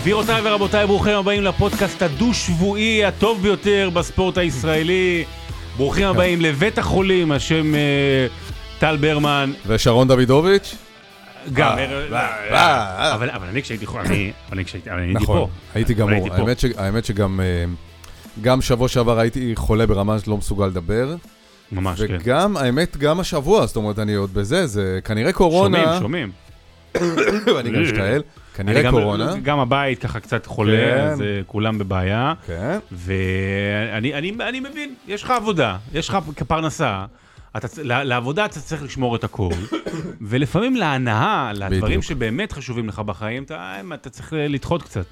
גבירותיי 0.00 0.40
ורבותיי, 0.44 0.86
ברוכים 0.86 1.16
הבאים 1.16 1.42
לפודקאסט 1.42 2.02
הדו-שבועי 2.02 3.04
הטוב 3.04 3.42
ביותר 3.42 3.90
בספורט 3.92 4.38
הישראלי. 4.38 5.24
ברוכים 5.76 6.06
הבאים 6.06 6.40
לבית 6.40 6.78
החולים, 6.78 7.32
השם 7.32 7.74
אה, 7.74 8.26
טל 8.78 8.96
ברמן. 8.96 9.52
ושרון 9.66 10.08
דוידוביץ'? 10.08 10.74
גם, 11.52 11.78
אה, 11.78 12.16
אה. 12.52 13.14
אבל 13.14 13.48
אני 13.50 13.62
כשהייתי 13.62 13.86
חולה, 13.86 14.04
אני 14.52 14.64
כשהייתי 14.64 14.90
הייתי 14.90 15.12
נכון, 15.14 15.38
פה. 15.38 15.48
הייתי 15.74 15.94
גמור. 15.94 16.28
האמת 16.76 17.04
שגם 17.04 17.40
גם 18.40 18.62
שבוע 18.62 18.88
שעבר 18.88 19.18
הייתי 19.18 19.52
חולה 19.56 19.86
ברמה 19.86 20.18
שלא 20.18 20.36
מסוגל 20.36 20.66
לדבר. 20.66 21.16
ממש, 21.72 22.02
כן. 22.02 22.16
וגם, 22.20 22.56
האמת, 22.56 22.96
גם 22.96 23.20
השבוע, 23.20 23.66
זאת 23.66 23.76
אומרת, 23.76 23.98
אני 23.98 24.14
עוד 24.14 24.34
בזה, 24.34 24.66
זה 24.66 24.98
כנראה 25.04 25.32
קורונה. 25.32 25.98
שומעים, 25.98 26.32
שומעים. 26.94 27.46
ואני 27.56 27.70
גם 27.70 27.82
משתעל. 27.82 28.22
כנראה 28.56 28.82
גם- 28.82 28.92
קורונה. 28.94 29.34
גם 29.42 29.58
הבית 29.58 29.98
ככה 29.98 30.20
קצת 30.20 30.46
חולה, 30.46 30.76
כן. 30.96 31.00
אז 31.06 31.22
אה, 31.22 31.40
כולם 31.46 31.78
בבעיה. 31.78 32.34
כן. 32.46 32.78
ואני 32.92 34.14
אני, 34.14 34.32
אני 34.48 34.60
מבין, 34.60 34.94
יש 35.06 35.22
לך 35.22 35.30
עבודה, 35.30 35.76
יש 35.94 36.08
לך 36.08 36.18
כפרנסה, 36.36 37.04
אתה, 37.56 37.68
לעבודה 37.84 38.44
אתה 38.44 38.60
צריך 38.60 38.82
לשמור 38.82 39.16
את 39.16 39.24
הכל, 39.24 39.48
ולפעמים 40.28 40.76
להנאה, 40.76 41.52
לדברים. 41.54 42.02
שבאמת 42.02 42.52
חשובים 42.52 42.88
לך 42.88 42.98
בחיים, 42.98 43.42
אתה, 43.42 43.80
אתה 43.94 44.10
צריך 44.10 44.32
לדחות 44.36 44.82
קצת. 44.82 45.04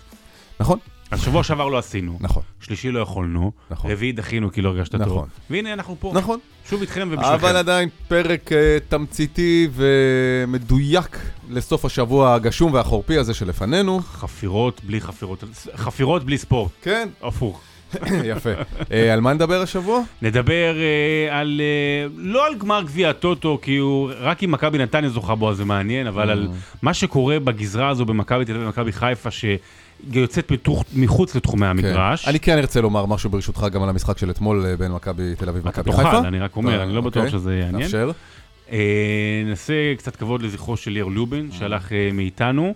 נכון, 0.61 0.79
אז 1.11 1.21
שבוע 1.21 1.43
שעבר 1.43 1.69
לא 1.69 1.79
עשינו, 1.79 2.19
נכון, 2.21 2.43
שלישי 2.61 2.91
לא 2.91 3.01
יכולנו, 3.01 3.53
נכון. 3.71 3.91
רביעי 3.91 4.13
דחינו 4.13 4.53
כי 4.53 4.63
לא 4.63 4.69
הרגשת 4.69 4.95
נכון. 4.95 5.09
טוב, 5.09 5.29
והנה 5.51 5.73
אנחנו 5.73 5.97
פה, 6.01 6.13
נכון. 6.15 6.39
שוב 6.69 6.81
איתכם 6.81 7.01
אבל 7.01 7.15
ובשבילכם. 7.15 7.57
עדיין 7.57 7.89
פרק 8.09 8.53
אה, 8.53 8.79
תמציתי 8.89 9.69
ומדויק 9.75 11.19
לסוף 11.51 11.85
השבוע 11.85 12.35
הגשום 12.35 12.73
והחורפי 12.73 13.19
הזה 13.19 13.35
שלפנינו. 13.35 14.01
חפירות 14.01 14.81
בלי 14.85 15.01
חפירות, 15.01 15.45
חפירות 15.77 16.25
בלי 16.25 16.39
ספורט, 16.39 16.71
כן, 16.83 17.09
הפוך. 17.23 17.61
יפה. 18.25 18.51
אה, 18.93 19.13
על 19.13 19.21
מה 19.21 19.33
נדבר 19.33 19.63
השבוע? 19.63 20.01
נדבר 20.23 20.75
אה, 20.77 21.41
על, 21.41 21.61
אה, 21.61 22.07
לא 22.17 22.47
על 22.47 22.55
גמר 22.55 22.83
גביע 22.83 23.11
הטוטו, 23.11 23.59
כי 23.63 23.77
הוא, 23.77 24.11
רק 24.19 24.45
אם 24.45 24.51
מכבי 24.51 24.79
נתניה 24.79 25.11
זוכה 25.11 25.35
בו 25.35 25.51
אז 25.51 25.57
זה 25.57 25.65
מעניין, 25.65 26.07
אבל 26.07 26.31
על 26.31 26.49
מה 26.83 26.95
שקורה 26.95 27.41
בגזרה 27.41 27.89
הזו 27.89 28.05
במכבי 28.05 28.45
תל 28.45 28.53
אביב 28.53 28.65
ומכבי 28.67 28.93
חיפה, 28.93 29.31
שיוצאת 29.31 29.61
מתוך, 30.51 30.85
מחוץ 30.95 31.35
לתחומי 31.37 31.67
המגרש. 31.67 32.25
כן. 32.25 32.31
אני 32.31 32.41
כן 32.41 32.59
ארצה 32.59 32.81
לומר 32.81 33.07
משהו 33.07 33.31
ברשותך 33.31 33.67
גם 33.73 33.83
על 33.83 33.89
המשחק 33.89 34.19
של 34.19 34.31
אתמול 34.31 34.67
אה, 34.67 34.77
בין 34.77 34.93
מכבי 34.93 35.35
תל 35.39 35.49
אביב 35.49 35.67
אתה 35.69 35.81
ומכבי 35.81 35.97
חיפה. 35.97 36.11
תוכל, 36.13 36.27
אני 36.27 36.39
רק 36.39 36.57
אומר, 36.57 36.79
אה, 36.79 36.83
אני 36.83 36.95
לא 36.95 37.01
בטוח 37.01 37.25
אוקיי. 37.25 37.39
שזה 37.39 37.55
יעניין. 37.57 37.77
נאפשר. 37.83 38.11
אה, 38.73 38.79
נעשה 39.47 39.73
קצת 39.99 40.17
כבוד 40.17 40.43
לזכרו 40.43 40.77
של 40.77 40.91
ליאור 40.91 41.11
לובין, 41.11 41.49
שהלך 41.53 41.89
מאיתנו. 42.13 42.75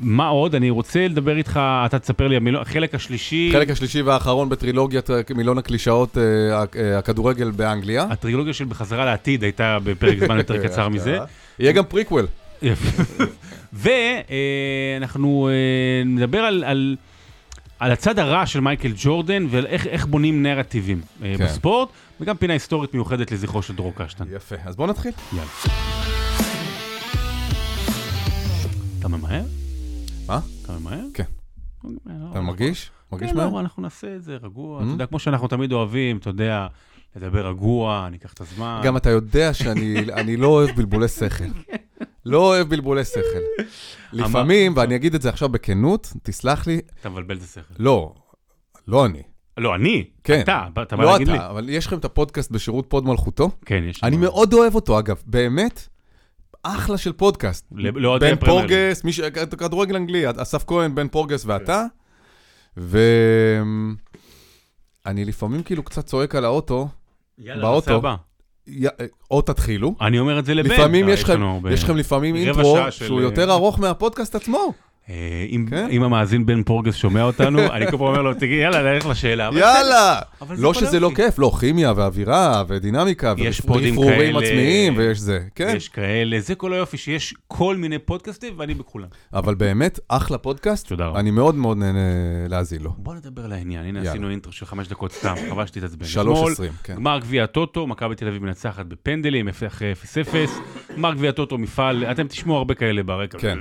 מה 0.00 0.28
עוד? 0.28 0.54
אני 0.54 0.70
רוצה 0.70 1.08
לדבר 1.08 1.36
איתך, 1.36 1.60
אתה 1.86 1.98
תספר 1.98 2.28
לי, 2.28 2.36
המילון- 2.36 2.62
החלק 2.62 2.94
השלישי, 2.94 3.50
חלק 3.52 3.70
השלישי 3.70 4.02
והאחרון 4.02 4.48
בטרילוגיית 4.48 5.08
מילון 5.36 5.58
הקלישאות 5.58 6.16
הק- 6.52 6.76
הכדורגל 6.98 7.50
באנגליה. 7.50 8.02
הטרילוגיה 8.10 8.52
של 8.52 8.64
בחזרה 8.64 9.04
לעתיד 9.04 9.42
הייתה 9.42 9.78
בפרק 9.84 10.18
זמן 10.18 10.38
יותר 10.38 10.62
קצר 10.68 10.88
מזה. 10.88 11.18
יהיה 11.58 11.72
גם 11.72 11.84
פריקוול. 11.84 12.26
ואנחנו 13.76 15.48
אה, 15.48 16.04
נדבר 16.04 16.38
על, 16.38 16.64
על, 16.64 16.96
על 17.78 17.92
הצד 17.92 18.18
הרע 18.18 18.46
של 18.46 18.60
מייקל 18.60 18.92
ג'ורדן 18.96 19.46
ועל 19.50 19.66
איך, 19.66 19.86
איך 19.86 20.06
בונים 20.06 20.42
נרטיבים 20.42 21.00
אה, 21.22 21.34
כן. 21.38 21.44
בספורט, 21.44 21.88
וגם 22.20 22.36
פינה 22.36 22.52
היסטורית 22.52 22.94
מיוחדת 22.94 23.32
לזכרו 23.32 23.62
של 23.62 23.76
דרור 23.76 23.92
קשטן. 23.96 24.24
יפה, 24.36 24.56
אז 24.64 24.76
בוא 24.76 24.86
נתחיל. 24.86 25.12
יאללה. 25.32 25.50
אתה 28.98 29.08
ממהר? 29.08 29.42
מה? 30.26 30.40
אתה 30.62 30.72
ממהר? 30.72 31.04
כן. 31.14 31.24
אה, 31.84 31.90
לא, 32.06 32.30
אתה 32.30 32.40
מרגיש? 32.40 32.90
מרגיש 33.12 33.30
כן, 33.30 33.36
מהר? 33.36 33.48
לא, 33.48 33.60
אנחנו 33.60 33.82
נעשה 33.82 34.16
את 34.16 34.22
זה 34.22 34.36
רגוע. 34.42 34.82
אתה 34.82 34.90
יודע, 34.90 35.06
כמו 35.06 35.18
שאנחנו 35.18 35.48
תמיד 35.48 35.72
אוהבים, 35.72 36.16
אתה 36.16 36.30
יודע, 36.30 36.66
לדבר 37.16 37.46
רגוע, 37.46 38.08
ניקח 38.10 38.32
את 38.32 38.40
הזמן. 38.40 38.80
גם 38.84 38.96
אתה 38.96 39.10
יודע 39.10 39.54
שאני 39.54 39.96
אני 40.20 40.36
לא 40.36 40.46
אוהב 40.48 40.70
בלבולי 40.76 41.08
שכל. 41.08 41.44
לא 42.26 42.38
אוהב 42.38 42.68
בלבולי 42.68 43.04
שכל. 43.04 43.64
לפעמים, 44.12 44.72
ואני 44.76 44.96
אגיד 44.96 45.14
את 45.14 45.22
זה 45.22 45.28
עכשיו 45.28 45.48
בכנות, 45.48 46.12
תסלח 46.22 46.66
לי, 46.66 46.80
אתה 47.00 47.08
מבלבל 47.08 47.36
את 47.36 47.42
השכל. 47.42 47.74
לא, 47.78 48.14
לא 48.88 49.06
אני. 49.06 49.22
לא, 49.58 49.74
אני. 49.74 50.04
כן. 50.24 50.40
אתה, 50.40 50.66
אתה 50.82 50.96
בא 50.96 51.04
לא 51.04 51.12
להגיד 51.12 51.28
לי. 51.28 51.36
אתה, 51.36 51.50
אבל 51.50 51.68
יש 51.68 51.86
לכם 51.86 51.98
את 51.98 52.04
הפודקאסט 52.04 52.50
בשירות 52.50 52.86
פוד 52.88 53.04
מלכותו? 53.06 53.50
כן, 53.64 53.82
יש. 53.88 54.04
אני 54.04 54.16
לנו- 54.16 54.24
מאוד 54.24 54.52
אוהב 54.54 54.74
אותו, 54.74 54.98
אגב, 54.98 55.22
באמת, 55.26 55.88
אחלה 56.62 56.98
של 56.98 57.12
פודקאסט. 57.12 57.66
ל- 57.72 57.98
לאוהדי 57.98 58.30
בן. 58.34 58.46
פורגס, 58.46 59.04
מי 59.04 59.12
ש- 59.12 59.20
כדורגל 59.58 59.96
אנגלי, 59.96 60.24
אסף 60.36 60.64
כהן, 60.66 60.94
בן 60.94 61.08
פורגס 61.08 61.44
ואתה. 61.46 61.84
ו... 62.76 62.98
אני 65.06 65.24
לפעמים 65.24 65.62
כאילו 65.62 65.82
קצת 65.82 66.06
צועק 66.06 66.34
על 66.34 66.44
האוטו, 66.44 66.88
יאללה, 67.38 67.62
באוטו. 67.62 67.94
הבא. 67.94 68.14
י- 68.68 68.86
או 69.30 69.42
תתחילו. 69.42 69.94
אני 70.00 70.18
אומר 70.18 70.38
את 70.38 70.44
זה 70.44 70.54
לבן. 70.54 70.70
לפעמים 70.70 71.08
אה, 71.08 71.12
יש 71.12 71.24
לכם, 71.24 71.40
יש 71.70 71.84
לפעמים 71.96 72.36
אינטרו 72.36 72.76
שהוא 72.90 73.20
יותר 73.20 73.52
ארוך 73.52 73.78
מהפודקאסט 73.78 74.34
עצמו. 74.34 74.72
אה, 75.10 75.46
אם 75.50 75.66
כן. 75.70 75.88
אם 75.90 76.02
המאזין 76.02 76.46
בן 76.46 76.62
פורגס 76.62 76.94
שומע 76.94 77.22
אותנו, 77.22 77.58
אני 77.74 77.84
כל 77.84 77.90
פעם 77.90 78.00
אומר 78.00 78.22
לו, 78.22 78.34
תגיד, 78.34 78.58
יאללה, 78.58 78.92
נלך 78.92 79.06
לשאלה. 79.06 79.50
יאללה! 79.52 80.20
לא 80.58 80.74
שזה 80.74 81.00
לא. 81.00 81.10
כיף, 81.14 81.38
לא, 81.38 81.52
כימיה 81.60 81.92
ואווירה 81.96 82.64
ודינמיקה 82.68 83.34
כאלה. 83.36 83.48
עצמיים 84.38 84.96
ויש 84.96 85.18
זה, 85.18 85.40
כן. 85.54 85.72
יש 85.76 85.88
כאלה, 85.88 86.40
זה 86.40 86.54
כל 86.54 86.72
היופי, 86.72 86.96
שיש 86.96 87.34
כל 87.48 87.76
מיני 87.76 87.98
פודקאסטים 87.98 88.54
ואני 88.56 88.74
בכולם. 88.74 89.08
אבל 89.32 89.54
באמת, 89.54 89.98
אחלה 90.08 90.38
פודקאסט. 90.38 90.88
תודה 90.88 91.06
רבה. 91.06 91.20
אני 91.20 91.30
מאוד 91.30 91.54
מאוד 91.54 91.76
נהנה 91.76 91.98
להאזין 92.48 92.82
לו. 92.82 92.92
בוא 92.96 93.14
נדבר 93.14 93.46
לעניין, 93.46 93.84
הנה. 93.84 94.10
עשינו 94.10 94.30
אינטרו 94.30 94.52
של 94.52 94.66
חמש 94.66 94.88
דקות 94.88 95.12
סתם, 95.12 95.34
חבל 95.50 95.66
שתתעצבן. 95.66 96.06
שלוש 96.06 96.52
עשרים, 96.52 96.72
כן. 96.84 96.94
גמר 96.94 97.18
גביע 97.18 97.44
הטוטו, 97.44 97.86
מכבי 97.86 98.14
תל 98.14 98.28
אביב 98.28 98.42
מנצחת 98.42 98.86
בפנדלים, 98.86 99.48
אחרי 99.48 99.92
0-0. 99.92 100.96
גמר 100.96 101.14
גביע 101.14 101.30
הטוטו, 101.30 101.58
מפעל, 101.58 102.04
אתם 102.04 102.26
תשמעו 102.26 102.56
הרבה 102.56 102.74
כאלה 102.74 103.02
ברקע. 103.02 103.38
כן. 103.38 103.58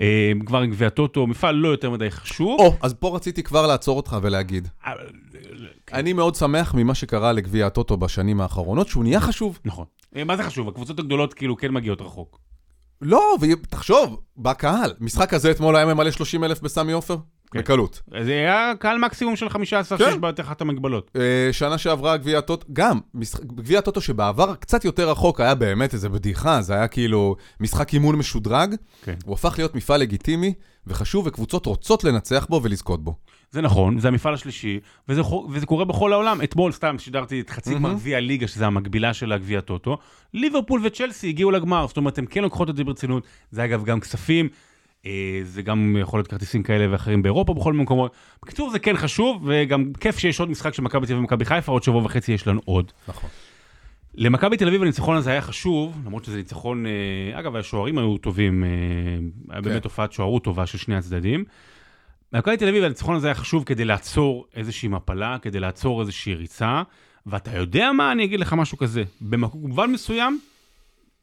אה, 0.00 0.32
גמר 0.44 0.64
גביע 0.64 0.86
הטוטו, 0.86 1.26
מפעל 1.26 1.54
לא 1.54 1.68
יותר 1.68 1.90
מדי 1.90 2.10
חשוב. 2.10 2.60
או, 2.60 2.74
אז 2.82 2.94
פה 2.94 3.16
רציתי 3.16 3.42
כבר 3.42 3.66
לעצור 3.66 3.96
אותך 3.96 4.16
ולהגיד. 4.22 4.68
אה, 4.86 4.92
אני 5.92 6.12
מאוד 6.12 6.34
שמח 6.34 6.74
ממה 6.74 6.94
שקרה 6.94 7.32
לגביע 7.32 7.66
הטוטו 7.66 7.96
בשנים 7.96 8.40
האחרונות, 8.40 8.88
שהוא 8.88 9.04
נהיה 9.04 9.20
חשוב. 9.20 9.58
נכון. 9.64 9.84
אה, 10.16 10.24
מה 10.24 10.36
זה 10.36 10.42
חשוב? 10.42 10.68
הקבוצות 10.68 10.98
הגדולות 10.98 11.34
כאילו 11.34 11.56
כן 11.56 11.72
מגיעות 11.72 12.00
רחוק. 12.00 12.38
לא, 13.02 13.36
ותחשוב, 13.40 14.20
בקהל, 14.36 14.94
משחק 15.00 15.30
כזה 15.30 15.50
אתמול 15.50 15.76
היה 15.76 15.86
ממלא 15.86 16.10
30 16.10 16.44
אלף 16.44 16.60
בסמי 16.60 16.92
עופר? 16.92 17.16
כן. 17.50 17.58
בקלות. 17.58 18.02
זה 18.24 18.32
היה 18.32 18.72
קהל 18.78 18.98
מקסימום 18.98 19.36
של 19.36 19.48
15 19.48 19.98
כן. 19.98 20.04
שיש 20.04 20.14
בה 20.18 20.32
תחת 20.32 20.60
המגבלות. 20.60 21.10
אה, 21.16 21.48
שנה 21.52 21.78
שעברה 21.78 22.16
גביע 22.16 22.38
הטוטו, 22.38 22.66
גם, 22.72 22.98
משחק- 23.14 23.44
גביע 23.44 23.78
הטוטו 23.78 24.00
שבעבר 24.00 24.54
קצת 24.54 24.84
יותר 24.84 25.10
רחוק 25.10 25.40
היה 25.40 25.54
באמת 25.54 25.94
איזה 25.94 26.08
בדיחה, 26.08 26.62
זה 26.62 26.74
היה 26.74 26.88
כאילו 26.88 27.36
משחק 27.60 27.94
אימון 27.94 28.16
משודרג, 28.16 28.74
כן. 29.04 29.14
הוא 29.24 29.34
הפך 29.34 29.54
להיות 29.58 29.74
מפעל 29.74 30.00
לגיטימי 30.00 30.54
וחשוב, 30.86 31.26
וקבוצות 31.26 31.66
רוצות 31.66 32.04
לנצח 32.04 32.46
בו 32.50 32.60
ולזכות 32.62 33.04
בו. 33.04 33.14
זה 33.50 33.60
נכון, 33.60 33.98
זה 33.98 34.08
המפעל 34.08 34.34
השלישי, 34.34 34.80
וזה, 35.08 35.20
וזה 35.50 35.66
קורה 35.66 35.84
בכל 35.84 36.12
העולם. 36.12 36.40
אתמול 36.44 36.72
סתם 36.72 36.98
שידרתי 36.98 37.40
את 37.40 37.50
חצי 37.50 37.74
גמר. 37.74 37.92
גביע 37.92 38.16
הליגה, 38.16 38.46
שזה 38.46 38.66
המקבילה 38.66 39.14
של 39.14 39.32
הגביע 39.32 39.58
הטוטו. 39.58 39.98
ליברפול 40.34 40.80
וצ'לסי 40.84 41.28
הגיעו 41.28 41.50
לגמר, 41.50 41.86
זאת 41.88 41.96
אומרת, 41.96 42.18
הן 42.18 42.24
כן 42.30 42.42
לוקחות 42.42 42.70
את 42.70 42.76
זה 42.76 42.84
ברצינות. 42.84 43.22
זה 43.50 43.64
אגב 43.64 43.84
גם 43.84 44.00
כספים, 44.00 44.48
זה 45.42 45.62
גם 45.62 45.96
יכול 46.00 46.18
להיות 46.18 46.28
כרטיסים 46.28 46.62
כאלה 46.62 46.92
ואחרים 46.92 47.22
באירופה, 47.22 47.54
בכל 47.54 47.72
מיני 47.72 47.82
מקומות. 47.82 48.12
בקיצור, 48.42 48.70
זה 48.70 48.78
כן 48.78 48.96
חשוב, 48.96 49.44
וגם 49.46 49.92
כיף 50.00 50.18
שיש 50.18 50.40
עוד 50.40 50.50
משחק 50.50 50.74
של 50.74 50.82
מכבי 50.82 51.06
תל 51.06 51.12
אביב 51.12 51.18
ומכבי 51.18 51.44
חיפה, 51.44 51.72
עוד 51.72 51.82
שבוע 51.82 52.04
וחצי 52.04 52.32
יש 52.32 52.46
לנו 52.46 52.60
עוד. 52.64 52.92
נכון. 53.08 53.30
למכבי 54.14 54.56
תל 54.56 54.68
אביב 54.68 54.82
הניצחון 54.82 55.16
הזה 55.16 55.30
היה 55.30 55.40
חשוב, 55.40 56.02
למרות 56.06 56.24
שזה 56.24 56.36
ניצחון, 56.36 56.86
אה, 56.86 57.38
אגב, 57.38 57.56
השוערים 57.56 57.98
היו 57.98 58.18
טובים, 58.18 58.64
אה, 58.64 58.68
היה 59.50 59.60
באמת 59.60 59.84
הופעת 59.84 60.12
שוערות 60.12 60.44
טובה 60.44 60.66
של 60.66 60.78
שני 60.78 60.96
הצדדים. 60.96 61.44
למכבי 62.32 62.56
תל 62.56 62.68
אביב 62.68 62.84
הניצחון 62.84 63.16
הזה 63.16 63.26
היה 63.26 63.34
חשוב 63.34 63.64
כדי 63.64 63.84
לעצור 63.84 64.46
איזושהי 64.54 64.88
מפלה, 64.88 65.36
כדי 65.42 65.60
לעצור 65.60 66.00
איזושהי 66.00 66.34
ריצה, 66.34 66.82
ואתה 67.26 67.56
יודע 67.56 67.92
מה, 67.92 68.12
אני 68.12 68.24
אגיד 68.24 68.40
לך 68.40 68.52
משהו 68.52 68.78
כזה, 68.78 69.02
במובן 69.20 69.90
מסוים, 69.90 70.40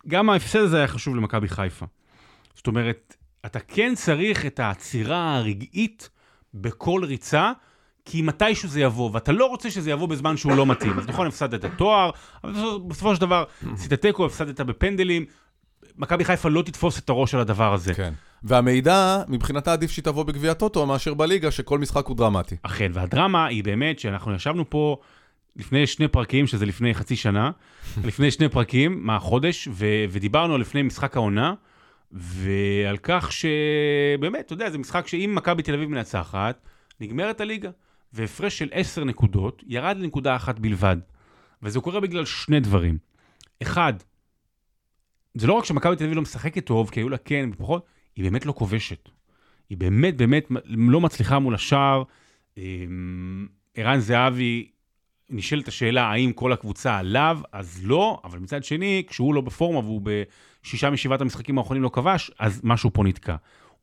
גם 0.08 0.30
ההפסד 0.30 0.60
הזה 0.60 0.78
היה 0.78 0.88
חשוב 0.88 1.16
למכבי 1.16 1.48
חיפה. 1.48 1.86
זאת 2.56 2.68
אומרת, 2.68 3.15
אתה 3.46 3.60
כן 3.60 3.94
צריך 3.96 4.46
את 4.46 4.60
העצירה 4.60 5.38
הרגעית 5.38 6.10
בכל 6.54 7.02
ריצה, 7.04 7.52
כי 8.06 8.22
מתישהו 8.22 8.70
זה 8.70 8.82
יבוא, 8.82 9.10
ואתה 9.14 9.32
לא 9.32 9.46
רוצה 9.46 9.72
שזה 9.72 9.92
יבוא 9.92 10.08
בזמן 10.08 10.38
שהוא 10.38 10.56
לא 10.56 10.66
מתאים. 10.66 11.00
אז 11.00 11.08
נכון, 11.08 11.28
הפסדת 11.28 11.66
תואר, 11.78 12.10
אבל 12.44 12.54
בסופו- 12.88 13.16
של 13.16 13.22
דבר, 13.22 13.44
עשית 13.74 13.94
תיקו, 13.94 14.26
הפסדת 14.26 14.62
בפנדלים, 14.62 15.26
מכבי 15.98 16.26
חיפה 16.26 16.50
לא 16.50 16.62
תתפוס 16.62 17.00
את 17.00 17.10
הראש 17.10 17.36
על 17.36 17.42
הדבר 17.42 17.74
הזה. 17.74 17.94
כן. 17.94 18.14
והמידע, 18.44 19.24
מבחינתה 19.28 19.74
עדיף 19.74 19.92
שהיא 19.92 20.04
תבוא 20.04 20.24
בגביע 20.24 20.52
הטוטו 20.52 20.86
מאשר 20.86 21.14
בליגה, 21.14 21.52
שכל 21.52 21.80
משחק 21.80 22.06
הוא 22.06 22.18
דרמטי. 22.18 22.56
אכן, 22.64 22.92
והדרמה 22.94 23.46
היא 23.46 23.64
באמת 23.64 24.00
שאנחנו 24.00 24.36
ישבנו 24.36 24.70
פה 24.70 24.98
לפני 25.56 25.88
שני 25.88 26.08
פרקים, 26.08 26.48
שזה 26.48 26.66
לפני 26.66 26.94
חצי 26.94 27.16
שנה, 27.16 27.52
לפני 28.04 28.32
שני 28.32 28.50
פרקים 28.50 29.06
מהחודש, 29.06 29.68
ו- 29.72 29.86
ודיברנו 30.10 30.56
על 30.56 30.62
לפני 30.62 30.82
משחק 30.84 31.18
העונה, 31.18 31.54
ועל 32.12 32.98
כך 33.04 33.32
שבאמת, 33.32 34.46
אתה 34.46 34.54
יודע, 34.54 34.70
זה 34.70 34.78
משחק 34.78 35.08
שאם 35.08 35.32
מכבי 35.36 35.64
תל 35.64 35.74
אביב 35.74 35.90
מנצחת, 35.90 36.68
נגמרת 37.00 37.42
הליגה. 37.42 37.70
והפרש 38.16 38.58
של 38.58 38.70
10 38.72 39.04
נקודות 39.04 39.64
ירד 39.68 39.98
לנקודה 39.98 40.36
אחת 40.36 40.60
בלבד. 40.60 40.98
וזה 41.64 41.80
קורה 41.80 42.00
בגלל 42.00 42.26
שני 42.26 42.60
דברים. 42.60 42.98
אחד, 43.62 43.94
זה 45.34 45.48
לא 45.48 45.54
רק 45.54 45.66
שמכבי 45.66 45.96
תל 45.96 46.04
אביב 46.04 46.16
לא 46.16 46.22
משחקת 46.22 46.66
טוב, 46.66 46.90
כי 46.90 47.00
היו 47.00 47.10
לה 47.10 47.18
כן 47.18 47.50
ופחות, 47.54 47.86
היא 48.16 48.24
באמת 48.24 48.46
לא 48.46 48.52
כובשת. 48.52 49.10
היא 49.70 49.78
באמת 49.78 50.18
באמת 50.18 50.48
לא 50.66 51.02
מצליחה 51.02 51.40
מול 51.40 51.56
השער. 51.56 52.04
אמ, 52.58 53.48
ערן 53.76 54.00
זהבי, 54.00 54.70
נשאלת 55.30 55.68
השאלה 55.68 56.04
האם 56.04 56.34
כל 56.34 56.54
הקבוצה 56.54 56.98
עליו, 56.98 57.40
אז 57.52 57.82
לא, 57.86 58.22
אבל 58.24 58.40
מצד 58.40 58.64
שני, 58.64 59.04
כשהוא 59.08 59.36
לא 59.36 59.42
בפורמה 59.42 59.80
והוא 59.80 60.02
בשישה 60.66 60.90
משבעת 60.90 61.22
המשחקים 61.22 61.58
האחרונים 61.58 61.84
לא 61.84 61.90
כבש, 61.90 62.32
אז 62.40 62.62
משהו 62.64 62.94
פה 62.94 63.04
נתקע. 63.04 63.36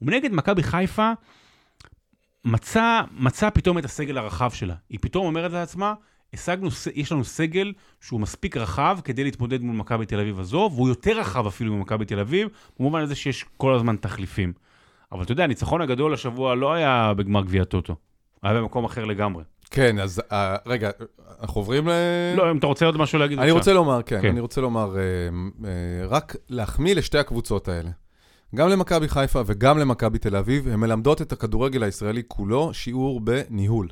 ומנגד 0.03 0.33
מכבי 0.33 0.63
חיפה 0.63 1.13
מצא, 2.45 3.01
מצא 3.13 3.51
פתאום 3.51 3.79
את 3.79 3.85
הסגל 3.85 4.19
הרחב 4.19 4.51
שלה. 4.51 4.75
היא 4.91 4.99
פתאום 5.03 5.27
אומרת 5.27 5.53
לעצמה, 5.53 5.95
השגנו, 6.35 6.69
יש 6.95 7.13
לנו 7.13 7.25
סגל 7.25 7.73
שהוא 8.01 8.21
מספיק 8.21 8.57
רחב 8.57 8.99
כדי 9.05 9.25
להתמודד 9.25 9.63
מול 9.63 9.77
מכבי 9.77 10.07
תל 10.07 10.21
אביב 10.21 10.41
הזו, 10.41 10.71
והוא 10.73 10.89
יותר 10.89 11.19
רחב 11.19 11.47
אפילו 11.47 11.77
ממכבי 11.77 12.05
תל 12.05 12.19
אביב, 12.19 12.49
במובן 12.79 13.01
הזה 13.01 13.15
שיש 13.15 13.45
כל 13.57 13.75
הזמן 13.75 13.97
תחליפים. 13.97 14.53
אבל 15.13 15.23
אתה 15.23 15.33
יודע, 15.33 15.45
הניצחון 15.45 15.81
הגדול 15.81 16.15
השבוע 16.15 16.55
לא 16.55 16.73
היה 16.73 17.13
בגמר 17.17 17.43
גביע 17.43 17.65
טוטו, 17.65 17.97
היה 18.43 18.55
במקום 18.55 18.85
אחר 18.85 19.05
לגמרי. 19.05 19.45
כן, 19.73 19.99
אז 19.99 20.19
uh, 20.19 20.35
רגע, 20.67 20.91
אנחנו 21.41 21.61
עוברים 21.61 21.89
ל... 21.89 21.93
לא, 22.37 22.51
אם 22.51 22.59
אתה 22.59 22.67
רוצה 22.67 22.87
עוד 22.87 22.97
משהו 22.97 23.19
להגיד, 23.19 23.39
אני. 23.39 23.51
רוצה 23.51 23.73
לומר, 23.73 24.03
כן, 24.03 24.23
כן, 24.23 24.29
אני 24.29 24.41
רוצה 24.41 24.61
לומר, 24.61 24.95
uh, 24.95 25.63
uh, 25.63 25.65
רק 26.09 26.37
להחמיא 26.49 26.95
לשתי 26.95 27.19
הקבוצות 27.19 27.69
האלה. 27.69 27.91
גם 28.55 28.69
למכבי 28.69 29.09
חיפה 29.09 29.43
וגם 29.47 29.79
למכבי 29.79 30.19
תל 30.19 30.37
אביב, 30.37 30.69
הן 30.69 30.81
מלמדות 30.81 31.23
את 31.23 31.33
הכדורגל 31.33 31.83
הישראלי 31.83 32.23
כולו 32.29 32.75
שיעור 32.75 33.21
בניהול. 33.21 33.89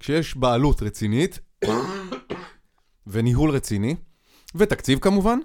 כשיש 0.00 0.36
בעלות 0.36 0.82
רצינית, 0.82 1.38
וניהול 3.06 3.50
רציני, 3.50 3.96
ותקציב 4.54 4.98
כמובן, 4.98 5.38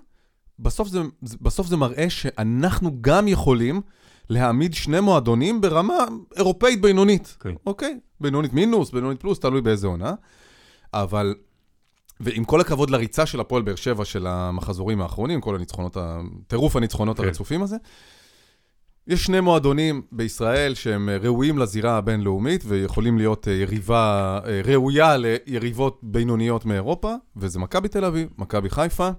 בסוף 0.59 0.87
זה, 0.87 0.99
בסוף 1.41 1.67
זה 1.67 1.77
מראה 1.77 2.09
שאנחנו 2.09 2.97
גם 3.01 3.27
יכולים 3.27 3.81
להעמיד 4.29 4.73
שני 4.73 4.99
מועדונים 4.99 5.61
ברמה 5.61 6.05
אירופאית 6.37 6.81
בינונית. 6.81 7.37
כן. 7.39 7.53
אוקיי? 7.65 7.97
Okay. 7.97 8.21
בינונית 8.21 8.53
מינוס, 8.53 8.91
בינונית 8.91 9.19
פלוס, 9.19 9.39
תלוי 9.39 9.61
באיזה 9.61 9.87
עונה. 9.87 10.13
אבל, 10.93 11.35
ועם 12.19 12.43
כל 12.43 12.61
הכבוד 12.61 12.89
לריצה 12.89 13.25
של 13.25 13.39
הפועל 13.39 13.61
באר 13.61 13.75
שבע 13.75 14.05
של 14.05 14.27
המחזורים 14.27 15.01
האחרונים, 15.01 15.41
כל 15.41 15.55
הניצחונות, 15.55 15.97
טירוף 16.47 16.75
הניצחונות 16.75 17.17
כן. 17.17 17.23
הרצופים 17.23 17.63
הזה, 17.63 17.75
יש 19.07 19.25
שני 19.25 19.39
מועדונים 19.39 20.01
בישראל 20.11 20.73
שהם 20.73 21.09
ראויים 21.21 21.57
לזירה 21.57 21.97
הבינלאומית 21.97 22.63
ויכולים 22.67 23.17
להיות 23.17 23.47
אה, 23.47 23.53
יריבה 23.53 24.39
אה, 24.45 24.61
ראויה 24.63 25.17
ליריבות 25.17 25.99
בינוניות 26.03 26.65
מאירופה, 26.65 27.13
וזה 27.37 27.59
מכבי 27.59 27.87
תל 27.87 28.05
אביב, 28.05 28.29
מכבי 28.37 28.69
חיפה. 28.69 29.09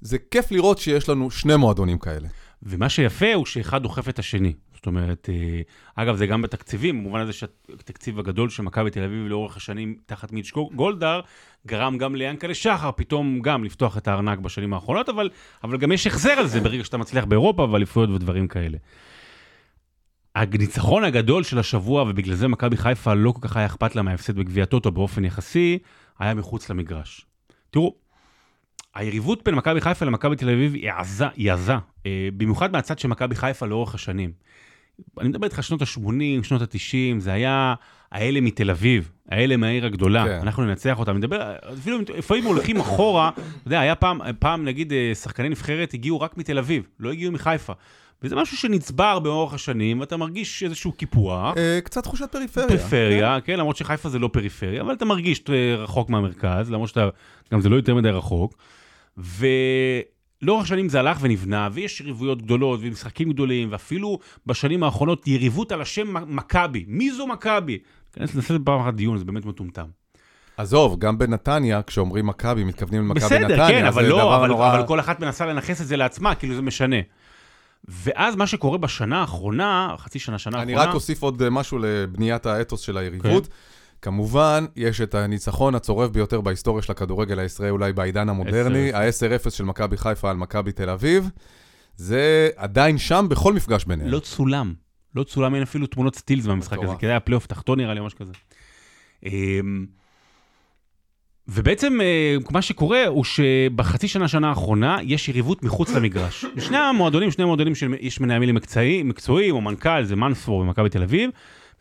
זה 0.00 0.18
כיף 0.30 0.50
לראות 0.50 0.78
שיש 0.78 1.08
לנו 1.08 1.30
שני 1.30 1.56
מועדונים 1.56 1.98
כאלה. 1.98 2.28
ומה 2.62 2.88
שיפה 2.88 3.34
הוא 3.34 3.46
שאחד 3.46 3.82
דוחף 3.82 4.08
את 4.08 4.18
השני. 4.18 4.52
זאת 4.74 4.86
אומרת, 4.86 5.28
אה, 5.32 5.60
אגב, 5.94 6.16
זה 6.16 6.26
גם 6.26 6.42
בתקציבים, 6.42 6.98
במובן 6.98 7.20
הזה 7.20 7.32
שהתקציב 7.32 8.18
הגדול 8.18 8.48
של 8.48 8.62
מכבי 8.62 8.90
תל 8.90 9.02
אביב 9.02 9.26
לאורך 9.26 9.56
השנים 9.56 9.96
תחת 10.06 10.32
מיץ' 10.32 10.52
גולדהר, 10.74 11.20
גרם 11.66 11.98
גם 11.98 12.14
ליענקלה 12.14 12.54
שחר 12.54 12.90
פתאום 12.96 13.40
גם 13.40 13.64
לפתוח 13.64 13.98
את 13.98 14.08
הארנק 14.08 14.38
בשנים 14.38 14.74
האחרונות, 14.74 15.08
אבל, 15.08 15.30
אבל 15.64 15.76
גם 15.76 15.92
יש 15.92 16.06
החזר 16.06 16.30
על 16.30 16.46
זה 16.46 16.60
ברגע 16.60 16.84
שאתה 16.84 16.96
מצליח 16.96 17.24
באירופה 17.24 17.62
ואליפויות 17.70 18.10
ודברים 18.10 18.48
כאלה. 18.48 18.78
הניצחון 20.34 21.04
הגדול 21.04 21.42
של 21.42 21.58
השבוע, 21.58 22.02
ובגלל 22.02 22.34
זה 22.34 22.48
מכבי 22.48 22.76
חיפה 22.76 23.14
לא 23.14 23.32
כל 23.32 23.48
כך 23.48 23.56
היה 23.56 23.66
אכפת 23.66 23.96
לה 23.96 24.02
מההפסד 24.02 24.36
בגביע 24.36 24.64
טוטו 24.64 24.90
באופן 24.90 25.24
יחסי, 25.24 25.78
היה 26.18 26.34
מחוץ 26.34 26.70
למגרש. 26.70 27.26
תראו, 27.70 27.94
היריבות 28.96 29.44
בין 29.44 29.54
מכבי 29.54 29.80
חיפה 29.80 30.04
למכבי 30.04 30.36
תל 30.36 30.50
אביב 30.50 30.74
היא 30.74 30.90
עזה, 30.92 31.26
היא 31.36 31.52
עזה, 31.52 31.74
אה, 32.06 32.28
במיוחד 32.36 32.72
מהצד 32.72 32.98
של 32.98 33.08
מכבי 33.08 33.34
חיפה 33.34 33.66
לאורך 33.66 33.94
השנים. 33.94 34.32
אני 35.20 35.28
מדבר 35.28 35.44
איתך 35.44 35.62
שנות 35.62 35.82
ה-80, 35.82 36.42
שנות 36.42 36.62
ה-90, 36.62 37.18
זה 37.18 37.32
היה 37.32 37.74
האלה 38.12 38.40
מתל 38.40 38.70
אביב, 38.70 39.10
האלה 39.28 39.56
מהעיר 39.56 39.86
הגדולה, 39.86 40.24
כן. 40.24 40.38
אנחנו 40.42 40.64
ננצח 40.64 40.98
אותם. 40.98 41.10
אני 41.10 41.18
מדבר, 41.18 41.54
אפילו 41.78 41.98
לפעמים 42.18 42.44
הולכים 42.44 42.80
אחורה, 42.80 43.30
אתה 43.34 43.40
יודע, 43.66 43.80
היה 43.80 43.94
פעם, 43.94 44.20
פעם 44.38 44.64
נגיד 44.64 44.92
אה, 44.92 45.12
שחקני 45.14 45.48
נבחרת 45.48 45.94
הגיעו 45.94 46.20
רק 46.20 46.38
מתל 46.38 46.58
אביב, 46.58 46.82
לא 47.00 47.12
הגיעו 47.12 47.32
מחיפה. 47.32 47.72
וזה 48.22 48.36
משהו 48.36 48.56
שנצבר 48.56 49.18
באורך 49.18 49.54
השנים, 49.54 50.00
ואתה 50.00 50.16
מרגיש 50.16 50.62
איזשהו 50.62 50.92
קיפוח. 50.92 51.56
אה, 51.56 51.78
קצת 51.84 52.02
תחושת 52.02 52.32
פריפריה. 52.32 52.68
פריפריה, 52.68 53.40
כן. 53.40 53.52
כן, 53.52 53.58
למרות 53.58 53.76
שחיפה 53.76 54.08
זה 54.08 54.18
לא 54.18 54.30
פריפריה, 54.32 54.82
אבל 54.82 54.94
אתה 54.94 55.04
מרגיש 55.04 55.42
רחוק 55.78 56.10
מהמרכז, 56.10 56.70
למרות 56.70 56.88
שאתה, 56.88 57.08
גם 57.52 57.60
זה 57.60 57.68
לא 57.68 57.76
יותר 57.76 57.94
מדי 57.94 58.10
רחוק. 58.10 58.54
ולאורך 59.18 60.64
השנים 60.64 60.88
זה 60.88 60.98
הלך 60.98 61.18
ונבנה, 61.20 61.68
ויש 61.72 62.00
יריבויות 62.00 62.42
גדולות 62.42 62.80
ומשחקים 62.82 63.32
גדולים, 63.32 63.72
ואפילו 63.72 64.18
בשנים 64.46 64.82
האחרונות 64.82 65.26
יריבות 65.26 65.72
על 65.72 65.80
השם 65.80 66.34
מכבי. 66.34 66.84
מי 66.88 67.10
זו 67.10 67.26
מכבי? 67.26 67.78
נעשה 68.16 68.54
פעם 68.64 68.80
אחת 68.80 68.94
דיון, 68.94 69.18
זה 69.18 69.24
באמת 69.24 69.44
מטומטם. 69.44 69.86
עזוב, 70.56 70.98
גם 70.98 71.18
בנתניה, 71.18 71.82
כשאומרים 71.82 72.26
מכבי, 72.26 72.64
מתכוונים 72.64 73.02
למכבי 73.02 73.24
נתניה, 73.24 73.46
בסדר, 73.46 73.68
כן, 73.68 73.86
אבל 73.86 74.04
לא, 74.04 74.36
אבל, 74.36 74.48
נורא... 74.48 74.74
אבל 74.74 74.86
כל 74.86 75.00
אחת 75.00 75.20
מנסה 75.20 75.46
לנכס 75.46 75.80
את 75.80 75.86
זה 75.86 75.96
לעצמה, 75.96 76.34
כאילו 76.34 76.54
זה 76.54 76.62
משנה. 76.62 76.96
ואז 77.88 78.36
מה 78.36 78.46
שקורה 78.46 78.78
בשנה 78.78 79.20
האחרונה, 79.20 79.94
חצי 79.98 80.18
שנה, 80.18 80.38
שנה 80.38 80.62
אני 80.62 80.72
האחרונה... 80.72 80.82
אני 80.82 80.88
רק 80.88 80.94
אוסיף 80.94 81.22
עוד 81.22 81.42
אה, 81.42 81.50
משהו 81.50 81.78
לבניית 81.78 82.46
האתוס 82.46 82.80
של 82.80 82.98
היריבות. 82.98 83.46
כן. 83.46 83.52
כמובן, 84.02 84.66
יש 84.76 85.00
את 85.00 85.14
הניצחון 85.14 85.74
הצורב 85.74 86.12
ביותר 86.12 86.40
בהיסטוריה 86.40 86.82
של 86.82 86.92
הכדורגל 86.92 87.38
הישראלי, 87.38 87.70
אולי 87.70 87.92
בעידן 87.92 88.28
המודרני, 88.28 88.92
ה-10-0 88.92 89.50
של 89.50 89.64
מכבי 89.64 89.96
חיפה 89.96 90.30
על 90.30 90.36
מכבי 90.36 90.72
תל 90.72 90.90
אביב. 90.90 91.30
זה 91.96 92.48
עדיין 92.56 92.98
שם 92.98 93.26
בכל 93.30 93.52
מפגש 93.52 93.84
ביניהם. 93.84 94.10
לא 94.10 94.18
צולם. 94.18 94.74
לא 95.14 95.22
צולם, 95.22 95.54
אין 95.54 95.62
אפילו 95.62 95.86
תמונות 95.86 96.16
סטילס 96.16 96.46
במשחק 96.46 96.78
הזה, 96.82 96.92
כי 96.98 97.06
זה 97.06 97.10
היה 97.10 97.20
פלייאוף 97.20 97.46
תחתון 97.46 97.80
נראה 97.80 97.94
לי, 97.94 98.00
משהו 98.00 98.18
כזה. 98.18 98.32
אמ, 99.24 99.86
ובעצם 101.48 102.00
אה, 102.00 102.36
מה 102.50 102.62
שקורה 102.62 103.06
הוא 103.06 103.24
שבחצי 103.24 104.08
שנה, 104.08 104.28
שנה 104.28 104.48
האחרונה, 104.48 104.98
יש 105.02 105.28
יריבות 105.28 105.62
מחוץ 105.62 105.90
למגרש. 105.94 106.44
שני 106.58 106.76
המועדונים, 106.76 107.30
שני 107.30 107.44
המועדונים 107.44 107.74
שיש 107.74 108.20
מנהלים 108.20 108.54
מקצועיים, 108.54 109.08
מקצועי, 109.08 109.50
או 109.50 109.60
מנכ"ל, 109.60 110.04
זה 110.04 110.16
מנספורד 110.16 110.64
במכבי 110.64 110.88
תל 110.88 111.02
אביב, 111.02 111.30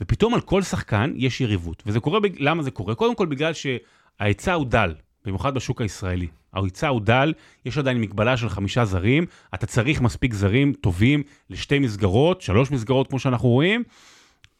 ופתאום 0.01 0.33
על 0.33 0.41
כל 0.41 0.61
שחקן 0.61 1.13
יש 1.15 1.41
יריבות. 1.41 1.83
וזה 1.85 1.99
קורה, 1.99 2.19
למה 2.37 2.63
זה 2.63 2.71
קורה? 2.71 2.95
קודם 2.95 3.15
כל 3.15 3.25
בגלל 3.25 3.51
שההיצע 3.53 4.53
הוא 4.53 4.65
דל, 4.65 4.93
במיוחד 5.25 5.53
בשוק 5.53 5.81
הישראלי. 5.81 6.27
ההיצע 6.53 6.87
הוא 6.87 7.01
דל, 7.01 7.33
יש 7.65 7.77
עדיין 7.77 8.01
מגבלה 8.01 8.37
של 8.37 8.49
חמישה 8.49 8.85
זרים, 8.85 9.25
אתה 9.53 9.65
צריך 9.65 10.01
מספיק 10.01 10.33
זרים 10.33 10.73
טובים 10.73 11.23
לשתי 11.49 11.79
מסגרות, 11.79 12.41
שלוש 12.41 12.71
מסגרות 12.71 13.07
כמו 13.07 13.19
שאנחנו 13.19 13.49
רואים, 13.49 13.83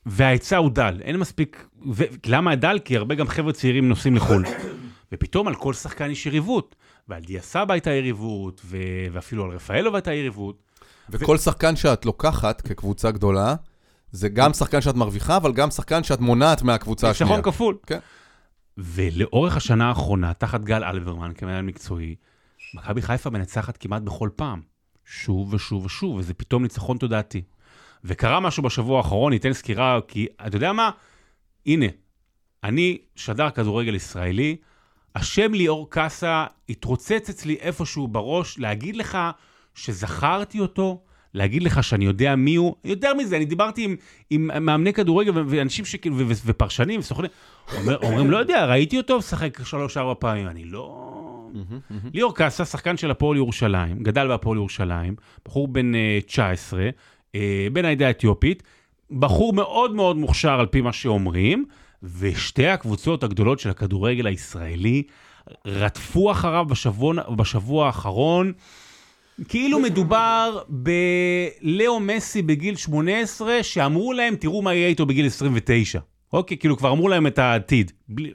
וההיצע 0.06 0.58
הוא 0.58 0.72
דל, 0.72 1.01
אין 1.01 1.18
מספיק... 1.18 1.68
ו... 1.94 2.04
למה 2.25 2.56
דל? 2.56 2.80
כי 2.86 2.98
הרבה 2.98 3.15
גם 3.15 3.27
חבר'ה 3.27 3.54
צעירים 3.54 3.89
נוסעים 3.89 4.15
לחו"ל. 4.15 4.46
ופתאום 5.12 5.48
על 5.48 5.56
כל 5.56 5.74
שחקן 5.74 6.12
יש 6.12 6.25
יריבות. 6.25 6.75
ועל 7.08 7.22
דיה 7.22 7.42
סבא 7.42 7.74
הייתה 7.74 7.92
יריבות, 7.92 8.62
ו... 8.65 8.77
ואפילו 9.12 9.44
על 9.44 9.51
רפאלוב 9.51 9.96
הייתה 9.96 10.13
יריבות. 10.13 10.63
וכל 11.10 11.36
ו... 11.36 11.38
שחקן 11.38 11.75
שאת 11.75 12.06
לוקחת 12.06 12.62
כקבוצה 12.62 13.12
גדולה, 13.12 13.56
זה 14.12 14.30
גם 14.30 14.54
שחקן 14.54 14.82
שאת 14.82 14.96
מרוויחה, 14.96 15.38
אבל 15.38 15.54
גם 15.54 15.72
שחקן 15.72 16.04
שאת 16.04 16.20
מונעת 16.20 16.62
מהקבוצה 16.62 17.10
השנייה. 17.10 17.36
ניצחון 17.36 17.54
כפול. 17.54 17.78
כן. 17.88 18.00
ולאורך 18.78 19.58
השנה 19.58 19.90
האחרונה, 19.90 20.34
תחת 20.34 20.62
גל 20.62 20.84
אלברמן 20.84 21.32
כמנהל 21.34 21.62
מקצועי, 21.62 22.16
מכבי 22.74 23.02
חיפה 23.02 23.30
מנצחת 23.30 23.78
כמעט 23.78 24.02
בכל 24.02 24.30
פעם. 24.36 24.62
שוב 25.06 25.54
ושוב 25.54 25.86
ושוב, 25.86 26.16
וזה 26.16 26.34
פתאום 26.34 26.64
ניצחון 26.64 26.98
תודעתי. 26.98 27.42
וקרה 28.04 28.40
משהו 28.40 28.64
בשבוע 28.64 28.98
האחרון, 28.98 29.34
ניתן 29.34 29.54
סקירה, 29.54 30.00
כי 30.08 30.28
אתה 30.48 30.58
יודע 30.58 30.74
מה? 30.74 30.90
הנה, 31.66 31.86
אני 32.64 32.98
שדר 33.16 33.50
כדורגל 33.50 33.96
ישראלי, 33.96 34.56
השם 35.16 35.54
ליאור 35.54 35.90
קאסה 35.90 36.46
התרוצץ 36.70 37.30
אצלי 37.30 37.56
איפשהו 37.56 38.08
בראש, 38.08 38.60
להגיד 38.60 38.96
לך 38.96 39.18
שזכרתי 39.76 40.60
אותו, 40.60 41.04
להגיד 41.36 41.63
לך 41.63 41.84
שאני 41.84 42.06
יודע 42.06 42.36
מי 42.36 42.56
הוא. 42.56 42.75
יותר 42.84 43.13
מזה, 43.13 43.38
אני 43.38 43.46
דיברתי 43.46 43.84
עם, 43.84 43.96
עם 44.30 44.65
מאמני 44.65 44.94
כדורגל 44.94 45.32
ואנשים 45.48 45.86
שכאילו, 45.86 46.15
ופרשנים 46.46 47.00
וסוכנים, 47.00 47.32
אומר, 47.77 47.98
אומרים, 48.04 48.32
לא 48.32 48.38
יודע, 48.38 48.65
ראיתי 48.65 48.98
אותו 48.98 49.18
משחק 49.18 49.63
שלוש-ארבע 49.63 50.13
פעמים, 50.20 50.48
אני 50.48 50.65
לא... 50.65 51.12
ליאור 52.13 52.36
קאסה, 52.36 52.65
שחקן 52.65 52.98
של 52.98 53.12
הפועל 53.12 53.38
ירושלים, 53.38 54.04
גדל 54.04 54.27
בהפועל 54.27 54.58
ירושלים, 54.58 55.15
בחור 55.46 55.68
בן 55.68 55.94
uh, 55.94 56.25
19, 56.27 56.89
uh, 56.89 57.38
בן 57.74 57.86
העדה 57.86 58.08
האתיופית, 58.08 58.63
בחור 59.12 59.54
מאוד 59.54 59.96
מאוד 59.96 60.18
מוכשר 60.18 60.60
על 60.60 60.65
פי 60.65 60.82
מה 60.82 60.94
שאומרים, 60.94 61.65
ושתי 62.20 62.68
הקבוצות 62.68 63.24
הגדולות 63.24 63.60
של 63.60 63.70
הכדורגל 63.70 64.27
הישראלי 64.27 65.04
רדפו 65.65 66.32
אחריו 66.32 66.65
בשבוע, 66.65 67.13
בשבוע 67.36 67.86
האחרון. 67.86 68.54
כאילו 69.48 69.80
מדובר 69.80 70.62
בלאו 70.70 72.00
מסי 72.00 72.42
בגיל 72.42 72.75
18, 72.75 73.63
שאמרו 73.63 74.13
להם, 74.13 74.36
תראו 74.36 74.62
מה 74.62 74.74
יהיה 74.74 74.88
איתו 74.88 75.06
בגיל 75.06 75.25
29. 75.25 76.00
אוקיי, 76.34 76.58
כאילו 76.58 76.77
כבר 76.77 76.92
אמרו 76.92 77.10
להם 77.10 77.27
את 77.27 77.39
העתיד. 77.39 77.92
בלי... 78.10 78.32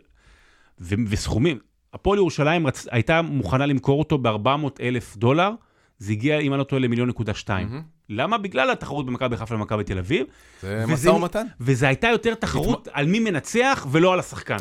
ו- 0.80 0.95
וסכומים, 1.09 1.59
הפועל 1.95 2.19
ירושלים 2.19 2.66
רצ... 2.66 2.87
הייתה 2.90 3.23
מוכנה 3.23 3.66
למכור 3.66 3.99
אותו 3.99 4.19
ב-400 4.19 4.49
אלף 4.80 5.16
דולר, 5.16 5.50
זה 5.99 6.12
הגיע, 6.12 6.38
אם 6.38 6.52
אני 6.52 6.59
לא 6.59 6.64
טועה, 6.64 6.80
למיליון 6.83 7.09
נקודה 7.09 7.35
שתיים. 7.35 7.69
Mm-hmm. 7.69 7.83
למה? 8.09 8.38
בגלל 8.38 8.71
התחרות 8.71 9.07
במכבי 9.07 9.37
חיפה 9.37 9.54
למכבי 9.54 9.85
תל 9.85 9.99
אביב. 9.99 10.26
זה 10.62 10.80
וזה- 10.85 10.92
משא 10.92 11.09
ומתן? 11.09 11.47
וזה 11.61 11.87
הייתה 11.88 12.09
יותר 12.09 12.35
תחרות 12.35 12.88
על 12.92 13.07
מי 13.07 13.21
מנצח 13.21 13.87
ולא 13.90 14.12
על 14.12 14.19
השחקן. 14.19 14.57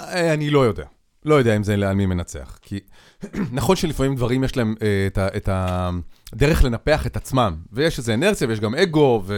אה, 0.00 0.34
אני 0.34 0.50
לא 0.50 0.64
יודע. 0.64 0.84
לא 1.24 1.34
יודע 1.34 1.56
אם 1.56 1.62
זה 1.62 1.74
על 1.74 1.92
מי 1.92 2.06
מנצח. 2.06 2.58
כי 2.62 2.80
נכון 3.52 3.76
שלפעמים 3.76 4.16
דברים 4.16 4.44
יש 4.44 4.56
להם 4.56 4.74
אה, 4.82 5.06
את, 5.06 5.18
ה, 5.18 5.28
את 5.36 5.48
הדרך 6.32 6.64
לנפח 6.64 7.06
את 7.06 7.16
עצמם, 7.16 7.56
ויש 7.72 7.98
איזה 7.98 8.14
אנרציה 8.14 8.48
ויש 8.48 8.60
גם 8.60 8.74
אגו 8.74 9.22
ו, 9.26 9.34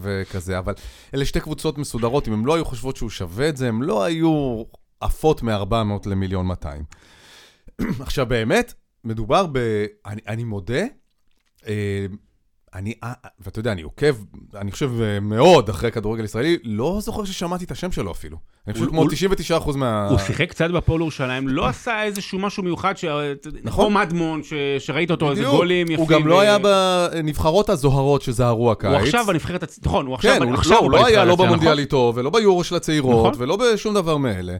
וכזה, 0.00 0.58
אבל 0.58 0.74
אלה 1.14 1.24
שתי 1.24 1.40
קבוצות 1.40 1.78
מסודרות, 1.78 2.28
אם 2.28 2.32
הן 2.32 2.44
לא 2.44 2.54
היו 2.54 2.64
חושבות 2.64 2.96
שהוא 2.96 3.10
שווה 3.10 3.48
את 3.48 3.56
זה, 3.56 3.68
הן 3.68 3.82
לא 3.82 4.04
היו 4.04 4.62
עפות 5.00 5.42
מ-400 5.42 6.08
למיליון 6.08 6.46
200. 6.46 6.84
עכשיו 8.00 8.26
באמת, 8.26 8.74
מדובר 9.04 9.46
ב... 9.52 9.58
אני, 10.06 10.20
אני 10.28 10.44
מודה, 10.44 10.84
אה, 11.66 12.06
אני, 12.74 12.94
אה, 13.04 13.12
ואתה 13.40 13.58
יודע, 13.58 13.72
אני 13.72 13.82
עוקב, 13.82 14.14
אני 14.54 14.70
חושב 14.72 14.90
אה, 15.00 15.20
מאוד 15.20 15.68
אחרי 15.68 15.92
כדורגל 15.92 16.24
ישראלי, 16.24 16.58
לא 16.64 16.98
זוכר 17.02 17.24
ששמעתי 17.24 17.64
את 17.64 17.70
השם 17.70 17.92
שלו 17.92 18.10
אפילו. 18.10 18.36
אני 18.66 18.74
חושב 18.74 18.86
כמו 18.86 19.04
99% 19.04 19.76
מה... 19.76 20.08
הוא 20.08 20.18
שיחק 20.18 20.50
קצת 20.50 20.70
בפועל 20.70 21.00
ירושלים, 21.00 21.48
לא 21.48 21.66
עשה 21.66 22.02
איזשהו 22.04 22.38
משהו 22.38 22.62
מיוחד. 22.62 22.94
נכון. 23.62 23.86
כמו 23.86 23.98
מדמון. 24.00 24.40
שראית 24.78 25.10
אותו, 25.10 25.30
איזה. 25.30 25.42
גולים 25.44 25.86
יפים. 25.86 25.98
הוא 25.98 26.08
גם 26.08 26.26
לא 26.26 26.40
היה 26.40 26.58
בנבחרות 26.58 27.70
הזוהרות 27.70 28.22
שזהרו 28.22 28.72
הקיץ. 28.72 28.90
הוא 28.90 28.96
עכשיו 28.98 29.24
בנבחרת, 29.26 29.78
נכון, 29.82 30.06
הוא 30.06 30.14
עכשיו, 30.14 30.34
כן, 30.38 30.42
הוא, 30.42 30.54
עכשיו 30.54 30.76
לא, 30.76 30.82
הוא 30.82 30.90
לא 30.90 31.06
היה 31.06 31.24
לא 31.24 31.30
בנבחרת, 31.36 31.46
במונדיאל 31.46 31.72
נכון? 31.72 31.78
איתו, 31.82 32.12
ולא 32.16 32.30
ביורו 32.30 32.64
של 32.64 32.74
הצעירות, 32.74 33.26
נכון. 33.26 33.42
ולא 33.42 33.56
בשום 33.56 33.94
דבר 33.94 34.16
מאלה. 34.16 34.56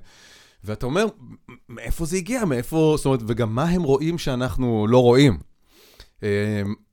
ואתה 0.64 0.86
אומר, 0.86 1.06
"מ- 1.06 1.54
מאיפה 1.68 2.04
זה 2.04 2.16
הגיע? 2.16 2.44
מאיפה, 2.44 2.94
זאת 2.96 3.06
אומרת, 3.06 3.20
וגם 3.26 3.54
מה 3.54 3.64
הם 3.64 3.82
רואים 3.82 4.18
שאנחנו 4.18 4.86
לא 4.88 4.98
רואים? 5.02 5.38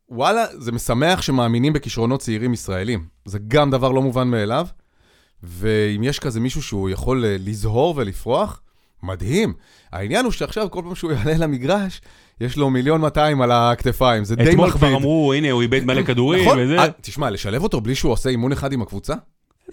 וואלה, 0.09 0.45
זה 0.57 0.71
משמח 0.71 1.21
שמאמינים 1.21 1.73
בכישרונות 1.73 2.19
צעירים 2.19 2.53
ישראלים. 2.53 3.05
זה 3.25 3.39
גם 3.47 3.71
דבר 3.71 3.91
לא 3.91 4.01
מובן 4.01 4.27
מאליו, 4.27 4.67
ואם 5.43 6.03
יש 6.03 6.19
כזה 6.19 6.39
מישהו 6.39 6.61
שהוא 6.61 6.89
יכול 6.89 7.25
אה, 7.25 7.35
לזהור 7.39 7.93
ולפרוח, 7.97 8.61
מדהים. 9.03 9.53
העניין 9.91 10.25
הוא 10.25 10.31
שעכשיו, 10.31 10.71
כל 10.71 10.81
פעם 10.81 10.95
שהוא 10.95 11.11
יעלה 11.11 11.37
למגרש, 11.37 12.01
יש 12.41 12.57
לו 12.57 12.69
מיליון 12.69 13.01
200 13.01 13.41
על 13.41 13.51
הכתפיים, 13.51 14.23
זה 14.23 14.35
די 14.35 14.49
אתמול 14.49 14.67
מכביד. 14.67 14.79
כבר 14.79 14.97
אמרו, 14.97 15.33
הנה, 15.33 15.51
הוא 15.51 15.61
איבד 15.61 15.85
מלא 15.85 16.03
כדורים, 16.03 16.41
נכון? 16.41 16.59
וזה. 16.61 16.79
אה, 16.79 16.87
תשמע, 17.01 17.29
לשלב 17.29 17.63
אותו 17.63 17.81
בלי 17.81 17.95
שהוא 17.95 18.11
עושה 18.11 18.29
אימון 18.29 18.51
אחד 18.51 18.73
עם 18.73 18.81
הקבוצה? 18.81 19.13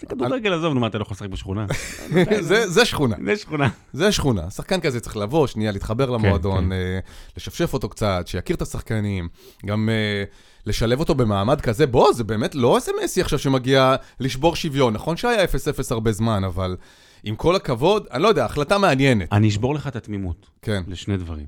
זה 0.00 0.06
כדורגל, 0.06 0.52
עזוב, 0.52 0.74
נו, 0.74 0.80
מה, 0.80 0.86
אתה 0.86 0.98
לא 0.98 1.02
יכול 1.02 1.14
לשחק 1.14 1.28
בשכונה? 1.28 1.66
זה, 2.66 2.84
שכונה, 2.84 3.16
זה 3.24 3.36
שכונה. 3.36 3.68
זה 3.92 4.12
שכונה. 4.12 4.50
שחקן 4.50 4.80
כזה 4.80 5.00
צריך 5.00 5.16
לבוא, 5.16 5.46
שנייה, 5.46 5.72
להתחבר 5.72 6.10
למועדון, 6.10 6.64
כן. 6.64 6.72
אה, 6.72 6.98
לשפשף 7.36 7.74
אותו 7.74 7.88
קצת, 7.88 8.24
שיכיר 8.26 8.56
את 8.56 8.62
השחקנים, 8.62 9.28
גם 9.66 9.88
אה, 9.88 10.24
לשלב 10.66 11.00
אותו 11.00 11.14
במעמד 11.14 11.60
כזה. 11.60 11.86
בוא, 11.86 12.12
זה 12.12 12.24
באמת 12.24 12.54
לא 12.54 12.76
איזה 12.76 12.92
מסי 13.04 13.20
עכשיו 13.20 13.38
שמגיע 13.38 13.96
לשבור 14.20 14.56
שוויון. 14.56 14.94
נכון 14.94 15.16
שהיה 15.16 15.44
0-0 15.44 15.48
הרבה 15.90 16.12
זמן, 16.12 16.44
אבל 16.44 16.76
עם 17.24 17.36
כל 17.36 17.56
הכבוד, 17.56 18.06
אני 18.12 18.22
לא 18.22 18.28
יודע, 18.28 18.44
החלטה 18.44 18.78
מעניינת. 18.78 19.32
אני 19.32 19.48
אשבור 19.48 19.74
לך 19.74 19.86
את 19.86 19.96
התמימות 19.96 20.50
כן. 20.62 20.82
לשני 20.86 21.16
דברים. 21.16 21.46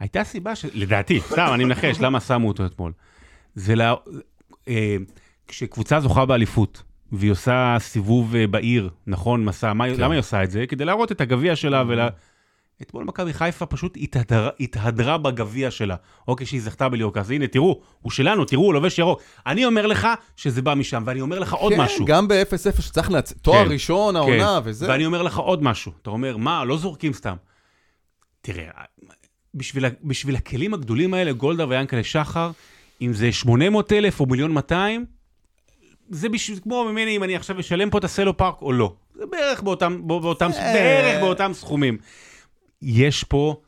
הייתה 0.00 0.24
סיבה 0.24 0.56
ש... 0.56 0.64
לדעתי, 0.74 1.20
סתם, 1.20 1.50
אני 1.54 1.64
מנחש, 1.64 2.00
למה 2.00 2.20
שמו 2.20 2.48
אותו 2.48 2.66
אתמול. 2.66 2.92
זה 3.54 3.74
לה... 3.74 3.94
אה, 4.68 4.96
כשקבוצה 5.48 6.00
זוכה 6.00 6.24
באליפות, 6.26 6.82
והיא 7.12 7.30
עושה 7.30 7.76
סיבוב 7.78 8.34
אה, 8.36 8.46
בעיר, 8.46 8.90
נכון, 9.06 9.44
מסע, 9.44 9.72
מה... 9.72 9.84
כן. 9.88 10.00
למה 10.00 10.14
היא 10.14 10.18
עושה 10.18 10.42
את 10.42 10.50
זה? 10.50 10.66
כדי 10.66 10.84
להראות 10.84 11.12
את 11.12 11.20
הגביע 11.20 11.56
שלה 11.56 11.84
ולה... 11.88 12.08
אתמול 12.82 13.04
מכבי 13.04 13.32
חיפה 13.32 13.66
פשוט 13.66 13.94
התהדר... 14.00 14.48
התהדרה 14.60 15.18
בגביע 15.18 15.70
שלה. 15.70 15.96
אוקיי, 16.28 16.46
שהיא 16.46 16.60
זכתה 16.60 16.88
בליאור 16.88 17.14
קאסה. 17.14 17.34
הנה, 17.34 17.46
תראו, 17.46 17.80
הוא 18.00 18.10
שלנו, 18.12 18.44
תראו, 18.44 18.62
הוא 18.62 18.74
לובש 18.74 18.98
ירוק. 18.98 19.22
אני 19.46 19.64
אומר 19.64 19.86
לך 19.86 20.08
שזה 20.36 20.62
בא 20.62 20.74
משם, 20.74 21.02
ואני 21.06 21.20
אומר 21.20 21.38
לך 21.38 21.52
עוד 21.52 21.72
כן, 21.72 21.80
משהו. 21.80 22.04
גם 22.04 22.28
ב-0-0 22.28 22.82
שצריך 22.82 23.10
תואר 23.42 23.64
כן, 23.64 23.72
ראשון, 23.72 24.16
העונה 24.16 24.60
וזה. 24.64 24.88
ואני 24.88 25.06
אומר 25.06 25.22
לך 25.22 25.38
עוד 25.38 25.62
משהו. 25.62 25.92
אתה 26.02 26.10
אומר, 26.10 26.36
מה, 26.36 26.64
לא 26.64 26.76
זורקים 26.76 27.12
סתם. 27.12 27.36
תראה, 28.40 28.66
בשביל, 29.54 29.84
בשביל 30.04 30.36
הכלים 30.36 30.74
הגדולים 30.74 31.14
האלה, 31.14 31.32
גולדה 31.32 31.68
ויאנקלה 31.68 32.04
שחר, 32.04 32.50
אם 33.02 33.12
זה 33.12 33.32
800 33.32 33.92
אלף 33.92 34.20
או 34.20 34.26
מיליון 34.26 34.52
200, 34.52 35.04
זה 36.12 36.28
בשביל, 36.28 36.58
כמו 36.62 36.84
ממני 36.84 37.16
אם 37.16 37.24
אני 37.24 37.36
עכשיו 37.36 37.60
אשלם 37.60 37.90
פה 37.90 37.98
את 37.98 38.04
הסלו 38.04 38.36
פארק 38.36 38.62
או 38.62 38.72
לא. 38.72 38.92
זה 39.14 39.26
בערך 39.26 39.62
באותם, 39.62 40.08
בא- 40.08 40.18
באותם, 40.18 40.50
אה. 40.54 40.72
בערך 40.74 41.20
באותם 41.20 41.50
סכומים. 41.54 41.98
יש 42.82 43.24
פה 43.24 43.60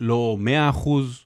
לא 0.00 0.36
100 0.38 0.70
אחוז, 0.70 1.24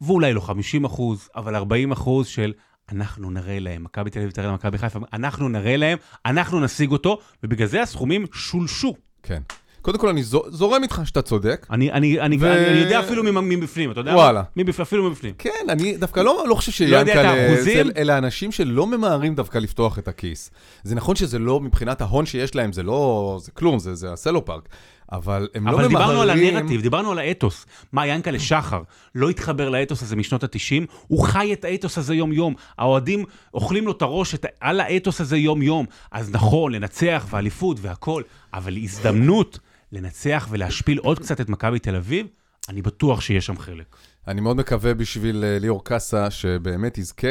ואולי 0.00 0.32
לא 0.32 0.40
50 0.40 0.84
אחוז, 0.84 1.28
אבל 1.36 1.54
40 1.54 1.92
אחוז 1.92 2.26
של 2.26 2.52
אנחנו 2.92 3.30
נראה 3.30 3.58
להם, 3.58 3.84
מכבי 3.84 4.10
תל 4.10 4.18
אביב 4.18 4.30
תראה 4.30 4.46
למכבי 4.48 4.78
חיפה, 4.78 4.98
אנחנו 5.12 5.48
נראה 5.48 5.76
להם, 5.76 5.98
אנחנו 6.26 6.60
נשיג 6.60 6.90
אותו, 6.92 7.18
ובגלל 7.42 7.66
זה 7.66 7.82
הסכומים 7.82 8.26
שולשו. 8.32 8.94
כן. 9.22 9.42
קודם 9.82 9.98
כל, 9.98 10.08
אני 10.08 10.22
זו- 10.22 10.44
זורם 10.48 10.82
איתך 10.82 11.00
שאתה 11.04 11.22
צודק. 11.22 11.66
אני, 11.70 11.92
אני, 11.92 12.20
אני, 12.20 12.36
ו- 12.40 12.52
אני 12.70 12.78
יודע 12.78 13.00
אפילו 13.00 13.22
מבפנים, 13.42 13.90
אתה 13.90 14.00
יודע? 14.00 14.12
וואלה. 14.14 14.42
מבפ... 14.56 14.80
אפילו 14.80 15.10
מבפנים. 15.10 15.34
כן, 15.38 15.50
אני 15.68 15.96
דווקא 15.96 16.20
לא, 16.20 16.44
לא 16.48 16.54
חושב 16.54 16.84
לא 16.84 16.96
האחוזים. 16.96 17.86
זה- 17.86 17.92
אלה 17.96 18.18
אנשים 18.18 18.52
שלא 18.52 18.86
ממהרים 18.86 19.34
דווקא 19.34 19.58
לפתוח 19.58 19.98
את 19.98 20.08
הכיס. 20.08 20.50
זה 20.82 20.94
נכון 20.94 21.16
שזה 21.16 21.38
לא, 21.38 21.60
מבחינת 21.60 22.00
ההון 22.00 22.26
שיש 22.26 22.54
להם, 22.54 22.72
זה 22.72 22.82
לא, 22.82 23.38
זה 23.42 23.50
כלום, 23.50 23.78
זה, 23.78 23.94
זה 23.94 24.12
הסלו 24.12 24.44
פארק, 24.44 24.68
אבל 25.12 25.48
הם 25.54 25.66
לא 25.66 25.70
אבל 25.72 25.88
ממהרים. 25.88 25.98
דיברנו 25.98 26.20
על 26.22 26.30
הנרטיב, 26.30 26.80
דיברנו 26.82 27.12
על 27.12 27.18
האתוס. 27.18 27.66
מה, 27.92 28.06
ינקלה 28.06 28.38
שחר 28.38 28.82
לא 29.14 29.30
התחבר 29.30 29.68
לאתוס 29.68 30.02
הזה 30.02 30.16
משנות 30.16 30.44
ה-90? 30.44 30.86
הוא 31.06 31.24
חי 31.24 31.52
את 31.52 31.64
האתוס 31.64 31.98
הזה 31.98 32.14
יום-יום. 32.14 32.54
האוהדים 32.78 33.24
אוכלים 33.54 33.86
לו 33.86 33.92
את 33.92 34.02
הראש 34.02 34.34
את, 34.34 34.46
על 34.60 34.80
האתוס 34.80 35.20
הזה 35.20 35.36
יום-יום. 35.36 35.86
אז 36.12 36.30
נכון, 36.32 36.72
לנצח 36.72 37.26
ואליפות 37.30 37.76
והכול, 37.80 38.22
אבל 38.54 38.76
הזדמנות 38.82 39.58
לנצח 39.92 40.48
ולהשפיל 40.50 40.98
עוד 40.98 41.18
קצת 41.18 41.40
את 41.40 41.48
מכבי 41.48 41.78
תל 41.78 41.96
אביב, 41.96 42.26
אני 42.68 42.82
בטוח 42.82 43.20
שיש 43.20 43.46
שם 43.46 43.58
חלק. 43.58 43.96
אני 44.28 44.40
מאוד 44.40 44.56
מקווה 44.56 44.94
בשביל 44.94 45.44
אה, 45.44 45.58
ליאור 45.58 45.84
קאסה, 45.84 46.30
שבאמת 46.30 46.98
יזכה 46.98 47.28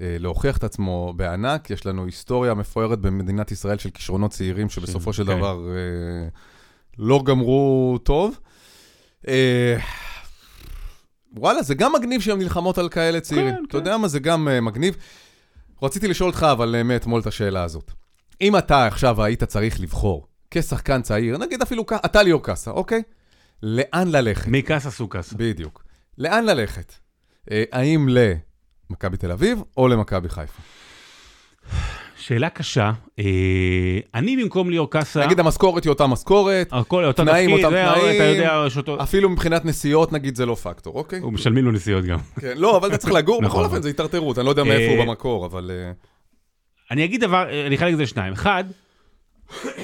אה, 0.00 0.16
להוכיח 0.18 0.56
את 0.56 0.64
עצמו 0.64 1.12
בענק. 1.16 1.70
יש 1.70 1.86
לנו 1.86 2.04
היסטוריה 2.04 2.54
מפוארת 2.54 2.98
במדינת 2.98 3.52
ישראל 3.52 3.78
של 3.78 3.90
כישרונות 3.90 4.30
צעירים, 4.30 4.68
שבסופו 4.68 5.12
של 5.12 5.26
כן. 5.26 5.36
דבר 5.36 5.68
אה, 5.68 6.28
לא 6.98 7.22
גמרו 7.24 7.98
טוב. 8.02 8.38
וואלה, 11.36 11.62
זה 11.62 11.74
גם 11.74 11.92
מגניב 11.92 12.20
שהן 12.20 12.38
נלחמות 12.38 12.78
על 12.78 12.88
כאלה 12.88 13.20
צעירים. 13.20 13.54
כן, 13.54 13.64
אתה 13.68 13.76
יודע 13.76 13.96
מה, 13.96 14.08
זה 14.08 14.18
גם 14.18 14.48
מגניב. 14.62 14.96
רציתי 15.82 16.08
לשאול 16.08 16.30
אותך, 16.30 16.46
אבל 16.52 16.82
מאתמול 16.82 17.20
את 17.20 17.26
השאלה 17.26 17.62
הזאת. 17.62 17.90
אם 18.40 18.56
אתה 18.56 18.86
עכשיו 18.86 19.22
היית 19.22 19.44
צריך 19.44 19.80
לבחור 19.80 20.26
כשחקן 20.50 21.02
צעיר, 21.02 21.38
נגיד 21.38 21.62
אפילו 21.62 21.84
אתה 22.04 22.22
ליאור 22.22 22.42
קאסה, 22.42 22.70
אוקיי? 22.70 23.02
לאן 23.62 24.08
ללכת? 24.08 24.48
מי 24.48 24.62
קאסה 24.62 24.90
סו 24.90 25.08
קאסה. 25.08 25.36
בדיוק. 25.38 25.84
לאן 26.18 26.44
ללכת? 26.44 26.94
אה, 27.50 27.64
האם 27.72 28.08
למכבי 28.90 29.16
תל 29.16 29.32
אביב 29.32 29.62
או 29.76 29.88
למכבי 29.88 30.28
חיפה? 30.28 30.62
שאלה 32.16 32.50
קשה. 32.50 32.92
אה, 33.18 33.24
אני 34.14 34.36
במקום 34.36 34.70
ליאור 34.70 34.90
קאסה, 34.90 35.26
נגיד 35.26 35.40
המשכורת 35.40 35.84
היא 35.84 35.90
אותה 35.90 36.06
משכורת, 36.06 36.68
הכל 36.72 37.04
אותו 37.04 37.22
תנאים, 37.22 37.52
אותם 37.52 37.70
תנאים. 37.70 38.16
אתה 38.16 38.24
יודע, 38.24 38.64
יש 38.66 38.76
אותו... 38.76 39.02
אפילו 39.02 39.28
מבחינת 39.28 39.64
נסיעות 39.64 40.12
נגיד 40.12 40.36
זה 40.36 40.46
לא 40.46 40.54
פקטור, 40.54 40.94
אוקיי? 40.94 41.18
הוא 41.18 41.32
משלמים 41.32 41.64
לו 41.64 41.72
נסיעות 41.72 42.04
גם. 42.04 42.18
כן, 42.40 42.52
לא, 42.56 42.76
אבל 42.76 42.88
אתה 42.88 42.98
צריך 42.98 43.12
לגור, 43.12 43.42
נכון. 43.42 43.60
בכל 43.60 43.64
אופן 43.64 43.82
זה 43.82 43.88
היטרטרות, 43.88 44.38
אני 44.38 44.44
לא 44.44 44.50
יודע 44.50 44.64
מאיפה 44.64 44.92
הוא 44.92 45.00
אה, 45.00 45.06
במקור, 45.06 45.46
אבל... 45.46 45.70
אה, 45.74 45.92
אני 46.90 47.04
אגיד 47.04 47.20
דבר, 47.20 47.66
אני 47.66 47.76
אחלק 47.76 47.92
את 47.92 47.96
זה 47.96 48.02
לשניים. 48.02 48.32
אחד, 48.32 48.64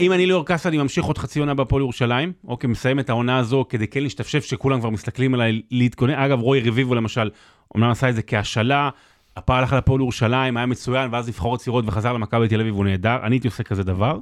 אם 0.00 0.12
אני 0.12 0.26
ליאור 0.26 0.46
קאסה, 0.46 0.68
אני 0.68 0.78
ממשיך 0.78 1.04
עוד 1.04 1.18
חצי 1.18 1.40
עונה 1.40 1.54
בהפועל 1.54 1.82
ירושלים, 1.82 2.32
אוקיי, 2.44 2.70
מסיים 2.70 3.00
את 3.00 3.10
העונה 3.10 3.38
הזו 3.38 3.64
כדי 3.68 3.86
כן 3.88 4.02
להשתפשף 4.02 4.44
שכולם 4.44 4.80
כבר 4.80 4.90
מסתכלים 4.90 5.34
עליי 5.34 5.62
להתכונן. 5.70 6.14
אגב, 6.14 6.40
רועי 6.40 6.60
רביבו 6.60 6.94
למשל, 6.94 7.30
אומנם 7.74 7.90
עשה 7.90 8.08
את 8.08 8.14
זה 8.14 8.22
כהשאלה, 8.22 8.90
הפעם 9.36 9.58
הלך 9.58 9.72
להפועל 9.72 10.00
ירושלים, 10.00 10.56
היה 10.56 10.66
מצוין, 10.66 11.08
ואז 11.12 11.28
נבחרות 11.28 11.60
צעירות 11.60 11.84
וחזר 11.86 12.12
למכבי 12.12 12.48
תל 12.48 12.60
אביב, 12.60 12.74
הוא 12.74 12.84
נהדר, 12.84 13.18
אני 13.22 13.34
הייתי 13.34 13.48
עושה 13.48 13.62
כזה 13.62 13.82
דבר. 13.82 14.18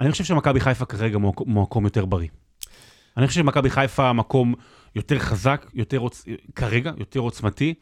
אני 0.00 0.10
חושב 0.10 0.24
שמכבי 0.24 0.60
חיפה 0.60 0.84
כרגע 0.84 1.18
מקום 1.46 1.84
יותר 1.84 2.04
בריא. 2.04 2.28
אני 3.16 3.26
חושב 3.26 3.40
שמכבי 3.40 3.70
חיפה 3.70 4.12
מקום 4.12 4.54
יותר 4.94 5.18
חזק, 5.18 5.66
יותר 5.74 5.98
עוצ... 5.98 6.24
כרגע, 6.54 6.92
יותר 6.98 7.20
עוצמתי, 7.20 7.74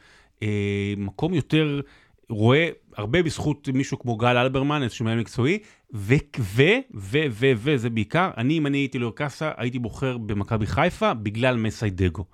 אה, 0.42 0.94
מקום 0.96 1.34
יותר 1.34 1.80
רואה 2.32 2.68
הרבה 2.96 3.22
בזכות 3.22 3.68
מישהו 3.74 3.98
כמו 3.98 4.16
גל 4.16 4.36
אלברמן, 4.36 4.82
איזשהו 4.82 5.04
מנהל 5.04 5.18
מקצועי, 5.18 5.58
ו, 5.94 6.14
ו, 6.38 6.62
ו, 6.94 7.18
ו, 7.30 7.52
ו, 7.56 7.76
זה 7.76 7.90
בעיקר, 7.90 8.30
אני, 8.36 8.58
אם 8.58 8.66
אני 8.66 8.78
הייתי 8.78 8.98
ליאור 8.98 9.14
קאסה, 9.14 9.50
הייתי 9.56 9.78
בוחר 9.78 10.18
במכבי 10.18 10.66
חיפה 10.66 11.14
בגלל 11.14 11.56
מסיידגו. 11.56 12.24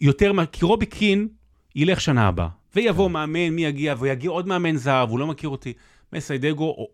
יותר, 0.00 0.32
מה- 0.32 0.46
כי 0.46 0.64
רובי 0.64 0.86
קין 0.86 1.28
ילך 1.76 2.00
שנה 2.00 2.28
הבאה, 2.28 2.48
ויבוא 2.76 3.06
כן. 3.06 3.12
מאמן, 3.12 3.48
מי 3.48 3.64
יגיע, 3.64 3.94
ויגיע 3.98 4.30
עוד 4.30 4.48
מאמן 4.48 4.76
זר, 4.76 5.04
והוא 5.08 5.18
לא 5.18 5.26
מכיר 5.26 5.48
אותי. 5.48 5.72
מסיידגו, 6.12 6.86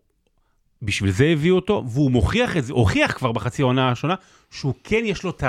בשביל 0.81 1.11
זה 1.11 1.25
הביאו 1.25 1.55
אותו, 1.55 1.83
והוא 1.87 2.11
מוכיח 2.11 2.57
את 2.57 2.65
זה, 2.65 2.73
הוכיח 2.73 3.13
כבר 3.13 3.31
בחצי 3.31 3.61
העונה 3.61 3.87
הראשונה, 3.87 4.15
שהוא 4.51 4.73
כן 4.83 5.01
יש 5.05 5.23
לו 5.23 5.29
את 5.29 5.43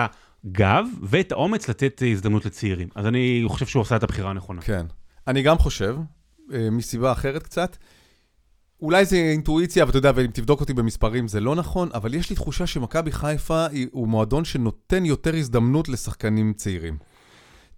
הגב 0.45 0.87
ואת 1.03 1.33
האומץ 1.33 1.69
לתת 1.69 2.03
הזדמנות 2.13 2.47
לצעירים. 2.47 2.89
אז 2.95 3.07
אני 3.07 3.45
חושב 3.47 3.67
שהוא 3.67 3.81
עושה 3.81 3.97
את 3.97 4.03
הבחירה 4.03 4.31
הנכונה. 4.31 4.63
כן. 4.63 4.87
אני 5.27 5.43
גם 5.43 5.59
חושב, 5.59 5.97
אה, 5.99 6.03
מסיבה 6.49 7.13
אחרת 7.13 7.43
קצת, 7.43 7.77
אולי 8.83 9.05
זה 9.05 9.17
אינטואיציה, 9.17 9.85
ואתה 9.87 9.99
יודע, 9.99 10.13
ואם 10.15 10.31
תבדוק 10.31 10.61
אותי 10.61 10.75
במספרים 10.75 11.29
זה 11.29 11.41
לא 11.41 11.55
נכון, 11.55 11.89
אבל 11.95 12.15
יש 12.15 12.31
לי 12.31 12.37
תחושה 12.37 12.67
שמכבי 12.67 13.13
חיפה 13.13 13.67
הוא 13.91 14.09
מועדון 14.09 14.45
שנותן 14.45 15.05
יותר 15.05 15.37
הזדמנות 15.37 15.89
לשחקנים 15.89 16.53
צעירים. 16.53 16.99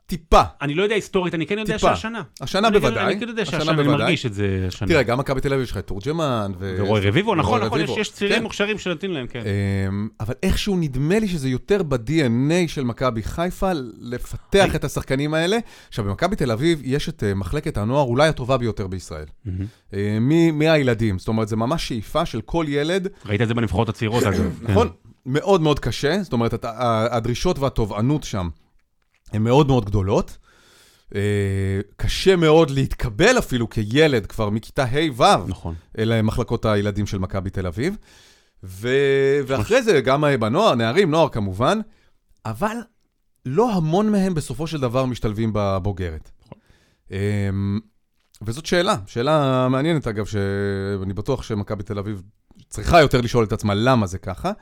טיפה. 0.09 0.43
אני 0.63 0.75
לא 0.75 0.83
יודע 0.83 0.95
היסטורית, 0.95 1.35
אני 1.35 1.47
כן 1.47 1.59
יודע 1.59 1.75
טיפה. 1.75 1.97
שהשנה. 1.97 2.23
השנה 2.41 2.71
בוודאי. 2.71 3.07
אני 3.07 3.21
כן 3.21 3.29
יודע 3.29 3.45
שהשנה, 3.45 3.73
אני 3.73 3.83
מרגיש 3.83 4.27
את 4.27 4.35
זה 4.35 4.65
השנה. 4.69 4.89
תראה, 4.89 5.03
גם 5.03 5.19
מכבי 5.19 5.41
תל 5.41 5.53
אביב 5.53 5.65
יש 5.65 5.71
לך 5.71 5.77
את 5.77 5.87
תורג'מן. 5.87 6.53
ו... 6.59 6.77
ורועי 6.79 7.09
רביבו, 7.09 7.35
נכון, 7.35 7.65
נכון, 7.65 7.81
יש, 7.81 7.91
יש 7.91 8.11
צעירים 8.11 8.37
כן. 8.37 8.43
מוכשרים 8.43 8.79
שנותנים 8.79 9.13
להם, 9.13 9.27
כן. 9.27 9.43
אמ, 9.89 10.09
אבל 10.21 10.35
איכשהו 10.43 10.77
נדמה 10.77 11.19
לי 11.19 11.29
שזה 11.29 11.49
יותר 11.49 11.83
ב-DNA 11.83 12.69
של 12.69 12.85
מכבי 12.85 13.23
חיפה, 13.23 13.71
לפתח 14.01 14.65
אני... 14.65 14.77
את 14.77 14.85
השחקנים 14.85 15.35
האלה. 15.35 15.59
עכשיו, 15.89 16.05
במכבי 16.05 16.37
תל 16.37 16.51
אביב 16.51 16.81
יש 16.85 17.09
את 17.09 17.25
אה, 17.25 17.35
מחלקת 17.35 17.77
הנוער 17.77 18.07
אולי 18.07 18.29
הטובה 18.29 18.57
ביותר 18.57 18.87
בישראל. 18.87 19.27
מהילדים, 20.53 21.19
זאת 21.19 21.29
אומרת, 21.29 21.49
זה 21.49 21.57
ממש 21.57 21.89
שאיפה 21.89 22.27
של 22.27 22.41
כל 22.41 22.65
ילד. 22.69 23.09
ראית 23.27 23.43
את 23.43 23.49
זה 23.49 23.55
בנבחרות 23.55 23.89
הצעירות, 23.89 24.23
אגב. 24.23 24.59
נכון, 24.69 24.89
מאוד 25.27 25.61
מאוד 25.61 25.81
קשה, 25.81 26.23
זאת 26.23 26.33
אומרת, 26.33 26.65
הדרישות 27.11 27.59
והתובענות 27.59 28.25
שם. 28.25 28.49
הן 29.33 29.43
מאוד 29.43 29.67
מאוד 29.67 29.85
גדולות. 29.85 30.37
אה, 31.15 31.81
קשה 31.97 32.37
מאוד 32.37 32.71
להתקבל 32.71 33.39
אפילו 33.39 33.71
כילד 33.71 34.27
כבר 34.27 34.51
מכיתה 34.51 34.85
ה'-ו', 34.85 35.49
נכון. 35.49 35.75
אלה 35.99 36.23
מחלקות 36.23 36.65
הילדים 36.65 37.07
של 37.07 37.19
מכבי 37.19 37.51
תל 37.51 37.67
אביב. 37.67 37.97
ו... 38.65 38.89
ואחרי 39.47 39.83
זה, 39.83 40.01
גם 40.01 40.25
בנוער, 40.41 40.75
נערים, 40.75 41.11
נוער 41.11 41.29
כמובן, 41.29 41.79
אבל 42.47 42.77
לא 43.47 43.73
המון 43.73 44.13
מהם 44.13 44.35
בסופו 44.35 44.67
של 44.67 44.81
דבר 44.81 45.05
משתלבים 45.05 45.51
בבוגרת. 45.53 46.31
נכון. 46.45 46.59
אמ, 47.11 47.81
וזאת 48.43 48.67
שאלה, 48.67 48.97
שאלה 49.07 49.67
מעניינת 49.71 50.07
אגב, 50.07 50.27
שאני 50.27 51.13
בטוח 51.15 51.43
שמכבי 51.43 51.83
תל 51.83 51.99
אביב 51.99 52.23
צריכה 52.69 53.01
יותר 53.01 53.21
לשאול 53.21 53.45
את 53.45 53.53
עצמה 53.53 53.75
למה 53.75 54.07
זה 54.07 54.19
ככה. 54.19 54.53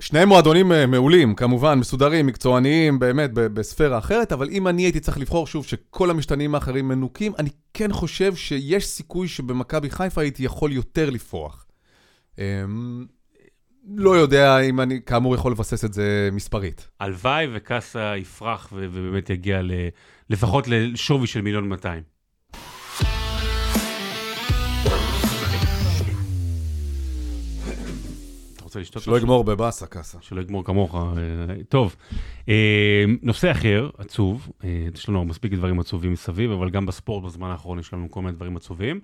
שני 0.00 0.24
מועדונים 0.24 0.72
אה, 0.72 0.86
מעולים, 0.86 1.34
כמובן, 1.34 1.78
מסודרים, 1.78 2.26
מקצועניים, 2.26 2.98
באמת, 2.98 3.30
בספירה 3.32 3.98
אחרת, 3.98 4.32
אבל 4.32 4.48
אם 4.50 4.68
אני 4.68 4.82
הייתי 4.82 5.00
צריך 5.00 5.18
לבחור 5.18 5.46
שוב 5.46 5.64
שכל 5.64 6.10
המשתנים 6.10 6.54
האחרים 6.54 6.88
מנוקים, 6.88 7.32
אני 7.38 7.50
כן 7.74 7.92
חושב 7.92 8.34
שיש 8.34 8.86
סיכוי 8.86 9.28
שבמכבי 9.28 9.90
חיפה 9.90 10.20
הייתי 10.20 10.44
יכול 10.44 10.72
יותר 10.72 11.10
לפרוח. 11.10 11.66
אמ, 12.38 13.06
לא 13.96 14.16
יודע 14.16 14.58
אם 14.58 14.80
אני, 14.80 15.00
כאמור, 15.06 15.34
יכול 15.34 15.52
לבסס 15.52 15.84
את 15.84 15.92
זה 15.92 16.28
מספרית. 16.32 16.88
הלוואי 17.00 17.46
וקאסה 17.54 18.16
יפרח 18.16 18.72
ובאמת 18.72 19.30
יגיע 19.30 19.60
לפחות 20.30 20.68
לשווי 20.68 21.26
של 21.26 21.40
מיליון 21.40 21.68
200. 21.68 22.13
רוצה 28.74 28.80
לשתות 28.80 29.02
שלא 29.02 29.18
יגמור 29.18 29.44
בבאסה, 29.44 29.86
קאסה. 29.86 30.18
שלא 30.20 30.40
יגמור 30.40 30.64
כמוך. 30.64 30.94
אה, 30.94 31.00
טוב, 31.68 31.96
אה, 32.48 33.04
נושא 33.22 33.50
אחר, 33.50 33.90
עצוב, 33.98 34.48
אה, 34.64 34.86
יש 34.94 35.08
לנו 35.08 35.24
מספיק 35.24 35.52
דברים 35.52 35.80
עצובים 35.80 36.12
מסביב, 36.12 36.50
אבל 36.50 36.70
גם 36.70 36.86
בספורט 36.86 37.24
בזמן 37.24 37.50
האחרון 37.50 37.78
יש 37.78 37.92
לנו 37.92 38.10
כל 38.10 38.22
מיני 38.22 38.32
דברים 38.32 38.56
עצובים. 38.56 39.00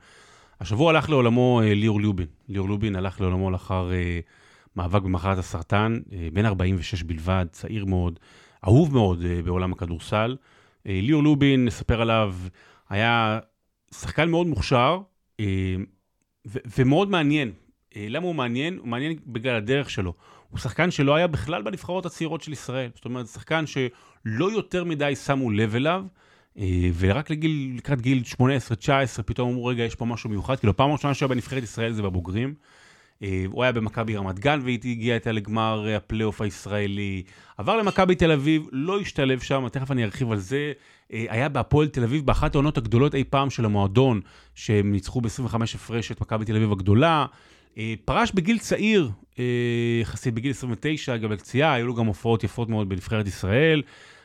השבוע 0.60 0.90
הלך 0.90 1.10
לעולמו 1.10 1.60
ליאור 1.64 2.00
לובין. 2.00 2.26
ליאור 2.48 2.68
לובין 2.68 2.96
הלך 2.96 3.20
לעולמו 3.20 3.50
לאחר 3.50 3.90
מאבק 4.76 5.02
במחלת 5.02 5.38
הסרטן, 5.38 5.98
בן 6.32 6.46
46 6.46 7.02
בלבד, 7.02 7.46
צעיר 7.50 7.84
מאוד, 7.84 8.18
אהוב 8.64 8.94
מאוד 8.94 9.24
בעולם 9.44 9.72
הכדורסל. 9.72 10.36
ליאור 10.86 11.22
לובין, 11.22 11.64
נספר 11.64 12.00
עליו, 12.00 12.34
היה 12.88 13.38
שחקן 13.94 14.30
מאוד 14.30 14.46
מוכשר 14.46 15.00
ומאוד 16.76 17.10
מעניין. 17.10 17.52
אה, 17.96 18.06
למה 18.08 18.26
הוא 18.26 18.34
מעניין? 18.34 18.78
הוא 18.78 18.88
מעניין 18.88 19.16
בגלל 19.26 19.56
הדרך 19.56 19.90
שלו. 19.90 20.14
הוא 20.50 20.58
שחקן 20.58 20.90
שלא 20.90 21.14
היה 21.14 21.26
בכלל 21.26 21.62
בנבחרות 21.62 22.06
הצעירות 22.06 22.42
של 22.42 22.52
ישראל. 22.52 22.90
זאת 22.94 23.04
אומרת, 23.04 23.26
שחקן 23.26 23.64
שלא 23.66 24.52
יותר 24.52 24.84
מדי 24.84 25.16
שמו 25.16 25.50
לב 25.50 25.74
אליו, 25.74 26.04
אה, 26.58 26.90
ורק 26.98 27.30
לגיל, 27.30 27.72
לקראת 27.76 28.00
גיל 28.00 28.22
18-19, 28.26 29.22
פתאום 29.26 29.50
אמרו, 29.50 29.66
רגע, 29.66 29.82
יש 29.82 29.94
פה 29.94 30.04
משהו 30.04 30.30
מיוחד. 30.30 30.56
כאילו, 30.56 30.76
פעם 30.76 30.92
ראשונה 30.92 31.14
שהיה 31.14 31.28
בנבחרת 31.28 31.62
ישראל 31.62 31.92
זה 31.92 32.02
בבוגרים. 32.02 32.54
אה, 33.22 33.44
הוא 33.46 33.62
היה 33.62 33.72
במכבי 33.72 34.16
רמת 34.16 34.38
גן 34.38 34.60
והגיע 34.64 35.14
איתה 35.14 35.32
לגמר 35.32 35.88
הפלייאוף 35.96 36.40
הישראלי. 36.40 37.22
עבר 37.58 37.76
למכבי 37.76 38.14
תל 38.14 38.32
אביב, 38.32 38.66
לא 38.72 39.00
השתלב 39.00 39.40
שם, 39.40 39.68
תכף 39.72 39.90
אני 39.90 40.04
ארחיב 40.04 40.32
על 40.32 40.38
זה. 40.38 40.72
היה 41.10 41.48
בהפועל 41.48 41.88
תל 41.88 42.02
אביב 42.02 42.26
באחת 42.26 42.54
העונות 42.54 42.78
הגדולות 42.78 43.14
אי 43.14 43.24
פעם 43.24 43.50
של 43.50 43.64
המועדון, 43.64 44.20
שהם 44.54 44.92
ניצחו 44.92 45.20
ב-25 45.20 45.56
הפרש 45.74 46.12
את 46.12 46.20
מכבי 46.20 46.44
תל 46.44 46.56
אביב 46.56 46.72
הגדולה. 46.72 47.26
אה, 47.80 47.94
פרש 48.04 48.32
בגיל 48.32 48.58
צעיר, 48.58 49.10
אה, 49.38 49.44
יחסית 50.02 50.34
בגיל 50.34 50.50
29, 50.50 51.16
גם 51.16 51.32
לקציעה, 51.32 51.74
היו 51.74 51.86
לו 51.86 51.94
גם 51.94 52.06
הופעות 52.06 52.44
יפות 52.44 52.68
מאוד 52.68 52.88
בנבחרת 52.88 53.26
ישראל. 53.26 53.82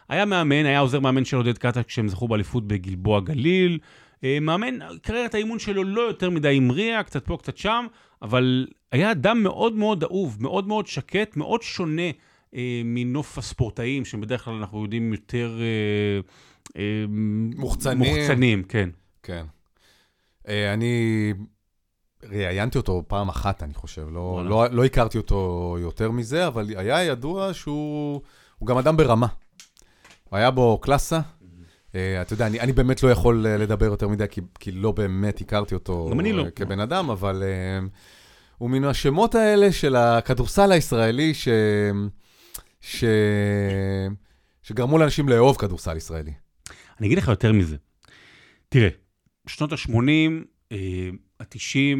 היה 0.10 0.26
מאמן, 0.26 0.65
היה 0.65 0.80
עוזר 0.80 1.00
מאמן 1.00 1.26
של 1.26 1.38
עודד 1.38 1.58
קאטה 1.58 1.84
כשהם 1.84 2.08
זכו 2.08 2.28
באליפות 2.28 2.68
בגלבוע 2.68 3.20
גליל. 3.20 3.80
אה, 4.24 4.38
מאמן, 4.41 4.80
קריירת 5.02 5.36
האימון 5.36 5.60
שלו 5.60 5.84
לא 5.84 6.02
יותר 6.02 6.30
מדי 6.30 6.58
המריאה, 6.58 7.04
קצת 7.04 7.26
פה, 7.26 7.38
קצת 7.38 7.58
שם, 7.58 7.86
אבל 8.22 8.68
היה 8.91 9.12
אדם 9.12 9.44
מאוד 9.44 9.76
מאוד 9.76 10.04
אהוב, 10.04 10.38
מאוד 10.39 10.68
מאוד 10.68 10.88
שקט, 10.88 11.38
מאוד 11.38 11.62
שונה 11.62 12.12
אה, 12.56 12.82
מנוף 12.86 13.38
הספורטאים, 13.38 14.06
שבדרך 14.06 14.44
כלל 14.44 14.54
אנחנו 14.54 14.84
יודעים 14.84 15.13
יותר... 15.13 15.60
אה, 15.62 16.20
אה, 16.78 17.06
מוחצנים. 17.56 18.15
מוחצנים, 18.15 18.63
כן. 18.63 18.89
כן. 19.24 19.46
אה, 20.48 20.74
אני 20.74 21.34
ראיינתי 22.29 22.77
אותו 22.77 23.03
פעם 23.07 23.29
אחת, 23.29 23.63
אני 23.63 23.73
חושב. 23.73 24.07
לא, 24.11 24.41
לא, 24.45 24.67
לא 24.71 24.85
הכרתי 24.85 25.17
אותו 25.17 25.75
יותר 25.81 26.11
מזה, 26.11 26.47
אבל 26.47 26.69
היה 26.77 27.03
ידוע 27.03 27.53
שהוא 27.53 28.21
גם 28.65 28.77
אדם 28.77 28.97
ברמה. 28.97 29.27
היה 30.31 30.51
בו 30.51 30.77
קלאסה. 30.77 31.19
Uh, 31.91 31.97
אתה 32.21 32.33
יודע, 32.33 32.47
אני, 32.47 32.59
אני 32.59 32.71
באמת 32.71 33.03
לא 33.03 33.11
יכול 33.11 33.45
uh, 33.45 33.61
לדבר 33.61 33.85
יותר 33.85 34.07
מדי, 34.07 34.25
כי, 34.29 34.41
כי 34.59 34.71
לא 34.71 34.91
באמת 34.91 35.41
הכרתי 35.41 35.73
אותו 35.73 36.09
אני 36.19 36.33
לא. 36.33 36.45
כבן 36.55 36.79
אדם, 36.79 37.09
אבל 37.09 37.43
uh, 37.43 37.89
הוא 38.57 38.69
מן 38.69 38.83
השמות 38.83 39.35
האלה 39.35 39.71
של 39.71 39.95
הכדורסל 39.95 40.71
הישראלי 40.71 41.33
ש... 41.33 41.47
ש... 42.81 43.03
שגרמו 44.63 44.97
לאנשים 44.97 45.29
לאהוב 45.29 45.57
כדורסל 45.57 45.97
ישראלי. 45.97 46.33
אני 46.99 47.07
אגיד 47.07 47.17
לך 47.17 47.27
יותר 47.27 47.51
מזה. 47.51 47.75
תראה, 48.69 48.89
שנות 49.47 49.71
ה-80, 49.71 50.75
ה-90, 51.39 51.98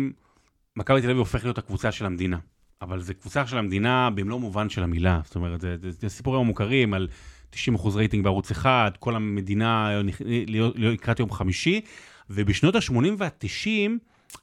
מכבי 0.76 1.02
תל 1.02 1.08
אביב 1.08 1.18
הופך 1.18 1.44
להיות 1.44 1.58
הקבוצה 1.58 1.92
של 1.92 2.06
המדינה. 2.06 2.38
אבל 2.82 3.02
זו 3.02 3.14
קבוצה 3.22 3.48
של 3.48 3.58
המדינה 3.58 4.10
במלוא 4.10 4.40
מובן 4.40 4.70
של 4.70 4.84
המילה. 4.84 5.20
זאת 5.24 5.36
אומרת, 5.36 5.62
זה, 5.62 5.78
זה, 5.82 5.92
זה 5.92 6.10
סיפורים 6.10 6.42
המוכרים 6.42 6.94
על 6.94 7.08
90% 7.54 7.56
רייטינג 7.96 8.24
בערוץ 8.24 8.52
אחד, 8.52 8.92
כל 9.00 9.16
המדינה 9.16 10.02
לקראת 10.76 11.20
יום 11.20 11.32
חמישי, 11.32 11.82
ובשנות 12.30 12.76
ה-80 12.76 12.94
וה-90 13.18 13.68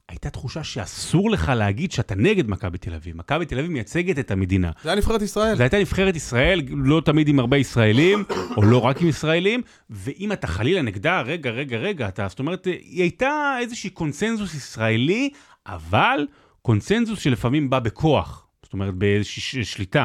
הייתה 0.09 0.31
תחושה 0.31 0.65
שאסור 0.65 1.31
לך 1.31 1.53
להגיד 1.57 1.93
שאתה 1.93 2.15
נגד 2.15 2.51
מכבי 2.51 2.79
תל 2.79 2.95
אביב. 2.95 3.17
מכבי 3.17 3.47
תל 3.47 3.59
אביב 3.59 3.71
מייצגת 3.71 4.19
את 4.19 4.31
המדינה. 4.31 4.71
זה 4.83 4.89
היה 4.89 4.97
נבחרת 4.97 5.23
ישראל. 5.23 5.57
זה 5.57 5.63
הייתה 5.63 5.79
נבחרת 5.79 6.17
ישראל, 6.17 6.63
לא 6.71 7.03
תמיד 7.05 7.29
עם 7.29 7.39
הרבה 7.39 7.57
ישראלים, 7.57 8.25
או 8.57 8.63
לא 8.63 8.79
רק 8.79 9.03
עם 9.03 9.09
ישראלים, 9.09 9.63
ואם 9.91 10.33
אתה 10.33 10.47
חלילה 10.47 10.83
נגדה, 10.83 11.21
רגע, 11.21 11.51
רגע, 11.51 11.77
רגע, 11.77 12.09
אתה, 12.09 12.29
זאת 12.29 12.39
אומרת, 12.39 12.65
היא 12.65 13.03
הייתה 13.03 13.57
איזושהי 13.61 13.91
קונסנזוס 13.91 14.55
ישראלי, 14.55 15.31
אבל 15.67 16.27
קונסנזוס 16.63 17.19
שלפעמים 17.19 17.71
בא 17.71 17.79
בכוח, 17.79 18.47
זאת 18.63 18.73
אומרת, 18.73 18.95
באיזושהי 18.95 19.65
שליטה. 19.65 20.05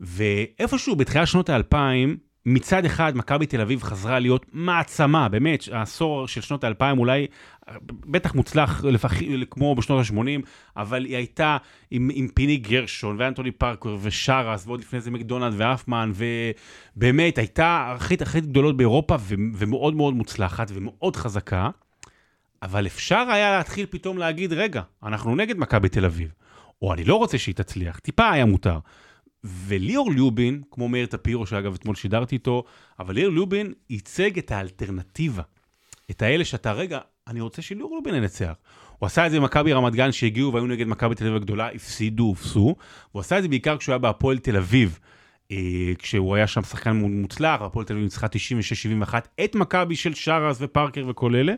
ואיפשהו 0.00 0.96
בתחילת 0.96 1.26
שנות 1.26 1.48
האלפיים, 1.48 2.16
מצד 2.46 2.84
אחד, 2.84 3.12
מכבי 3.16 3.46
תל 3.46 3.60
אביב 3.60 3.82
חזרה 3.82 4.18
להיות 4.18 4.46
מעצמה, 4.52 5.28
באמת, 5.28 5.64
העשור 5.72 6.28
של 6.28 6.40
שנות 6.40 6.64
האלפיים 6.64 6.98
אולי, 6.98 7.26
בטח 7.90 8.34
מוצלח 8.34 8.84
לפח, 8.84 9.12
כמו 9.50 9.74
בשנות 9.74 10.06
ה-80, 10.06 10.46
אבל 10.76 11.04
היא 11.04 11.16
הייתה 11.16 11.56
עם, 11.90 12.10
עם 12.14 12.28
פיני 12.28 12.56
גרשון 12.56 13.16
ואנטוני 13.18 13.50
פארקר 13.50 13.96
ושרס, 14.02 14.66
ועוד 14.66 14.80
לפני 14.80 15.00
זה 15.00 15.10
מקדונלד 15.10 15.54
ואפמן, 15.56 16.12
ובאמת 16.96 17.38
הייתה 17.38 17.94
הכי 17.96 18.16
הכי 18.20 18.40
גדולות 18.40 18.76
באירופה 18.76 19.16
ו, 19.20 19.34
ומאוד 19.54 19.94
מאוד 19.94 20.14
מוצלחת 20.14 20.70
ומאוד 20.74 21.16
חזקה, 21.16 21.70
אבל 22.62 22.86
אפשר 22.86 23.24
היה 23.30 23.56
להתחיל 23.58 23.86
פתאום 23.90 24.18
להגיד, 24.18 24.52
רגע, 24.52 24.82
אנחנו 25.02 25.34
נגד 25.34 25.58
מכבי 25.58 25.88
תל 25.88 26.04
אביב, 26.04 26.32
או 26.82 26.92
אני 26.94 27.04
לא 27.04 27.14
רוצה 27.14 27.38
שהיא 27.38 27.54
תצליח, 27.54 27.98
טיפה 27.98 28.30
היה 28.30 28.44
מותר. 28.44 28.78
וליאור 29.44 30.12
ליובין, 30.12 30.62
כמו 30.70 30.88
מאיר 30.88 31.06
טפירו, 31.06 31.46
שאגב 31.46 31.74
אתמול 31.74 31.94
שידרתי 31.94 32.34
איתו, 32.34 32.64
אבל 32.98 33.14
ליאור 33.14 33.32
ליובין 33.32 33.72
ייצג 33.90 34.38
את 34.38 34.52
האלטרנטיבה. 34.52 35.42
את 36.10 36.22
האלה 36.22 36.44
שאתה, 36.44 36.72
רגע, 36.72 36.98
אני 37.26 37.40
רוצה 37.40 37.62
שליאור 37.62 37.90
ליובין 37.94 38.14
ינצח. 38.14 38.52
הוא 38.98 39.06
עשה 39.06 39.26
את 39.26 39.30
זה 39.30 39.40
במכבי 39.40 39.72
רמת 39.72 39.92
גן 39.92 40.12
שהגיעו 40.12 40.52
והיו 40.52 40.66
נגד 40.66 40.86
מכבי 40.86 41.14
תל 41.14 41.24
אביב 41.24 41.36
הגדולה, 41.36 41.68
הפסידו, 41.68 42.24
הופסו. 42.24 42.76
הוא 43.12 43.20
עשה 43.20 43.38
את 43.38 43.42
זה 43.42 43.48
בעיקר 43.48 43.76
כשהוא 43.76 43.92
היה 43.92 43.98
בהפועל 43.98 44.38
תל 44.38 44.56
אביב, 44.56 44.98
אה, 45.50 45.92
כשהוא 45.98 46.36
היה 46.36 46.46
שם 46.46 46.62
שחקן 46.62 46.96
מוצלח, 46.96 47.62
הפועל 47.62 47.86
תל 47.86 47.92
אביב 47.92 48.04
ניצחה 48.04 48.26
96-71, 48.26 49.14
את 49.44 49.54
מכבי 49.54 49.96
של 49.96 50.14
שרס 50.14 50.56
ופארקר 50.60 51.06
וכל 51.08 51.36
אלה. 51.36 51.54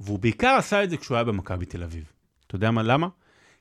והוא 0.00 0.18
בעיקר 0.18 0.48
עשה 0.58 0.84
את 0.84 0.90
זה 0.90 0.96
כשהוא 0.96 1.14
היה 1.14 1.24
במכבי 1.24 1.66
תל 1.66 1.82
אביב. 1.82 2.04
אתה 2.46 2.56
יודע 2.56 2.70
מה, 2.70 2.82
למה? 2.82 3.08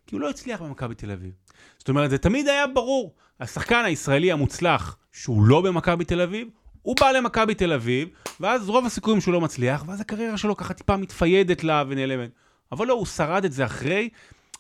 כי 0.08 0.16
הוא 0.16 0.22
לא 0.22 0.30
הצליח 0.30 0.62
במכבי 0.62 0.96
תל 0.96 1.12
אביב. 1.12 1.32
זאת 1.78 1.90
אומרת, 1.90 2.10
זה 2.10 2.18
תמיד 2.18 2.48
היה 2.48 2.68
ברור. 2.68 3.14
השחקן 3.40 3.84
הישראלי 3.86 4.32
המוצלח, 4.32 4.98
שהוא 5.12 5.44
לא 5.44 5.62
במכבי 5.62 6.06
תל 6.06 6.22
אביב, 6.22 6.48
הוא 6.82 6.96
בא 7.00 7.12
למכבי 7.12 7.56
תל 7.56 7.74
אביב, 7.74 8.10
ואז 8.40 8.70
רוב 8.70 8.86
הסיכויים 8.86 9.22
שהוא 9.22 9.34
לא 9.34 9.42
מצליח, 9.42 9.84
ואז 9.88 10.02
הקריירה 10.02 10.38
שלו 10.38 10.58
ככה 10.58 10.74
טיפה 10.74 10.98
מתפיידת 10.98 11.64
לה 11.64 11.84
ונעלמת. 11.88 12.30
אבל 12.72 12.88
לא, 12.88 12.94
הוא 12.94 13.06
שרד 13.06 13.46
את 13.46 13.52
זה 13.52 13.66
אחרי, 13.66 14.10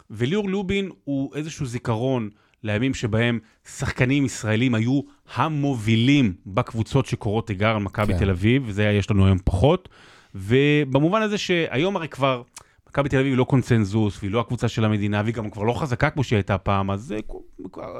וליאור 0.09 0.49
לובין 0.49 0.89
הוא 1.03 1.35
איזשהו 1.35 1.65
זיכרון 1.65 2.29
לימים 2.63 2.93
שבהם 2.93 3.39
שחקנים 3.77 4.25
ישראלים 4.25 4.75
היו 4.75 5.01
המובילים 5.35 6.33
בקבוצות 6.45 7.05
שקורות 7.05 7.47
תיגר 7.47 7.75
על 7.75 7.81
מכבי 7.81 8.13
כן. 8.13 8.19
תל 8.19 8.29
אביב, 8.29 8.63
וזה 8.65 8.83
יש 8.83 9.12
לנו 9.12 9.25
היום 9.25 9.38
פחות. 9.43 9.89
ובמובן 10.35 11.21
הזה 11.21 11.38
שהיום 11.38 11.95
הרי 11.95 12.07
כבר, 12.07 12.41
מכבי 12.89 13.10
תל 13.10 13.17
אביב 13.17 13.32
היא 13.32 13.38
לא 13.38 13.43
קונצנזוס, 13.43 14.17
והיא 14.19 14.32
לא 14.32 14.39
הקבוצה 14.39 14.67
של 14.67 14.86
המדינה, 14.86 15.21
והיא 15.23 15.36
גם 15.36 15.49
כבר 15.49 15.63
לא 15.63 15.73
חזקה 15.73 16.10
כמו 16.10 16.23
שהיא 16.23 16.38
הייתה 16.38 16.58
פעם, 16.58 16.91
אז 16.91 17.15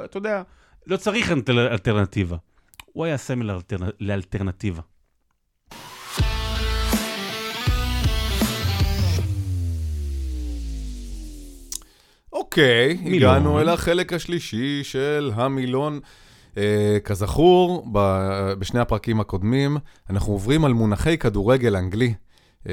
אתה 0.04 0.18
יודע, 0.18 0.42
לא 0.86 0.96
צריך 0.96 1.32
אלטרנטיבה. 1.48 2.36
הוא 2.92 3.04
היה 3.04 3.16
סמל 3.16 3.58
לאלטרנטיבה. 4.00 4.82
אוקיי, 12.32 12.98
okay, 13.04 13.08
הגענו 13.08 13.60
אל 13.60 13.68
החלק 13.68 14.12
השלישי 14.12 14.84
של 14.84 15.30
המילון. 15.34 16.00
Uh, 16.54 16.58
כזכור, 17.04 17.86
ב- 17.92 18.52
בשני 18.58 18.80
הפרקים 18.80 19.20
הקודמים, 19.20 19.76
אנחנו 20.10 20.32
עוברים 20.32 20.64
על 20.64 20.72
מונחי 20.72 21.18
כדורגל 21.18 21.76
אנגלי. 21.76 22.14
Uh, 22.64 22.66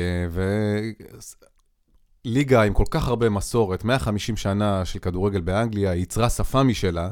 וליגה 2.27 2.63
עם 2.63 2.73
כל 2.73 2.83
כך 2.91 3.07
הרבה 3.07 3.29
מסורת, 3.29 3.83
150 3.83 4.37
שנה 4.37 4.85
של 4.85 4.99
כדורגל 4.99 5.41
באנגליה, 5.41 5.93
ייצרה 5.93 6.29
שפה 6.29 6.63
משלה. 6.63 7.09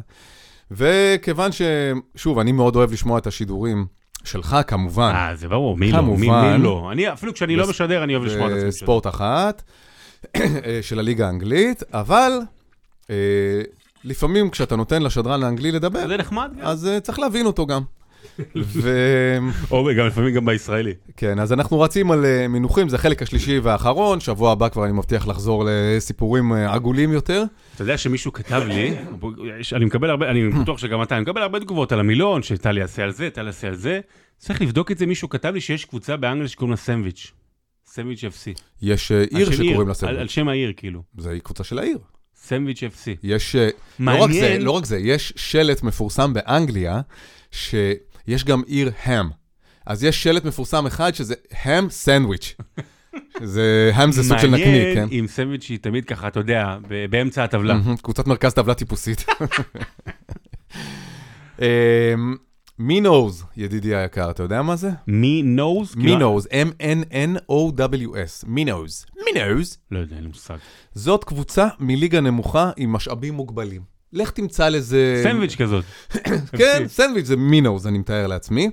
וכיוון 0.72 1.52
ש... 1.52 1.62
שוב, 2.16 2.40
אני 2.40 2.52
מאוד 2.52 2.76
אוהב 2.76 2.92
לשמוע 2.92 3.20
את 3.20 3.28
השידורים 3.28 3.86
שלך, 4.24 4.58
כמובן. 4.68 5.12
אה, 5.16 5.36
זה 5.36 5.48
ברור, 5.48 5.78
מי 5.78 5.92
לא? 5.92 6.02
מי, 6.04 6.30
מי 6.30 6.58
לא? 6.58 6.90
אני, 6.92 7.14
אפילו 7.14 7.34
כשאני 7.34 7.56
לא 7.56 7.70
משדר, 7.70 8.04
אני 8.04 8.16
אוהב 8.16 8.26
לשמוע 8.26 8.48
את 8.48 8.58
עצמי. 8.58 8.72
ספורט 8.72 9.08
אחת. 9.08 9.64
של 10.82 11.00
הליגה 11.00 11.28
האנגלית, 11.28 11.84
אבל 11.94 12.32
אה, 13.10 13.16
לפעמים 14.04 14.50
כשאתה 14.50 14.76
נותן 14.76 15.02
לשדרן 15.02 15.44
האנגלי 15.44 15.72
לדבר, 15.72 16.08
זה 16.08 16.18
נחמד 16.18 16.52
גם. 16.58 16.66
אז 16.66 16.88
אה, 16.88 17.00
צריך 17.00 17.20
להבין 17.20 17.46
אותו 17.46 17.66
גם. 17.66 17.82
ו... 18.56 18.90
או 19.72 19.90
גם 19.98 20.08
לפעמים 20.08 20.36
גם 20.36 20.46
בישראלי. 20.46 20.94
כן, 21.18 21.40
אז 21.40 21.54
אנחנו 21.54 21.80
רצים 21.80 22.12
על 22.12 22.26
uh, 22.26 22.48
מינוחים, 22.48 22.90
זה 22.90 22.96
החלק 22.96 23.22
השלישי 23.22 23.60
והאחרון, 23.60 24.20
שבוע 24.20 24.52
הבא 24.52 24.70
כבר 24.70 24.86
אני 24.86 24.92
מבטיח 24.92 25.28
לחזור 25.28 25.66
לסיפורים 25.68 26.54
uh, 26.54 26.56
עגולים 26.56 27.12
יותר. 27.12 27.44
אתה 27.76 27.84
יודע 27.84 27.98
שמישהו 27.98 28.34
כתב 28.34 28.64
לי, 28.68 28.96
אני 29.74 29.86
מקבל 29.86 30.10
הרבה, 30.10 30.30
אני 30.30 30.50
בטוח 30.62 30.78
שגם 30.78 31.02
אתה, 31.02 31.16
אני 31.16 31.22
מקבל 31.22 31.42
הרבה 31.42 31.60
תגובות 31.60 31.92
על 31.92 32.00
המילון, 32.00 32.44
שטלי 32.44 32.80
יעשה 32.80 33.04
על 33.04 33.12
זה, 33.12 33.30
טלי 33.30 33.46
יעשה 33.46 33.68
על 33.68 33.76
זה. 33.76 34.00
צריך 34.38 34.62
לבדוק 34.62 34.92
את 34.92 34.98
זה, 34.98 35.06
מישהו 35.06 35.30
כתב 35.30 35.54
לי 35.54 35.62
שיש 35.62 35.86
קבוצה 35.86 36.18
באנגליה 36.18 36.48
שקוראים 36.48 36.72
לה 36.72 36.78
סנדוויץ'. 36.78 37.32
סנדוויץ' 37.88 38.24
FC. 38.24 38.62
יש 38.82 39.12
uh, 39.12 39.36
עיר 39.38 39.52
שקוראים 39.52 39.88
לה 39.88 39.94
סנדוויץ'. 39.94 40.20
על 40.20 40.28
שם 40.28 40.48
העיר, 40.48 40.74
כאילו. 40.78 41.04
זה 41.18 41.38
קבוצה 41.44 41.64
של 41.64 41.80
העיר. 41.80 41.98
סנדוויץ' 42.36 42.84
FC. 42.84 43.10
יש, 43.24 43.56
מעניין. 44.00 44.20
לא 44.20 44.24
רק 44.24 44.32
זה, 44.32 44.58
לא 44.60 44.72
רק 44.72 44.86
זה, 44.86 44.98
יש 44.98 45.34
שלט 45.36 45.84
מפורסם 45.84 46.34
באנגליה, 46.34 47.02
שיש 48.26 48.44
גם 48.44 48.62
עיר 48.68 48.92
האם. 49.04 49.30
אז 49.86 50.04
יש 50.04 50.24
שלט 50.24 50.46
מפורסם 50.46 50.86
אחד 50.86 51.16
שזה 51.16 51.36
האם 51.52 51.90
סנדוויץ'. 51.90 52.56
זה, 53.44 53.92
האם 53.94 54.12
זה 54.12 54.24
סוג 54.24 54.38
של 54.38 54.48
נקניק, 54.48 54.66
כן? 54.66 55.00
מעניין 55.00 55.10
אם 55.12 55.28
סנדוויץ' 55.28 55.70
היא 55.70 55.80
תמיד 55.82 56.06
ככה, 56.06 56.28
אתה 56.28 56.40
יודע, 56.40 56.78
באמצע 57.10 57.44
הטבלה. 57.44 57.80
קבוצת 58.02 58.28
מרכז 58.28 58.54
טבלה 58.54 58.74
טיפוסית. 58.74 59.26
אמ, 61.62 61.66
מינוז, 62.80 63.46
ידידי 63.58 63.96
היקר, 63.96 64.30
אתה 64.30 64.44
יודע 64.44 64.62
מה 64.62 64.76
זה? 64.76 64.90
מינוז? 65.08 65.96
מינוז, 65.96 66.48
M-N-N-O-W-S, 66.48 68.46
מינוז. 68.48 69.06
מינוז? 69.26 69.78
לא 69.92 70.00
יודע, 70.00 70.16
אין 70.16 70.24
לי 70.24 70.30
מושג. 70.30 70.58
זאת 70.94 71.24
קבוצה 71.24 71.68
מליגה 71.80 72.22
נמוכה 72.22 72.72
עם 72.78 72.94
משאבים 72.94 73.34
מוגבלים. 73.34 73.95
לך 74.16 74.30
תמצא 74.30 74.70
לזה... 74.70 75.20
סנדוויץ' 75.24 75.56
כזאת. 75.56 75.84
כן, 76.60 76.84
סנדוויץ' 76.88 77.26
זה 77.26 77.36
מינוז, 77.36 77.88
אני 77.88 77.98
מתאר 77.98 78.28
לעצמי. 78.28 78.70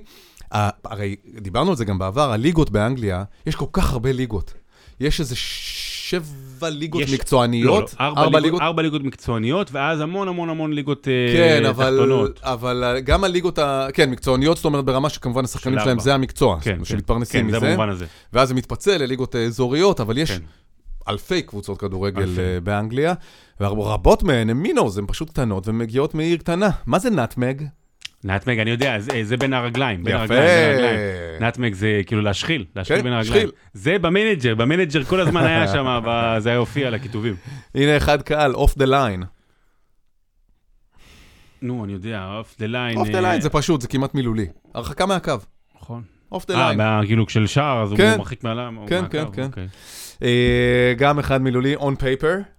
הרי 0.51 1.15
דיברנו 1.41 1.69
על 1.69 1.75
זה 1.75 1.85
גם 1.85 1.99
בעבר, 1.99 2.31
הליגות 2.31 2.69
באנגליה, 2.69 3.23
יש 3.45 3.55
כל 3.55 3.65
כך 3.73 3.91
הרבה 3.91 4.11
ליגות. 4.11 4.53
יש 4.99 5.19
איזה 5.19 5.35
שבע 5.35 6.69
ליגות 6.69 7.01
יש, 7.01 7.13
מקצועניות, 7.13 7.95
לא, 7.99 8.05
לא, 8.05 8.05
ארבע, 8.05 8.21
ארבע 8.21 8.39
ליגות, 8.39 8.43
ליגות... 8.43 8.61
ארבע 8.61 8.81
ליגות 8.81 9.03
מקצועניות, 9.03 9.71
ואז 9.71 10.01
המון 10.01 10.27
המון 10.27 10.49
המון 10.49 10.73
ליגות 10.73 11.03
כן, 11.03 11.71
תחתונות. 11.73 12.39
כן, 12.39 12.47
אבל, 12.47 12.83
אבל 12.83 12.99
גם 13.03 13.23
הליגות, 13.23 13.59
ה... 13.59 13.87
כן, 13.93 14.09
מקצועניות, 14.09 14.57
זאת 14.57 14.65
אומרת 14.65 14.85
ברמה 14.85 15.09
שכמובן 15.09 15.43
השחקנים 15.43 15.79
של 15.79 15.83
שלהם 15.85 15.99
זה 15.99 16.13
המקצוע, 16.13 16.59
כן, 16.61 16.77
כן, 16.77 16.85
שמתפרנסים 16.85 17.41
כן, 17.41 17.47
מזה. 17.47 17.59
זה 17.59 17.67
במובן 17.67 17.89
הזה. 17.89 18.05
ואז 18.33 18.47
זה 18.47 18.53
מתפצל 18.53 18.97
לליגות 18.97 19.35
אזוריות, 19.35 19.99
אבל 19.99 20.17
יש... 20.17 20.31
כן. 20.31 20.39
אלפי 21.09 21.41
קבוצות 21.41 21.79
כדורגל 21.79 22.21
אלפי. 22.21 22.59
באנגליה, 22.63 23.13
ורבות 23.59 24.23
מהן 24.23 24.49
הן 24.49 24.57
מינוס, 24.57 24.97
הן 24.97 25.05
פשוט 25.07 25.29
קטנות 25.29 25.67
ומגיעות 25.67 26.13
מעיר 26.15 26.37
קטנה. 26.37 26.69
מה 26.85 26.99
זה 26.99 27.09
nutmeg? 27.09 27.63
nutmeg, 28.23 28.59
אני 28.59 28.69
יודע, 28.71 28.99
זה, 28.99 29.23
זה 29.23 29.37
בין 29.37 29.53
הרגליים, 29.53 30.03
בין 30.03 30.15
הרגליים, 30.15 30.41
בין 30.41 30.85
הרגליים. 30.85 31.43
nutmeg 31.43 31.73
זה 31.73 32.01
כאילו 32.05 32.21
להשחיל, 32.21 32.65
להשחיל 32.75 32.97
כן, 32.97 33.03
בין 33.03 33.13
הרגליים. 33.13 33.47
שחיל. 33.47 33.51
זה 33.73 33.99
ב 33.99 34.05
Manager, 34.05 34.55
ב 34.55 34.61
Manager 34.61 35.03
כל 35.03 35.19
הזמן 35.19 35.43
היה 35.43 35.67
שם, 35.67 35.99
זה 36.43 36.49
היה 36.49 36.57
הופיע 36.57 36.87
על 36.87 36.93
הכיתובים. 36.93 37.35
הנה 37.75 37.97
אחד 37.97 38.21
קל, 38.21 38.53
off 38.53 38.77
the 38.77 38.85
line. 38.85 39.23
נו, 41.61 41.83
אני 41.83 41.93
יודע, 41.93 42.35
off 42.37 42.55
the 42.59 42.65
line. 42.67 42.97
off 42.97 43.07
the 43.07 43.19
line 43.19 43.41
זה 43.41 43.49
פשוט, 43.49 43.81
זה 43.81 43.87
כמעט 43.87 44.15
מילולי. 44.15 44.45
הורחקה 44.73 45.05
מהקו. 45.05 45.33
נכון. 45.81 46.01
אוף 46.31 46.47
דה 46.47 46.55
ליין. 46.67 46.81
אה, 46.81 47.01
כאילו 47.05 47.29
של 47.29 47.47
שער, 47.47 47.83
אז 47.83 47.93
כן, 47.97 48.09
הוא 48.09 48.17
מרחיק 48.17 48.43
מעליו. 48.43 48.71
כן, 48.87 49.03
כן, 49.09 49.25
כן. 49.33 49.43
אוקיי. 49.43 49.67
אה, 50.23 50.93
גם 50.97 51.19
אחד 51.19 51.41
מילולי, 51.41 51.75
on 51.75 51.95
paper. 51.99 52.53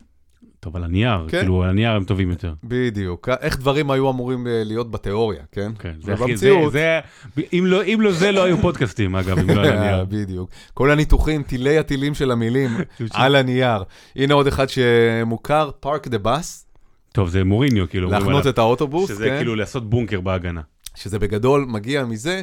טוב, 0.65 0.77
על 0.77 0.85
הנייר, 0.85 1.27
כן. 1.29 1.39
כאילו, 1.39 1.63
על 1.63 1.71
הנייר 1.71 1.91
הם 1.91 2.05
טובים 2.05 2.31
יותר. 2.31 2.55
בדיוק. 2.65 3.29
איך 3.41 3.59
דברים 3.59 3.91
היו 3.91 4.11
אמורים 4.11 4.47
אה, 4.47 4.63
להיות 4.65 4.91
בתיאוריה, 4.91 5.43
כן? 5.53 5.73
כן. 5.79 5.95
זה 6.03 6.15
במציאות. 6.17 6.73
זה, 6.73 7.01
זה, 7.37 7.43
אם, 7.53 7.65
לא, 7.67 7.85
אם 7.85 7.99
לא 8.01 8.13
זה, 8.13 8.33
לא 8.33 8.45
היו 8.45 8.57
פודקאסטים, 8.57 9.17
אגב, 9.17 9.39
אם 9.39 9.51
לא 9.51 9.61
על 9.61 9.73
הנייר. 9.73 10.05
בדיוק. 10.11 10.51
כל 10.75 10.91
הניתוחים, 10.91 11.43
טילי 11.43 11.79
הטילים 11.79 12.15
של 12.15 12.31
המילים 12.31 12.71
על 13.13 13.37
הנייר. 13.37 13.83
הנה 14.17 14.35
עוד 14.35 14.47
אחד 14.47 14.67
שמוכר, 14.69 15.71
park 15.81 16.09
the 16.09 16.19
bus. 16.19 16.67
טוב, 17.13 17.29
זה 17.29 17.45
מוריניו, 17.45 17.89
כאילו. 17.89 18.11
להחנות 18.11 18.47
את 18.47 18.59
האוטובוס, 18.59 19.09
שזה 19.09 19.25
כן? 19.29 19.37
כאילו 19.37 19.57
לעשות 19.57 19.91
בונקר 19.91 20.21
בהגנה. 20.21 20.61
שזה 20.95 21.19
בגדול 21.19 21.65
מגיע 21.69 22.05
מזה 22.05 22.43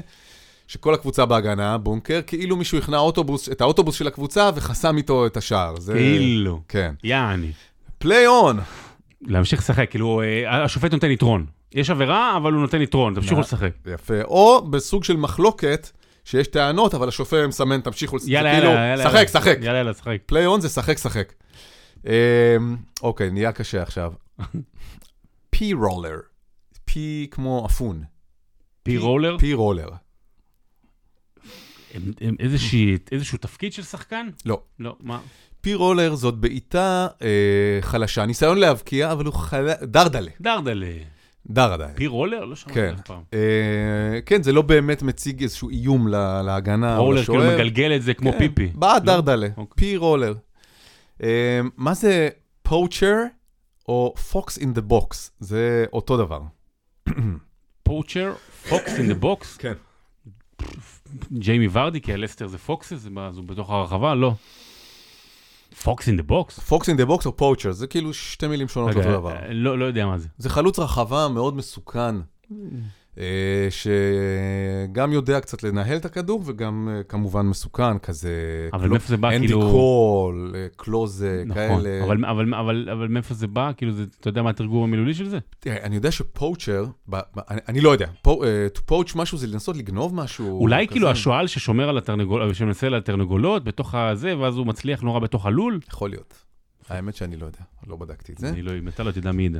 שכל 0.71 0.93
הקבוצה 0.93 1.25
בהגנה, 1.25 1.77
בונקר, 1.77 2.19
כאילו 2.27 2.55
מישהו 2.55 2.77
הכניס 2.77 2.97
אוטובוס, 2.97 3.49
את 3.49 3.61
האוטובוס 3.61 3.95
של 3.95 4.07
הקבוצה 4.07 4.49
וחסם 4.55 4.97
איתו 4.97 5.25
את 5.25 5.37
השער. 5.37 5.79
זה... 5.79 5.93
כאילו. 5.93 6.61
כן. 6.67 6.93
יעני. 7.03 7.51
play 7.97 8.27
on. 8.27 8.59
להמשיך 9.21 9.59
לשחק, 9.59 9.89
כאילו, 9.89 10.21
אה, 10.21 10.63
השופט 10.63 10.93
נותן 10.93 11.11
יתרון. 11.11 11.45
יש 11.73 11.89
עבירה, 11.89 12.37
אבל 12.37 12.53
הוא 12.53 12.61
נותן 12.61 12.81
יתרון, 12.81 13.15
תמשיכו 13.15 13.39
לשחק. 13.39 13.71
יפה. 13.93 14.21
או 14.23 14.67
בסוג 14.69 15.03
של 15.03 15.17
מחלוקת, 15.17 15.89
שיש 16.25 16.47
טענות, 16.47 16.93
אבל 16.93 17.07
השופט 17.07 17.37
מסמן, 17.47 17.81
תמשיכו 17.81 18.15
לשחק. 18.15 18.29
יאללה, 18.29 18.53
יאללה, 18.53 18.71
יאללה. 18.71 19.03
שחק, 19.03 19.27
שחק. 19.27 19.57
יאללה, 19.61 19.77
יאללה, 19.77 19.93
שחק. 19.93 20.17
פליי 20.25 20.45
און 20.45 20.61
זה 20.61 20.69
שחק, 20.69 20.97
שחק. 20.97 21.33
אמ, 22.05 22.11
אוקיי, 23.03 23.31
נהיה 23.31 23.51
קשה 23.51 23.81
עכשיו. 23.81 24.13
פי 25.49 25.73
רולר. 25.73 26.17
פי 26.85 27.27
כמו 27.31 27.65
אפון. 27.65 28.03
פי 28.83 28.97
רולר? 28.97 29.37
פי 29.39 29.53
רולר. 29.53 29.89
איזשהו 33.11 33.37
תפקיד 33.37 33.73
של 33.73 33.83
שחקן? 33.83 34.27
לא. 34.45 34.61
לא, 34.79 34.95
מה? 34.99 35.19
פי 35.61 35.73
רולר 35.73 36.15
זאת 36.15 36.37
בעיטה 36.37 37.07
אה, 37.21 37.27
חלשה, 37.81 38.25
ניסיון 38.25 38.57
להבקיע, 38.57 39.11
אבל 39.11 39.25
הוא 39.25 39.33
חלש, 39.33 39.75
דרדלה. 39.83 40.31
דרדלה. 40.41 40.93
דרדלה. 41.47 41.93
pea 41.95 42.07
roller? 42.07 42.45
לא 42.45 42.55
שמעתי 42.55 42.79
כן. 42.79 42.93
אף 42.99 43.01
פעם. 43.01 43.21
אה, 43.33 44.19
כן, 44.25 44.43
זה 44.43 44.51
לא 44.51 44.61
באמת 44.61 45.01
מציג 45.01 45.41
איזשהו 45.41 45.69
איום 45.69 46.07
לה, 46.07 46.41
להגנה 46.41 46.97
או 46.97 47.11
לשוער. 47.11 47.37
רולר 47.37 47.49
כאילו 47.49 47.61
מגלגל 47.61 47.95
את 47.95 48.03
זה 48.03 48.13
כמו 48.13 48.31
כן, 48.31 48.37
פיפי. 48.37 48.71
בעד 48.75 49.09
לא? 49.09 49.13
דרדלה, 49.13 49.47
אוקיי. 49.57 49.75
pea 49.75 49.97
roller. 49.97 50.33
אה, 51.23 51.61
מה 51.77 51.93
זה 51.93 52.29
poacher 52.63 53.15
או 53.89 54.13
fox 54.31 54.57
in 54.57 54.73
the 54.73 54.81
box? 54.81 55.31
זה 55.39 55.85
אותו 55.93 56.17
דבר. 56.17 56.41
poacher, 57.83 58.33
fox 58.69 58.97
in 58.97 59.07
the 59.07 59.13
box, 59.13 59.57
כן. 59.57 59.73
ג'יימי 61.33 61.67
ורדי, 61.71 62.01
כי 62.01 62.13
הלסטר 62.13 62.47
זה 62.47 62.57
foxes, 62.57 63.07
אז 63.17 63.37
הוא 63.37 63.45
בתוך 63.45 63.69
הרחבה? 63.69 64.15
לא. 64.15 64.33
fox 65.83 66.07
in 66.07 66.17
the 66.17 66.23
box? 66.23 66.59
fox 66.59 66.89
in 66.89 66.97
the 66.97 67.05
box 67.05 67.25
או 67.25 67.37
poacher, 67.37 67.71
זה 67.71 67.87
כאילו 67.87 68.13
שתי 68.13 68.47
מילים 68.47 68.67
שונות 68.67 68.95
אותו 68.95 69.11
דבר. 69.11 69.35
לא 69.49 69.79
לא 69.79 69.85
יודע 69.85 70.05
מה 70.05 70.17
זה. 70.17 70.27
זה 70.37 70.49
חלוץ 70.49 70.79
רחבה 70.79 71.27
מאוד 71.27 71.55
מסוכן, 71.55 72.15
אה, 72.51 72.55
שגם 73.69 75.11
יודע 75.13 75.39
קצת 75.39 75.63
לנהל 75.63 75.97
את 75.97 76.05
הכדור 76.05 76.43
וגם 76.45 76.89
אה, 76.91 77.03
כמובן 77.03 77.45
מסוכן, 77.45 77.97
כזה... 77.97 78.31
אבל 78.73 78.89
מאיפה 78.89 79.07
זה 79.07 79.17
בא, 79.17 79.29
אנדי 79.29 79.39
כאילו... 79.47 79.61
קול, 79.71 80.51
אה, 80.55 80.67
קלוזה, 80.75 81.43
נכון, 81.45 81.55
כאלה. 81.83 82.03
אבל- 82.03 82.53
אבל- 82.53 83.07
מאיפה 83.09 83.33
זה 83.33 83.47
בא? 83.47 83.71
כאילו, 83.77 83.93
אתה 84.19 84.29
יודע 84.29 84.41
מה 84.41 84.49
התרגום 84.49 84.83
המילולי 84.83 85.13
של 85.13 85.29
זה? 85.29 85.39
תראה, 85.59 85.83
אני 85.83 85.95
יודע 85.95 86.11
ב- 87.09 87.39
אני 87.67 87.81
לא 87.81 87.89
יודע, 87.89 88.07
אה, 88.27 88.67
to 88.75 88.91
poach 88.91 89.11
משהו 89.17 89.37
זה 89.37 89.47
לנסות 89.47 89.77
לגנוב 89.77 90.15
משהו. 90.15 90.59
אולי. 90.61 90.87
כאילו 90.87 91.09
השועל 91.09 91.47
ששומר 91.47 91.89
על 91.89 91.97
התרנגולות, 91.97 92.55
שמנסה 92.55 92.87
על 92.87 92.95
התרנגולות 92.95 93.63
בתוך 93.63 93.95
הזה, 93.95 94.37
ואז 94.37 94.57
הוא 94.57 94.67
מצליח 94.67 95.01
נורא 95.01 95.19
בתוך 95.19 95.45
הלול? 95.45 95.79
יכול 95.89 96.09
להיות. 96.09 96.33
האמת 96.89 97.15
שאני 97.15 97.37
לא 97.37 97.45
יודע, 97.45 97.59
לא 97.87 97.95
בדקתי 97.95 98.33
את 98.33 98.37
זה. 98.37 98.49
אני 98.49 98.61
לא, 98.61 98.71
אם 98.77 98.87
אתה 98.87 99.03
לא 99.03 99.11
תדע 99.11 99.31
מי 99.31 99.43
ידע. 99.45 99.59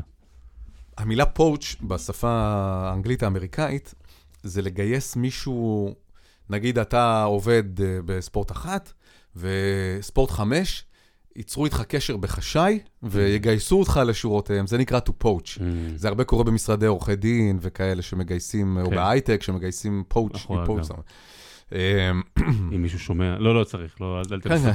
המילה 0.97 1.25
פואוץ' 1.25 1.75
בשפה 1.81 2.29
האנגלית 2.29 3.23
האמריקאית 3.23 3.93
זה 4.43 4.61
לגייס 4.61 5.15
מישהו, 5.15 5.95
נגיד 6.49 6.79
אתה 6.79 7.23
עובד 7.23 7.81
אה, 7.81 7.99
בספורט 8.05 8.51
אחת 8.51 8.93
וספורט 9.35 10.31
חמש, 10.31 10.85
ייצרו 11.35 11.65
איתך 11.65 11.81
קשר 11.87 12.17
בחשאי 12.17 12.79
ויגייסו 13.03 13.79
אותך 13.79 13.99
לשורותיהם, 14.05 14.67
זה 14.67 14.77
נקרא 14.77 14.99
to 15.09 15.23
poach. 15.23 15.57
Mm. 15.57 15.61
זה 15.95 16.07
הרבה 16.07 16.23
קורה 16.23 16.43
במשרדי 16.43 16.85
עורכי 16.85 17.15
דין 17.15 17.57
וכאלה 17.61 18.01
שמגייסים, 18.01 18.77
או 18.77 18.89
כן. 18.89 18.95
בהייטק 18.95 19.43
שמגייסים 19.43 20.03
פואוץ', 20.07 20.35
נכון. 20.35 20.81
אה, 21.73 22.11
אם 22.75 22.81
מישהו 22.81 22.99
שומע, 22.99 23.39
לא, 23.39 23.59
לא 23.59 23.63
צריך, 23.63 24.01
לא, 24.01 24.21
אל 24.31 24.41
כן, 24.41 24.49
תנסה. 24.49 24.71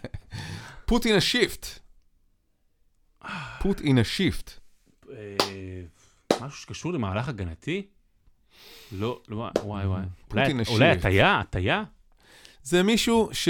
put 0.90 1.02
in 1.02 1.16
a 1.18 1.34
shift. 1.34 1.80
put 3.62 3.80
in 3.80 3.98
a 3.98 4.18
shift. 4.18 4.60
אה, 5.18 5.82
משהו 6.46 6.58
שקשור 6.62 6.92
למהלך 6.92 7.28
הגנתי? 7.28 7.82
לא, 8.92 9.20
לא, 9.28 9.48
וואי 9.64 9.86
וואי. 9.86 10.02
Put 10.30 10.34
אולי-. 10.70 10.84
הטיה? 10.90 11.40
הטיה? 11.40 11.84
זה 12.62 12.82
מישהו 12.82 13.28
ש... 13.32 13.48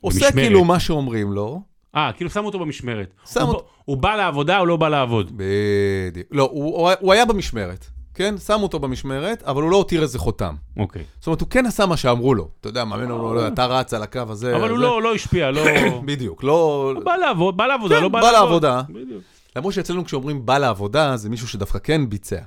עושה 0.00 0.18
במשמרת. 0.20 0.34
כאילו 0.34 0.64
מה 0.64 0.80
שאומרים 0.80 1.32
לו, 1.32 1.62
אה, 1.96 2.10
כאילו 2.16 2.30
שמו 2.30 2.46
אותו 2.46 2.58
במשמרת. 2.58 3.14
שם 3.26 3.40
הוא 3.40 3.48
אותו- 3.48 3.66
הוא 3.84 3.96
בא 3.96 4.16
לעבודה 4.16 4.58
או 4.60 4.66
לא 4.66 4.76
בא 4.76 4.88
לעבוד? 4.88 5.32
בדיוק. 5.36 6.26
לא, 6.30 6.48
הוא, 6.52 7.12
היה 7.12 7.24
במשמרת, 7.24 7.86
כן? 8.14 8.38
שמו 8.38 8.62
אותו 8.62 8.78
במשמרת, 8.78 9.42
אבל 9.42 9.62
הוא 9.62 9.70
לא 9.70 9.76
הותיר 9.76 10.02
איזה 10.02 10.18
חותם. 10.18 10.54
אוקיי. 10.76 11.02
זאת 11.18 11.26
אומרת, 11.26 11.40
הוא 11.40 11.48
כן 11.48 11.66
עשה 11.66 11.86
מה 11.86 11.96
שאמרו 11.96 12.34
לו. 12.34 12.48
אתה 12.60 12.68
יודע, 12.68 12.84
מאמן 12.84 13.10
אמרו 13.10 13.34
לו, 13.34 13.46
אתה 13.46 13.66
רץ 13.66 13.94
על 13.94 14.02
הקו 14.02 14.20
הזה. 14.28 14.56
אבל 14.56 14.70
הוא 14.70 14.78
זה." 14.78 14.84
לא 14.84 15.02
לא 15.02 15.14
השפיע, 15.14 15.50
לא... 15.50 15.62
בדיוק, 16.06 16.44
לא... 16.44 16.92
הוא 16.96 17.04
בא 17.04 17.16
לעבוד, 17.16 17.56
בא 17.56 17.66
לעבודה, 17.66 17.96
כן, 17.96 18.02
לא 18.02 18.08
בא 18.08 18.20
בא 18.20 18.30
לעבוד. 18.30 18.64
לעבודה. 18.64 18.82
בדיוק. 18.88 19.22
למרות 19.56 19.74
שאצלנו 19.74 20.04
כשאומרים 20.04 20.46
בא 20.46 20.58
לעבודה, 20.58 21.16
זה 21.16 21.28
מישהו 21.28 21.48
שדווקא 21.48 21.78
כן 21.78 22.08
ביצע. 22.08 22.40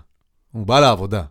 הוא 0.51 0.67
בא 0.67 0.79
לעבודה. 0.79 1.23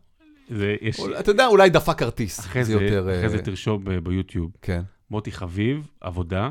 זה, 0.51 0.77
יש... 0.81 1.01
אתה 1.21 1.31
יודע, 1.31 1.47
אולי 1.47 1.71
דפק 1.71 1.99
כרטיס. 1.99 2.41
אחרי 2.41 2.65
זה 2.65 2.79
זה, 2.79 2.85
יותר... 2.85 3.11
אחרי 3.19 3.29
זה 3.29 3.37
אה, 3.37 3.43
תרשום 3.43 3.85
ב- 3.85 3.99
ביוטיוב, 3.99 4.51
כן. 4.63 4.83
מוטי 5.11 5.33
חביב, 5.33 5.89
עבודה, 6.01 6.51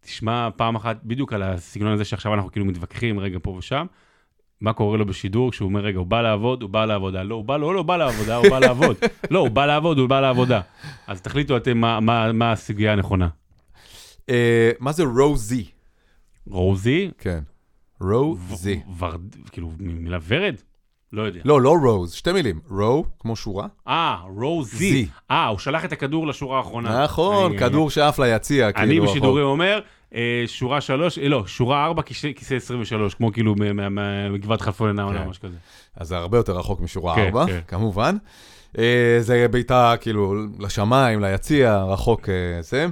תשמע 0.00 0.48
פעם 0.56 0.76
אחת 0.76 0.96
בדיוק 1.04 1.32
על 1.32 1.42
הסגנון 1.42 1.92
הזה 1.92 2.04
שעכשיו 2.04 2.34
אנחנו 2.34 2.52
כאילו 2.52 2.66
מתווכחים 2.66 3.20
רגע 3.20 3.38
פה 3.42 3.50
ושם, 3.50 3.86
מה 4.60 4.72
קורה 4.72 4.98
לו 4.98 5.06
בשידור 5.06 5.50
כשהוא 5.50 5.68
אומר, 5.68 5.80
רגע, 5.80 5.98
הוא 5.98 6.06
בא 6.06 6.22
לעבוד, 6.22 6.62
הוא 6.62 6.70
בא 6.70 6.84
לעבודה. 6.84 7.22
לא, 7.22 7.34
הוא 7.34 7.44
בא, 7.44 7.56
לא, 7.56 7.74
לא 7.74 7.82
בא 7.82 7.96
לעבודה, 7.96 8.36
הוא 8.36 8.50
בא 8.50 8.58
לעבוד. 8.58 8.96
לא, 9.30 9.38
הוא 9.38 9.48
בא 9.48 9.66
לעבוד, 9.66 9.98
הוא 9.98 10.08
בא 10.08 10.20
לעבודה. 10.20 10.60
אז 11.06 11.20
תחליטו 11.20 11.56
אתם 11.56 11.78
מה, 11.78 12.00
מה, 12.00 12.32
מה 12.32 12.52
הסוגיה 12.52 12.92
הנכונה. 12.92 13.28
אה, 14.28 14.70
מה 14.80 14.92
זה 14.92 15.04
רוזי? 15.04 15.64
רוזי? 16.46 17.10
כן. 17.18 17.40
רוזי. 18.00 18.80
ורד, 18.98 19.20
כאילו, 19.52 19.70
מילה 19.78 20.18
ורד? 20.28 20.54
לא 21.12 21.22
יודע. 21.22 21.40
לא, 21.44 21.60
לא 21.60 21.74
רוז, 21.84 22.12
שתי 22.12 22.32
מילים. 22.32 22.60
רו, 22.70 23.04
כמו 23.20 23.36
שורה. 23.36 23.66
אה, 23.88 24.16
רוזי. 24.36 24.76
זי. 24.76 25.06
אה, 25.30 25.46
הוא 25.46 25.58
שלח 25.58 25.84
את 25.84 25.92
הכדור 25.92 26.26
לשורה 26.26 26.58
האחרונה. 26.58 27.04
נכון, 27.04 27.50
אני- 27.50 27.58
כדור 27.58 27.90
שעף 27.90 28.18
ליציע, 28.18 28.66
אני 28.66 28.74
כאילו. 28.74 29.04
בשידורים 29.04 29.44
אומר, 29.44 29.80
אה, 30.14 30.44
שורה 30.46 30.80
שלוש, 30.80 31.18
אה, 31.18 31.28
לא, 31.28 31.46
שורה 31.46 31.84
ארבע, 31.84 32.02
כיסא 32.02 32.32
כיסא 32.32 32.54
23, 32.54 33.14
כמו 33.14 33.32
כאילו 33.32 33.54
מגבעת 34.30 34.60
חלפון 34.60 34.96
כן. 34.96 35.28
משהו 35.28 35.42
כזה. 35.42 35.56
אז 35.96 36.08
זה 36.08 36.16
הרבה 36.16 36.36
יותר 36.38 36.58
רחוק 36.58 36.80
משורה 36.80 37.14
כן, 37.14 37.26
4, 37.26 37.46
כן. 37.46 37.60
כמובן. 37.68 38.16
אה, 38.78 39.16
זה 39.20 39.46
בעיטה 39.50 39.94
כאילו 40.00 40.34
לשמיים, 40.58 41.20
ליציע, 41.20 41.84
רחוק 41.84 42.28
אה, 42.28 42.34
זה. 42.62 42.86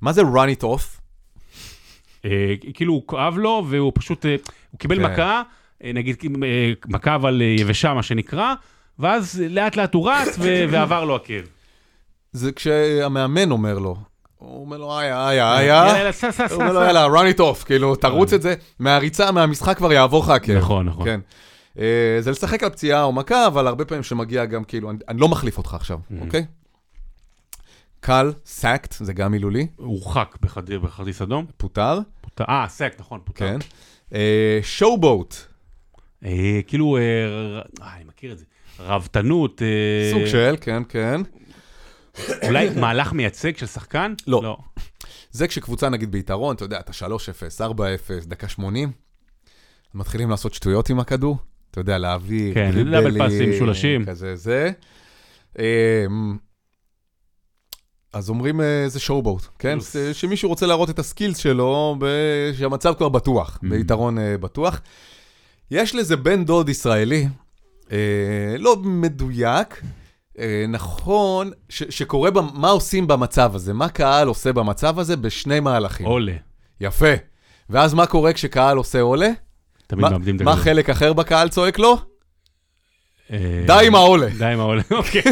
מה 0.00 0.12
זה 0.12 0.22
run 0.22 0.58
it 0.60 0.64
off? 0.64 1.00
אה, 2.24 2.30
כאילו 2.74 2.92
הוא 2.94 3.02
כאב 3.08 3.38
לו, 3.38 3.64
והוא 3.68 3.92
פשוט, 3.94 4.26
אה, 4.26 4.36
הוא 4.70 4.78
קיבל 4.78 4.96
כן. 4.96 5.12
מכה, 5.12 5.42
אה, 5.84 5.90
נגיד 5.94 6.16
מכה 6.88 7.14
אבל 7.14 7.42
יבשה, 7.58 7.94
מה 7.94 8.02
שנקרא, 8.02 8.54
ואז 8.98 9.42
לאט 9.48 9.76
לאט 9.76 9.94
הוא 9.94 10.10
רץ 10.10 10.38
ועבר 10.70 11.04
לו 11.04 11.16
הכאב. 11.16 11.44
זה 12.32 12.52
כשהמאמן 12.52 13.50
אומר 13.50 13.78
לו. 13.78 13.96
הוא 14.36 14.64
אומר 14.64 14.76
לו, 14.76 15.00
איה, 15.00 15.30
איה, 15.30 15.36
יאללה, 15.38 15.60
איה. 15.60 15.98
יאללה, 15.98 16.12
סע, 16.12 16.32
סע, 16.32 16.46
הוא 16.46 16.62
אומר 16.62 16.72
לו. 16.72 16.80
יאללה, 16.80 17.06
run 17.06 17.34
it 17.36 17.40
off, 17.40 17.64
כאילו, 17.66 17.96
תרוץ 17.96 18.32
את 18.32 18.42
זה. 18.42 18.54
מהריצה, 18.78 19.30
מהמשחק 19.30 19.76
כבר 19.76 19.92
יעבור 19.92 20.22
לך 20.22 20.28
הכאב. 20.28 20.56
נכון, 20.58 20.86
נכון. 20.86 21.04
כן. 21.04 21.20
זה 22.20 22.30
לשחק 22.30 22.62
על 22.62 22.70
פציעה 22.70 23.02
או 23.02 23.12
מכה, 23.12 23.46
אבל 23.46 23.66
הרבה 23.66 23.84
פעמים 23.84 24.02
שמגיע 24.02 24.44
גם 24.44 24.64
כאילו, 24.64 24.90
אני- 25.08 25.20
לא 25.20 25.28
מחליף 25.28 25.58
אותך 25.58 25.74
עכשיו, 25.74 25.98
Mhm. 26.10 26.14
אוקיי? 26.24 26.44
קל, 28.04 28.32
sacked, 28.46 28.92
זה 29.00 29.12
גם 29.12 29.32
מילולי, 29.32 29.66
הורחק 29.76 30.36
בכרטיס 30.40 31.22
אדום. 31.22 31.46
פוטר, 31.56 32.02
אה, 32.48 32.64
sack, 32.68 32.94
נכון, 32.98 33.20
פוטר. 33.24 33.58
כן. 34.10 34.18
showboat, 34.62 35.34
אה, 36.24 36.60
כאילו, 36.66 36.96
אה, 36.96 37.00
ר- 37.26 37.62
אה, 37.82 37.96
אני 37.96 38.04
מכיר 38.04 38.32
את 38.32 38.38
זה. 38.38 38.44
רבתנות. 38.80 39.62
סוג 40.12 40.26
של, 40.26 40.54
כן, 40.60 40.82
כן. 40.88 41.20
אולי 42.46 42.70
מהלך 42.80 43.12
מייצג 43.12 43.56
של 43.56 43.66
שחקן? 43.66 44.14
לא. 44.26 44.40
לא. 44.42 44.58
זה 45.30 45.48
כשקבוצה 45.48 45.88
נגיד 45.88 46.12
ביתרון, 46.12 46.56
אתה 46.56 46.64
יודע, 46.64 46.80
אתה 46.80 46.92
3-0, 46.92 47.60
4-0, 47.60 47.70
דקה 48.26 48.48
80, 48.48 48.92
מתחילים 49.94 50.30
לעשות 50.30 50.54
שטויות 50.54 50.90
עם 50.90 51.00
הכדור, 51.00 51.36
אתה 51.70 51.80
יודע, 51.80 51.98
להעביר, 51.98 52.54
כן, 52.54 52.90
דאבל 52.90 53.18
פאסים 53.18 53.50
משולשים. 53.50 54.04
כזה 54.06 54.36
זה. 54.36 54.70
אז 58.12 58.30
אומרים 58.30 58.60
אה, 58.60 58.84
זה 58.88 59.00
שואו-בוט, 59.00 59.42
כן? 59.58 59.78
שמישהו 60.12 60.48
רוצה 60.48 60.66
להראות 60.66 60.90
את 60.90 60.98
הסקילס 60.98 61.36
שלו, 61.38 61.96
ב- 61.98 62.06
שהמצב 62.58 62.94
כבר 62.98 63.08
בטוח, 63.08 63.58
Mm. 63.62 63.66
ביתרון 63.70 64.18
אה, 64.18 64.38
בטוח. 64.38 64.80
יש 65.70 65.94
לזה 65.94 66.16
בן 66.16 66.44
דוד 66.44 66.68
ישראלי, 66.68 67.28
אה, 67.92 67.96
לא 68.58 68.76
מדויק, 68.76 69.82
נכון, 70.68 71.50
ש- 71.68 71.82
שקורה, 71.98 72.30
ב- 72.30 72.40
מה 72.54 72.70
עושים 72.70 73.06
במצב 73.06 73.52
הזה, 73.54 73.72
מה 73.72 73.88
קהל 73.88 74.28
עושה 74.28 74.52
במצב 74.52 74.98
הזה 74.98 75.16
בשני 75.16 75.60
מהלכים. 75.60 76.06
עולה. 76.06 76.34
יפה. 76.80 77.06
ואז 77.70 77.94
מה 77.94 78.06
קורה 78.06 78.32
כשקהל 78.32 78.76
עושה 78.76 79.00
עולה? 79.00 79.28
תמיד 79.86 80.02
מה- 80.02 80.10
מאבדים 80.10 80.36
את 80.36 80.42
מה 80.42 80.50
הגדול. 80.50 80.64
חלק 80.64 80.90
אחר 80.90 81.12
בקהל 81.12 81.48
צועק 81.48 81.78
לו? 81.78 81.96
אה, 83.32 83.38
די 83.66 83.86
עם 83.86 83.94
העולה. 83.94 84.28
די 84.38 84.44
עם 84.44 84.60
העולה, 84.60 84.82
אוקיי. 84.90 85.22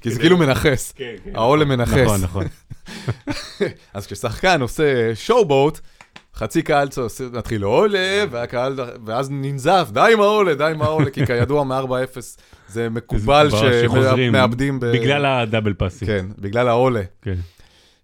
כי 0.00 0.10
זה 0.10 0.20
כאילו 0.20 0.36
מנכס. 0.36 0.92
כן, 0.92 1.14
כן. 1.24 1.30
העולה 1.34 1.64
מנכס. 1.64 1.92
נכון, 1.92 2.20
נכון. 2.20 2.44
אז 3.94 4.06
כששחקן 4.06 4.60
עושה 4.60 5.14
שואו-בוט, 5.14 5.80
חצי 6.34 6.62
קהל 6.62 6.88
מתחיל 7.32 7.62
עולה, 7.62 8.24
והקהל, 8.30 8.80
ואז 9.06 9.30
ננזף, 9.30 9.88
די 9.92 10.10
עם 10.12 10.20
העולה, 10.20 10.54
די 10.54 10.64
עם 10.64 10.82
העולה, 10.82 11.10
כי 11.10 11.26
כידוע 11.26 11.64
מ-4-0 11.64 12.20
זה 12.68 12.88
מקובל 12.88 13.48
שמאבדים. 13.50 14.80
בגלל 14.80 15.26
הדאבל 15.26 15.74
פאסים. 15.74 16.08
כן, 16.08 16.26
בגלל 16.38 16.68
העולה. 16.68 17.02
כן. 17.22 17.36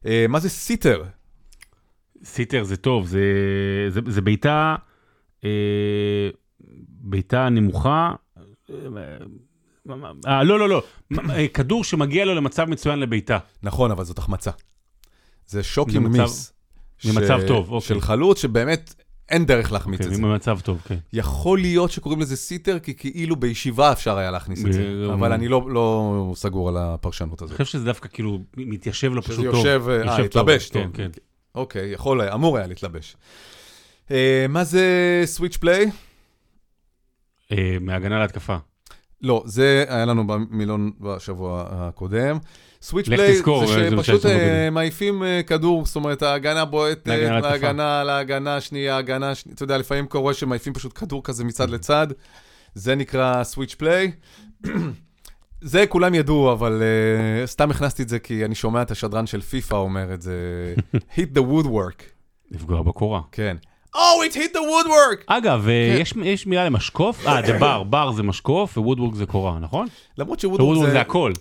אה, 0.07 0.27
מה 0.29 0.40
זה 0.40 0.49
סיטר? 0.49 1.03
סיטר 2.25 2.64
זה 2.64 2.77
טוב, 2.77 3.07
זה, 3.88 4.21
בעיטה, 4.21 4.77
אה, 5.45 6.29
בעיטה 7.01 7.49
נמוכה. 7.49 8.12
אה, 8.70 8.76
אה, 10.26 10.42
לא, 10.44 10.59
לא, 10.59 10.68
לא, 10.68 10.83
אה, 11.31 11.48
כדור 11.48 11.85
שמגיע 11.85 12.24
לו 12.24 12.35
למצב 12.35 12.64
מצוין 12.64 12.98
לבעיטה. 12.98 13.38
נכון, 13.62 13.90
אבל 13.90 14.05
זאת 14.05 14.18
החמצה. 14.18 14.50
זה 15.46 15.62
shocking 15.62 15.98
ממצב- 16.07 16.22
miss. 16.22 16.52
ממצב 17.05 17.40
טוב, 17.46 17.70
אוקיי. 17.72 17.88
של 17.88 18.00
חלוץ 18.00 18.42
שבאמת 18.42 18.94
אין 19.29 19.46
דרך 19.46 19.72
להחמיץ 19.72 20.00
כן, 20.00 20.07
את 20.09 20.14
זה. 20.14 20.22
במצב 20.22 20.59
טוב, 20.61 20.81
כן. 20.85 20.98
יכול 21.12 21.59
להיות 21.61 21.90
שקוראים 21.90 22.20
לזה 22.20 22.37
sitter, 22.37 22.79
כי 22.79 22.94
כאילו 22.94 23.37
בישיבה 23.37 23.92
אפשר 23.92 24.18
היה 24.18 24.31
להכניס 24.31 24.64
את 24.66 24.72
זה. 24.72 24.83
ב- 25.09 25.11
אבל 25.11 25.33
אני 25.33 25.48
לא, 25.48 25.66
לא 25.70 26.33
סגור 26.37 26.68
על 26.68 26.76
הפרשנות 26.76 27.42
אני 27.42 27.46
הזאת. 27.46 27.57
חושב 27.61 27.72
שזה 27.72 27.85
דווקא 27.85 28.09
כאילו 28.12 28.38
מתיישב 28.57 29.12
לו 29.12 29.22
שזה 29.22 29.33
פשוט 29.33 29.44
טוב. 29.46 29.55
יושב, 29.55 29.83
אה, 29.88 30.16
התלבש 30.24 30.68
טוב. 30.68 30.83
טוב. 30.83 30.92
כן, 30.96 31.09
כן. 31.12 31.20
אוקיי, 31.55 31.90
יכול, 31.92 32.20
היה- 32.20 32.35
אמור 32.35 32.57
היה 32.59 32.66
להתלבש. 32.66 33.16
אה, 34.11 34.46
מה 34.48 34.64
זה 34.64 34.85
switch 35.24 35.57
play? 35.57 35.90
אה, 37.52 37.76
מהגנה 37.80 38.18
להתקפה. 38.18 38.56
לא, 39.22 39.42
זה 39.46 39.85
היה 39.88 40.04
לנו 40.04 40.26
במילון 40.26 40.90
בשבוע 41.00 41.64
הקודם. 41.70 42.38
סוויץ' 42.82 43.06
פליי 43.06 43.37
זה 43.37 43.42
זה 43.66 43.90
שפשוט 43.90 44.26
אה. 44.26 44.70
מעיפים 44.70 45.22
אה, 45.22 45.40
כדור, 45.46 45.87
זאת 45.87 45.96
אומרת, 45.96 46.22
ההגנה 46.22 46.64
בועטת, 46.64 47.09
להגנה. 47.09 48.04
להגנה, 48.04 48.56
השנייה, 48.56 48.96
הגנה 48.96 49.30
השנייה, 49.30 49.54
אתה 49.54 49.64
יודע, 49.64 49.78
לפעמים 49.78 50.06
קורה 50.06 50.35
שמעיפים 50.35 50.72
פשוט 50.72 50.98
כדור 50.98 51.24
כזה 51.24 51.44
מצד 51.44 51.70
לצד, 51.70 52.06
זה 52.74 52.94
נקרא 52.94 53.44
סוויץ' 53.44 53.74
פליי. 53.74 54.12
זה 55.61 55.85
כולם 55.88 56.14
ידעו, 56.14 56.52
אבל 56.52 56.82
uh, 56.82 57.46
סתם 57.46 57.70
הכנסתי 57.70 58.02
את 58.02 58.09
זה 58.09 58.18
כי 58.18 58.44
אני 58.44 58.54
שומע 58.54 58.82
את 58.82 58.90
השדרן 58.90 59.26
של 59.26 59.40
פיפא 59.40 59.74
אומר 59.74 60.14
את 60.14 60.22
זה, 60.22 60.35
hit 61.16 61.38
the 61.38 61.40
woodwork, 61.40 62.02
לפגוע 62.50 62.82
בקורה. 62.82 63.20
כן. 63.32 63.56
Oh, 63.96 64.22
it 64.30 64.35
hit 64.35 64.52
the 64.52 64.59
woodwork! 64.59 65.24
אגב, 65.26 65.68
אה, 65.68 65.92
כן. 65.94 66.00
יש, 66.00 66.14
יש 66.24 66.46
מילה 66.46 66.64
למשקוף? 66.64 67.26
אה, 67.26 67.46
זה 67.46 67.59
בר, 67.59 67.82
בר 67.82 68.12
זה 68.12 68.22
משקוף 68.22 68.78
וודוורק 68.78 69.14
זה 69.14 69.26
קורה, 69.26 69.59
נכון? 69.59 69.87
למרות 70.18 70.40
ש 70.40 70.46
woodwork 70.46 70.68
woodwork 70.68 70.87
זה... 70.87 70.92
זה 70.92 71.00
הכל. 71.00 71.32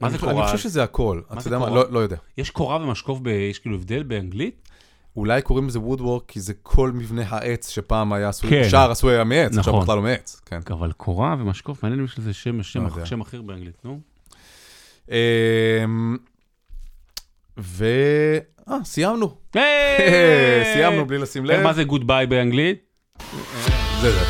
מה 0.00 0.10
זה 0.10 0.18
קורה? 0.18 0.32
אני 0.32 0.42
חושב 0.42 0.58
שזה 0.58 0.82
הכל. 0.82 1.20
אתה 1.32 1.48
יודע 1.48 1.58
מה? 1.58 1.70
לא 1.70 1.84
לא 1.90 1.98
יודע. 1.98 2.16
יש 2.38 2.50
קורה 2.50 2.76
ומשקוף. 2.76 3.18
יש 3.50 3.58
כאילו 3.58 3.76
הבדל 3.76 4.02
באנגלית? 4.02 4.68
אולי 5.16 5.42
קוראים 5.42 5.68
לזה 5.68 5.78
woodwork 5.78 6.22
כי 6.28 6.40
זה 6.40 6.54
כל 6.62 6.92
מבנה 6.92 7.22
העץ 7.28 7.68
שפעם 7.68 8.12
היה 8.12 8.28
עשוי, 8.28 8.50
כן. 8.50 8.68
שער 8.68 8.90
עשוי 8.90 9.14
היה 9.14 9.24
מעץ, 9.24 9.58
עכשיו 9.58 9.72
נכון. 9.72 9.82
בכלל 9.84 9.96
לא 9.96 10.02
מעץ. 10.02 10.40
כן. 10.46 10.60
אבל 10.70 10.92
קורה 10.92 11.36
ומשקוף, 11.38 11.82
מעניין 11.82 12.00
אם 12.00 12.04
יש 12.06 12.18
לזה 12.18 12.32
שם, 12.32 12.62
שם, 12.62 12.82
לא 12.82 12.88
יודע. 12.88 13.06
שם 13.06 13.20
אחר 13.20 13.42
באנגלית, 13.42 13.84
נו? 13.84 14.00
אמ, 15.10 16.16
ו... 17.58 17.86
אה, 18.70 18.84
סיימנו. 18.84 19.36
סיימנו 20.74 21.06
בלי 21.06 21.18
לשים 21.18 21.44
לב. 21.44 21.62
מה 21.62 21.72
זה 21.72 21.84
goodbye 21.84 22.26
באנגלית? 22.26 22.78
זה 24.00 24.12
זה. 24.12 24.24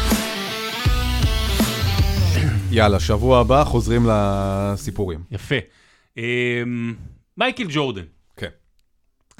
יאללה, 2.71 3.01
שבוע 3.01 3.41
הבא 3.41 3.65
חוזרים 3.65 4.07
לסיפורים. 4.11 5.25
יפה. 5.31 5.55
אמ, 6.17 6.95
מייקל 7.37 7.67
ג'ורדן, 7.71 8.05
כן. 8.37 8.49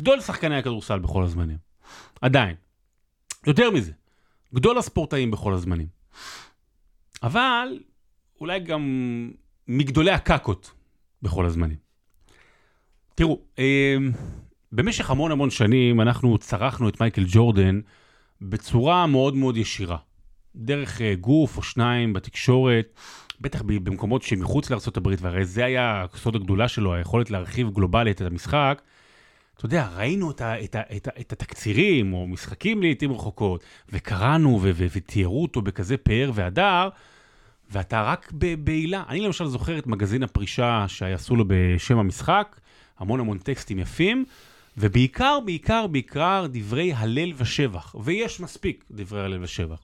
גדול 0.01 0.21
שחקני 0.21 0.57
הכדורסל 0.57 0.99
בכל 0.99 1.25
הזמנים. 1.25 1.57
עדיין. 2.21 2.57
יותר 3.47 3.71
מזה, 3.71 3.93
גדול 4.55 4.79
הספורטאים 4.79 5.31
בכל 5.31 5.55
הזמנים. 5.55 5.87
אבל 7.23 7.79
אולי 8.41 8.61
גם 8.61 8.83
מגדולי 9.69 10.11
הקקות 10.11 10.71
בכל 11.23 11.47
הזמנים. 11.47 11.77
תראו, 13.15 13.41
אמ, 13.59 14.13
במשך 14.73 15.11
המון 15.11 15.33
המון 15.33 15.51
שנים 15.51 16.01
אנחנו 16.01 16.39
צרכנו 16.39 16.89
את 16.89 17.01
מייקל 17.01 17.25
ג'ורדן 17.29 17.81
בצורה 18.41 19.07
מאוד 19.07 19.35
מאוד 19.35 19.57
ישירה. 19.57 19.97
דרך 20.57 21.01
אה, 21.01 21.15
גוף 21.15 21.57
או 21.57 21.63
שניים 21.63 22.13
בתקשורת, 22.13 22.95
בטח 23.41 23.63
במקומות 23.63 24.23
שמחוץ 24.23 24.71
לארה"ב, 24.71 25.09
והרי 25.21 25.45
זה 25.45 25.65
היה 25.65 26.05
הסוד 26.15 26.37
הגדולה 26.37 26.69
שלו, 26.69 26.95
היכולת 26.95 27.31
להרחיב 27.31 27.71
גלובלית 27.71 28.23
את 28.23 28.27
המשחק. 28.27 28.83
אתה 29.57 29.67
יודע, 29.67 29.89
ראינו 29.97 30.31
את, 30.31 30.41
ה, 30.41 30.65
את, 30.65 30.75
ה, 30.75 30.81
את, 30.97 31.09
ה, 31.09 31.11
את 31.21 31.33
התקצירים, 31.33 32.13
או 32.13 32.27
משחקים 32.27 32.83
לעיתים 32.83 33.13
רחוקות, 33.13 33.65
וקראנו 33.89 34.59
ו- 34.63 34.71
ו- 34.75 34.87
ותיארו 34.93 35.43
אותו 35.43 35.63
בכזה 35.63 35.97
פאר 35.97 36.31
והדר, 36.35 36.89
ואתה 37.71 38.03
רק 38.03 38.33
בעילה. 38.59 39.03
אני 39.09 39.21
למשל 39.21 39.47
זוכר 39.47 39.79
את 39.79 39.87
מגזין 39.87 40.23
הפרישה 40.23 40.85
שעשו 40.89 41.37
לו 41.37 41.45
בשם 41.47 41.99
המשחק, 41.99 42.61
המון 42.99 43.21
המון 43.21 43.39
טקסטים 43.39 43.79
יפים, 43.79 44.25
ובעיקר, 44.81 45.39
בעיקר, 45.45 45.87
בעיקר 45.87 46.47
דברי 46.51 46.93
הלל 46.93 47.33
ושבח, 47.37 47.95
ויש 48.05 48.41
מספיק 48.41 48.85
דברי 48.91 49.25
הלל 49.25 49.43
ושבח. 49.43 49.83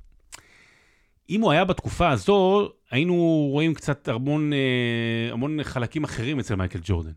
אם 1.31 1.41
הוא 1.41 1.53
היה 1.53 1.65
בתקופה 1.65 2.11
הזו, 2.11 2.69
היינו 2.91 3.49
רואים 3.51 3.75
קצת 3.75 4.09
המון, 4.09 4.53
אה, 4.53 5.33
המון 5.33 5.63
חלקים 5.63 6.05
אחרים 6.05 6.39
אצל 6.39 6.55
מייקל 6.55 6.79
ג'ורדן. 6.83 7.13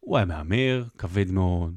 הוא 0.00 0.16
היה 0.16 0.26
מהמר, 0.26 0.84
כבד 0.98 1.30
מאוד, 1.30 1.74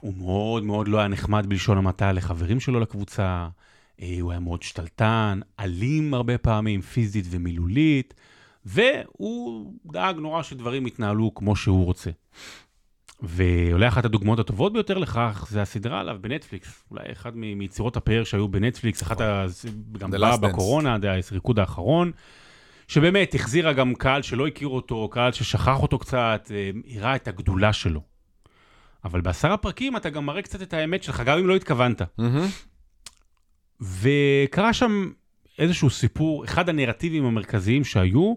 הוא 0.00 0.14
מאוד 0.14 0.64
מאוד 0.64 0.88
לא 0.88 0.98
היה 0.98 1.08
נחמד 1.08 1.46
בלשון 1.48 1.78
המעטה 1.78 2.12
לחברים 2.12 2.60
שלו 2.60 2.80
לקבוצה, 2.80 3.48
אה, 4.02 4.16
הוא 4.20 4.30
היה 4.30 4.40
מאוד 4.40 4.62
שתלטן, 4.62 5.40
אלים 5.60 6.14
הרבה 6.14 6.38
פעמים, 6.38 6.80
פיזית 6.80 7.24
ומילולית, 7.30 8.14
והוא 8.64 9.72
דאג 9.86 10.16
נורא 10.16 10.42
שדברים 10.42 10.86
יתנהלו 10.86 11.34
כמו 11.34 11.56
שהוא 11.56 11.84
רוצה. 11.84 12.10
ואולי 13.22 13.88
אחת 13.88 14.04
הדוגמאות 14.04 14.38
הטובות 14.38 14.72
ביותר 14.72 14.98
לכך 14.98 15.46
זה 15.50 15.62
הסדרה 15.62 16.00
עליו 16.00 16.16
בנטפליקס. 16.20 16.84
אולי 16.90 17.12
אחת 17.12 17.32
מיצירות 17.34 17.96
הפאר 17.96 18.24
שהיו 18.24 18.48
בנטפליקס, 18.48 19.02
אחת 19.02 19.20
ה... 19.20 19.46
גם 19.98 20.10
באה. 20.10 20.36
בקורונה, 20.36 20.96
זה 21.02 21.20
הריקוד 21.30 21.58
האחרון, 21.58 22.12
שבאמת 22.88 23.34
החזירה 23.34 23.72
גם 23.72 23.94
קהל 23.94 24.22
שלא 24.22 24.46
הכיר 24.46 24.68
אותו, 24.68 25.08
קהל 25.08 25.32
ששכח 25.32 25.82
אותו 25.82 25.98
קצת, 25.98 26.50
אה, 26.54 26.70
הראה 26.96 27.16
את 27.16 27.28
הגדולה 27.28 27.72
שלו. 27.72 28.00
אבל 29.04 29.20
בעשרה 29.20 29.56
פרקים 29.56 29.96
אתה 29.96 30.10
גם 30.10 30.26
מראה 30.26 30.42
קצת 30.42 30.62
את 30.62 30.72
האמת 30.72 31.02
שלך, 31.02 31.22
גם 31.26 31.38
אם 31.38 31.48
לא 31.48 31.56
התכוונת. 31.56 32.02
וקרה 33.80 34.72
שם 34.72 35.10
איזשהו 35.58 35.90
סיפור, 35.90 36.44
אחד 36.44 36.68
הנרטיבים 36.68 37.24
המרכזיים 37.24 37.84
שהיו, 37.84 38.34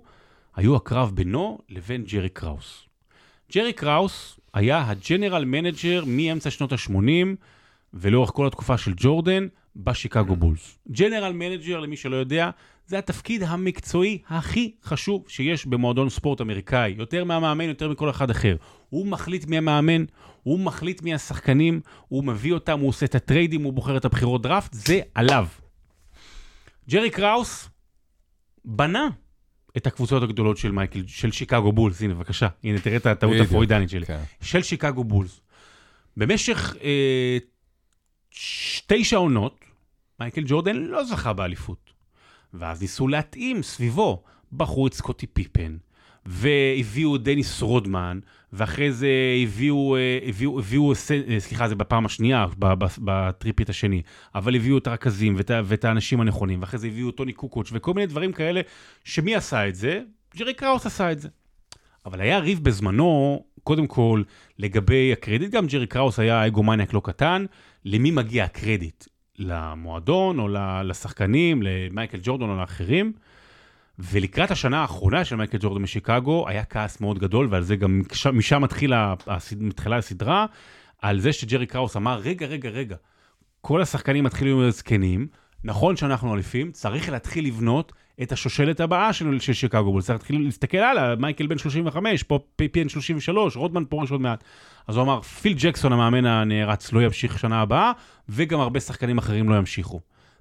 היו 0.55 0.75
הקרב 0.75 1.11
בינו 1.15 1.59
לבין 1.69 2.03
ג'רי 2.03 2.29
קראוס. 2.29 2.85
ג'רי 3.55 3.73
קראוס 3.73 4.39
היה 4.53 4.89
ה 4.89 4.96
general 4.96 5.45
manager 5.45 6.03
מאמצע 6.07 6.49
שנות 6.49 6.71
ה-80 6.71 7.35
ולאורך 7.93 8.29
כל 8.29 8.47
התקופה 8.47 8.77
של 8.77 8.93
ג'ורדן 8.97 9.47
בשיקגו 9.75 10.35
בולס. 10.35 10.79
general 10.91 11.34
manager, 11.34 11.79
למי 11.79 11.97
שלא 11.97 12.15
יודע, 12.15 12.49
זה 12.87 12.97
התפקיד 12.97 13.43
המקצועי 13.43 14.21
הכי 14.27 14.71
חשוב 14.83 15.23
שיש 15.27 15.65
במועדון 15.65 16.09
ספורט 16.09 16.41
אמריקאי. 16.41 16.95
יותר 16.97 17.23
מהמאמן, 17.23 17.65
יותר 17.65 17.89
מכל 17.89 18.09
אחד 18.09 18.29
אחר. 18.29 18.55
הוא 18.89 19.07
מחליט 19.07 19.45
מי 19.45 19.57
המאמן, 19.57 20.05
הוא 20.43 20.59
מחליט 20.59 21.01
מי 21.01 21.13
השחקנים, 21.13 21.81
הוא 22.07 22.23
מביא 22.23 22.53
אותם, 22.53 22.79
הוא 22.79 22.89
עושה 22.89 23.05
את 23.05 23.15
הטריידים, 23.15 23.63
הוא 23.63 23.73
בוחר 23.73 23.97
את 23.97 24.05
הבחירות 24.05 24.41
דראפט, 24.41 24.73
זה 24.73 24.99
עליו. 25.15 25.47
ג'רי 26.89 27.09
קראוס 27.09 27.69
בנה 28.65 29.07
את 29.77 29.88
הקבוצות 29.88 30.23
הגדולות 30.23 30.57
של 30.57 30.71
מייקל, 30.71 31.03
של 31.07 31.31
שיקגו 31.31 31.71
בולס. 31.71 32.01
הנה, 32.01 32.13
בבקשה, 32.13 32.47
הנה, 32.63 32.79
תראה 32.79 32.97
את 32.97 33.05
הטעות. 33.05 33.36
הפרוידנית 33.41 33.89
שלי. 33.89 34.05
כן. 34.05 34.23
של 34.41 34.63
שיקגו 34.63 35.03
בולס. 35.03 35.41
במשך 36.17 36.75
אה, 36.84 37.38
תשע 38.88 39.17
עונות, 39.17 39.60
מייקל 40.19 40.43
ג'ורדן 40.47 40.75
לא 40.75 41.03
זכה 41.03 41.34
באליפות. 41.34 41.93
ואז 42.53 42.81
ניסו 42.81 43.07
להתאים 43.07 43.63
סביבו. 43.63 44.23
בחרו 44.53 44.88
את 44.88 44.93
סקוטי 44.93 45.27
פיפן, 45.27 45.77
והביאו 46.25 47.17
דניס 47.17 47.62
רודמן, 47.62 48.19
ואחרי 48.53 48.91
זה 48.91 49.10
הביאו, 49.43 49.95
אה, 49.95 50.19
הביאו, 50.25 50.60
הביאו, 50.60 50.91
אה, 50.91 51.39
סליחה, 51.39 51.67
זה 51.67 51.75
בפעם 51.75 52.05
השנייה, 52.05 52.45
ב- 52.60 52.73
ב- 52.84 52.97
ב 52.99 53.06
three-peat 53.06 53.69
השני, 53.69 54.01
אבל 54.36 54.55
הביאו 54.55 54.77
את 54.77 54.88
הרכזים 54.88 55.36
ואת, 55.38 55.51
ואת 55.65 55.86
האנשים 55.86 56.21
הנכונים, 56.21 56.62
ואחרי 56.62 56.79
זה 56.79 56.88
הביאו 56.88 57.12
טוני 57.12 57.34
קוקוץ' 57.34 57.69
וכל 57.73 57.93
מיני 57.93 58.07
דברים 58.07 58.34
כאלה, 58.34 58.62
שמי 59.03 59.36
עשה 59.36 59.67
את 59.67 59.75
זה? 59.75 60.01
ג'רי 60.38 60.53
קראוס 60.53 60.86
עשה 60.86 61.12
את 61.12 61.19
זה. 61.19 61.29
אבל 62.05 62.21
היה 62.21 62.39
ריב 62.39 62.63
בזמנו, 62.63 63.43
קודם 63.63 63.88
כל, 63.88 64.23
לגבי 64.60 65.13
הקרדיט, 65.13 65.51
גם 65.51 65.67
ג'רי 65.67 65.88
קראוס 65.88 66.19
היה 66.19 66.47
אגומניאק 66.47 66.93
לא 66.93 67.01
קטן, 67.03 67.45
למי 67.86 68.12
מגיע 68.12 68.43
הקרדיט? 68.43 69.05
למועדון 69.39 70.39
או 70.39 70.47
לשחקנים, 70.84 71.63
למייקל 71.63 72.19
ג'ורדון 72.23 72.49
או 72.49 72.57
לאחרים? 72.57 73.13
ולקראת 73.99 74.51
השנה 74.51 74.82
האחרונה 74.82 75.25
של 75.25 75.36
מייקל 75.36 75.58
ג'ורדן 75.62 75.82
משיקגו, 75.82 76.47
היה 76.47 76.63
כעס 76.63 77.01
מאוד 77.01 77.19
גדול, 77.19 77.47
ועל 77.49 77.63
זה 77.63 77.75
גם, 77.75 78.01
משם 78.34 78.62
מתחילה, 78.62 79.13
מתחילה 79.60 79.97
הסדרה, 79.97 80.45
על 81.01 81.20
זה 81.20 81.34
שג'רי 81.34 81.65
קראוס 81.65 81.97
אמר, 81.97 82.20
רגע, 82.20 82.45
רגע, 82.45 82.70
רגע, 82.70 82.95
כל 83.61 83.82
השחקנים 83.82 84.24
מתחילים 84.24 84.59
להיות 84.59 84.74
זקנים, 84.76 85.28
נכון 85.63 85.95
שאנחנו 85.95 86.34
אליפים, 86.34 86.72
צריך 86.72 87.09
להתחיל 87.09 87.45
לבנות 87.45 87.91
את 88.22 88.32
השושלת 88.32 88.80
הבאה 88.80 89.13
של, 89.13 89.39
של 89.39 89.53
שיקגו 89.53 90.01
צריך 90.01 90.09
להתחיל 90.09 90.41
להסתכל 90.41 90.78
הלאה, 90.78 91.15
מייקל 91.15 91.47
בן 91.47 91.57
35, 91.57 92.24
פיפן 92.24 92.84
בן 92.84 92.89
33, 92.89 93.55
רודמן 93.55 93.86
פורש 93.86 94.11
עוד 94.11 94.22
מעט. 94.22 94.43
אז 94.88 94.95
הוא 94.95 95.03
אמר, 95.03 95.22
פיל 95.22 95.53
ג'קסון 95.57 95.93
המאמן 95.93 96.26
הנערץ 96.26 96.93
לא 96.93 97.01
ימשיך 97.01 97.39
שנה 97.39 97.61
הבאה, 97.61 97.91
וגם 98.30 98.59
הרבה 98.59 98.80
שחקנים 98.80 99.18
אחרים 99.18 99.49
לא 99.49 99.55
ימשיכו. 99.55 99.99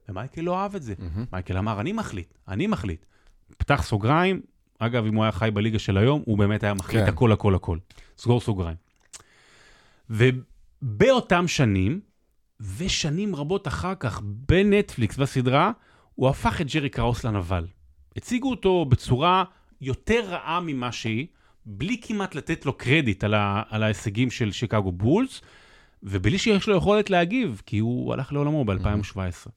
ומייקל 0.08 0.40
לא 0.40 0.58
אהב 0.58 0.74
את 0.74 0.82
זה. 0.82 0.94
מהמם. 0.98 1.24
מייקל 1.32 1.58
אמר, 1.58 1.80
אני 1.80 1.92
מחליט, 1.92 2.34
אני 2.48 2.66
מחליט. 2.66 3.04
פתח 3.56 3.82
סוגריים, 3.82 4.40
אגב, 4.78 5.06
אם 5.06 5.14
הוא 5.14 5.24
היה 5.24 5.32
חי 5.32 5.50
בליגה 5.54 5.78
של 5.78 5.98
היום, 5.98 6.22
הוא 6.26 6.38
באמת 6.38 6.64
היה 6.64 6.74
מחליט 6.74 7.04
כן. 7.04 7.08
הכל, 7.08 7.32
הכל, 7.32 7.54
הכל. 7.54 7.78
סגור 8.18 8.40
סוגריים. 8.40 8.76
ובאותם 10.10 11.48
שנים, 11.48 12.00
ושנים 12.76 13.36
רבות 13.36 13.68
אחר 13.68 13.94
כך, 13.94 14.20
בנטפליקס 14.24 15.16
בסדרה, 15.16 15.72
הוא 16.14 16.28
הפך 16.28 16.60
את 16.60 16.66
ג'רי 16.66 16.88
קראוס 16.88 17.24
לנבל. 17.24 17.66
הציגו 18.16 18.50
אותו 18.50 18.84
בצורה 18.84 19.44
יותר 19.80 20.20
רעה 20.26 20.60
ממה 20.60 20.92
שהיא, 20.92 21.26
בלי 21.66 22.00
כמעט 22.02 22.34
לתת 22.34 22.66
לו 22.66 22.72
קרדיט 22.72 23.24
על, 23.24 23.34
ה, 23.34 23.62
על 23.68 23.82
ההישגים 23.82 24.30
של 24.30 24.52
שיקגו 24.52 24.92
בולס, 24.92 25.40
ובלי 26.02 26.38
שיש 26.38 26.68
לו 26.68 26.76
יכולת 26.76 27.10
להגיב, 27.10 27.62
כי 27.66 27.78
הוא 27.78 28.12
הלך 28.12 28.32
לעולמו 28.32 28.64
ב-2017. 28.64 29.50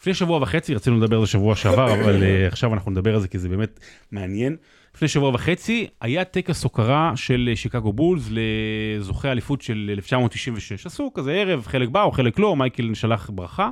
לפני 0.00 0.14
שבוע 0.14 0.42
וחצי, 0.42 0.74
רצינו 0.74 0.96
לדבר 0.96 1.16
על 1.16 1.24
זה 1.24 1.30
שבוע 1.30 1.56
שעבר, 1.56 1.92
אבל 1.94 2.22
uh, 2.22 2.52
עכשיו 2.52 2.74
אנחנו 2.74 2.90
נדבר 2.90 3.14
על 3.14 3.20
זה 3.20 3.28
כי 3.28 3.38
זה 3.38 3.48
באמת 3.48 3.80
מעניין. 4.12 4.56
לפני 4.94 5.08
שבוע 5.08 5.30
וחצי 5.34 5.86
היה 6.00 6.24
טקס 6.24 6.64
הוקרה 6.64 7.12
של 7.16 7.52
שיקגו 7.54 7.92
בולס 7.92 8.28
לזוכי 8.30 9.28
האליפות 9.28 9.62
של 9.62 9.90
1996. 9.92 10.86
עשו 10.86 11.10
כזה 11.14 11.32
ערב, 11.32 11.66
חלק 11.66 11.88
באו, 11.88 12.12
חלק 12.12 12.38
לא, 12.38 12.56
מייקל 12.56 12.94
שלח 12.94 13.30
ברכה. 13.34 13.70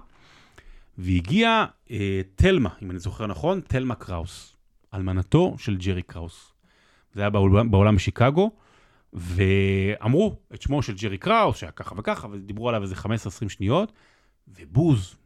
והגיעה 0.98 1.66
אה, 1.90 2.20
תלמה, 2.34 2.70
אם 2.82 2.90
אני 2.90 2.98
זוכר 2.98 3.26
נכון, 3.26 3.60
תלמה 3.60 3.94
קראוס, 3.94 4.56
אלמנתו 4.94 5.54
של 5.58 5.76
ג'רי 5.76 6.02
קראוס. 6.02 6.52
זה 7.12 7.20
היה 7.20 7.30
באולם, 7.30 7.70
באולם 7.70 7.96
בשיקגו, 7.96 8.50
ואמרו 9.12 10.36
את 10.54 10.62
שמו 10.62 10.82
של 10.82 10.94
ג'רי 10.94 11.18
קראוס, 11.18 11.56
שהיה 11.56 11.72
ככה 11.72 11.94
וככה, 11.98 12.28
ודיברו 12.30 12.68
עליו 12.68 12.82
איזה 12.82 12.94
15-20 12.94 13.08
שניות, 13.48 13.92
ובוז, 14.48 15.16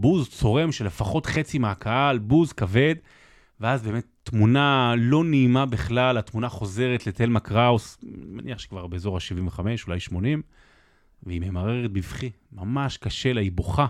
בוז 0.00 0.28
צורם 0.28 0.72
של 0.72 0.86
לפחות 0.86 1.26
חצי 1.26 1.58
מהקהל, 1.58 2.18
בוז 2.18 2.52
כבד, 2.52 2.94
ואז 3.60 3.82
באמת 3.82 4.06
תמונה 4.22 4.94
לא 4.96 5.24
נעימה 5.24 5.66
בכלל, 5.66 6.18
התמונה 6.18 6.48
חוזרת 6.48 7.06
לתלמה 7.06 7.40
קראוס, 7.40 7.98
אני 8.02 8.12
מניח 8.26 8.58
שכבר 8.58 8.86
באזור 8.86 9.16
ה-75, 9.16 9.60
אולי 9.86 10.00
80, 10.00 10.42
והיא 11.22 11.40
ממררת 11.40 11.90
בבכי, 11.90 12.30
ממש 12.52 12.96
קשה 12.96 13.32
לה, 13.32 13.40
היא 13.40 13.52
בוכה. 13.52 13.86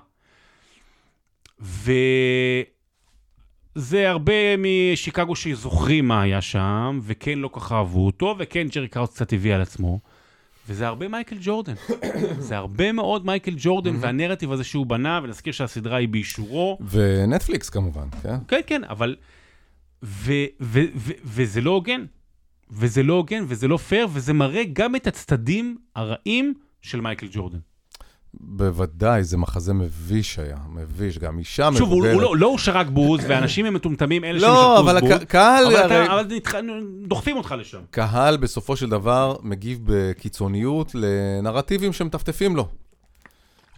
וזה 3.77 4.11
הרבה 4.11 4.57
משיקגו 4.59 5.37
שזוכרים 5.37 6.09
מה 6.09 6.23
היה 6.23 6.41
שם, 6.41 7.01
וכן 7.03 7.39
לא 7.39 7.49
כל 7.49 7.61
כך 7.61 7.73
אהבו 7.73 8.07
אותו, 8.07 8.35
וכן 8.39 8.69
ג'רי 8.69 8.89
קראוס 8.89 9.15
קצת 9.15 9.33
הביא 9.33 9.55
על 9.55 9.61
עצמו. 9.61 10.01
וזה 10.69 10.87
הרבה 10.87 11.09
מייקל 11.09 11.37
ג'ורדן. 11.41 11.75
זה 12.49 12.57
הרבה 12.57 12.93
מאוד 12.93 13.27
מייקל 13.27 13.55
ג'ורדן, 13.57 13.97
והנרטיב 14.01 14.53
הזה 14.53 14.65
שהוא 14.65 14.87
בנה, 14.87 15.21
ונזכיר 15.23 15.53
שהסדרה 15.53 15.97
היא 15.97 16.09
באישורו. 16.09 16.79
ונטפליקס 16.91 17.71
כמובן, 17.71 18.09
כן? 18.23 18.37
כן, 18.49 18.61
כן, 18.67 18.85
אבל... 18.85 19.17
וזה 21.25 21.61
לא 21.61 21.71
הוגן. 21.71 22.05
וזה 22.71 23.03
לא 23.03 23.15
הוגן, 23.15 23.45
וזה 23.49 23.69
לא 23.69 23.77
פייר, 23.77 24.09
וזה 24.13 24.33
מראה 24.33 24.63
גם 24.73 24.97
את 24.97 25.07
הצדדים 25.07 25.79
הרעים 25.97 26.55
של 26.83 27.01
מייקל 27.01 27.29
ג'ורדן. 27.31 27.59
בוודאי, 28.35 29.25
זה 29.25 29.37
מחזה 29.37 29.75
מביש 29.75 30.39
היה, 30.39 30.57
מביש, 30.75 31.19
גם 31.19 31.39
אישה 31.39 31.69
שוב, 31.79 31.91
הוא, 31.91 31.99
מבוגרת. 31.99 32.15
הוא 32.15 32.23
לא, 32.23 32.37
לא 32.37 32.47
הוא 32.47 32.59
שרק 32.59 32.87
בוז, 32.87 33.21
ואנשים 33.29 33.67
הם 33.67 33.75
מטומטמים, 33.75 34.25
אלה 34.25 34.39
לא, 34.39 34.81
אבל 34.81 35.01
בוז. 35.01 35.11
הקהל, 35.13 35.67
אבל, 35.67 35.77
הרי- 35.77 36.05
אתה, 36.05 36.13
אבל 36.15 36.27
נתח... 36.37 36.53
דוחפים 37.07 37.37
אותך 37.37 37.55
לשם. 37.59 37.79
קהל 37.91 38.37
בסופו 38.37 38.77
של 38.77 38.89
דבר 38.89 39.37
מגיב 39.43 39.81
בקיצוניות 39.85 40.93
לנרטיבים 40.95 41.93
שמטפטפים 41.93 42.57
לו. 42.57 42.69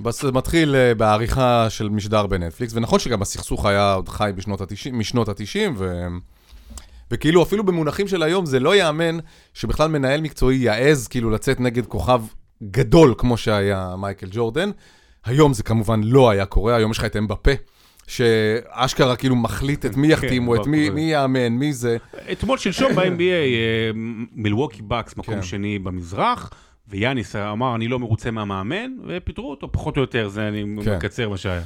זה 0.08 0.32
מתחיל 0.32 0.74
אה, 0.74 0.94
בעריכה 0.94 1.70
של 1.70 1.88
משדר 1.88 2.26
בנטפליקס, 2.26 2.72
ונכון 2.74 2.98
שגם 2.98 3.22
הסכסוך 3.22 3.66
היה 3.66 3.92
עוד 3.92 4.08
חי 4.08 4.30
בשנות 4.36 4.60
ה-90, 4.60 4.92
משנות 4.92 5.28
ה-90, 5.28 5.70
ו... 5.76 6.06
וכאילו 7.10 7.42
אפילו 7.42 7.64
במונחים 7.64 8.08
של 8.08 8.22
היום 8.22 8.46
זה 8.46 8.60
לא 8.60 8.74
ייאמן 8.74 9.18
שבכלל 9.54 9.88
מנהל 9.88 10.20
מקצועי 10.20 10.56
יעז 10.56 11.08
כאילו 11.08 11.30
לצאת 11.30 11.60
נגד 11.60 11.86
כוכב 11.86 12.22
גדול 12.62 13.14
כמו 13.18 13.36
שהיה 13.36 13.94
מייקל 13.98 14.26
ג'ורדן. 14.30 14.70
היום 15.24 15.52
זה 15.52 15.62
כמובן 15.62 16.00
לא 16.04 16.30
היה 16.30 16.46
קורה, 16.46 16.76
היום 16.76 16.90
יש 16.90 16.98
לך 16.98 17.04
את 17.04 17.16
אמבפה, 17.16 17.50
שאשכרה 18.06 19.16
כאילו 19.16 19.36
מחליט 19.36 19.86
את 19.86 19.96
מי 19.96 20.12
יחתימו, 20.12 20.56
את 20.56 20.66
מי, 20.66 21.12
יאמן, 21.12 21.48
מי 21.48 21.72
זה. 21.72 21.96
אתמול 22.32 22.58
שלשום 22.58 22.94
ב-NBA, 22.94 23.96
מילווקי 24.32 24.82
בקס, 24.82 25.16
מקום 25.16 25.34
כן. 25.34 25.42
שני 25.42 25.78
במזרח, 25.78 26.50
ויאניס 26.88 27.36
אמר, 27.36 27.74
אני 27.74 27.88
לא 27.88 27.98
מרוצה 27.98 28.30
מהמאמן, 28.30 28.90
ופיטרו 29.06 29.50
אותו, 29.50 29.72
פחות 29.72 29.96
או 29.96 30.00
יותר, 30.02 30.28
זה 30.28 30.48
אני 30.48 30.64
כן. 30.84 30.96
מקצר 30.96 31.28
מה 31.28 31.36
שהיה. 31.36 31.62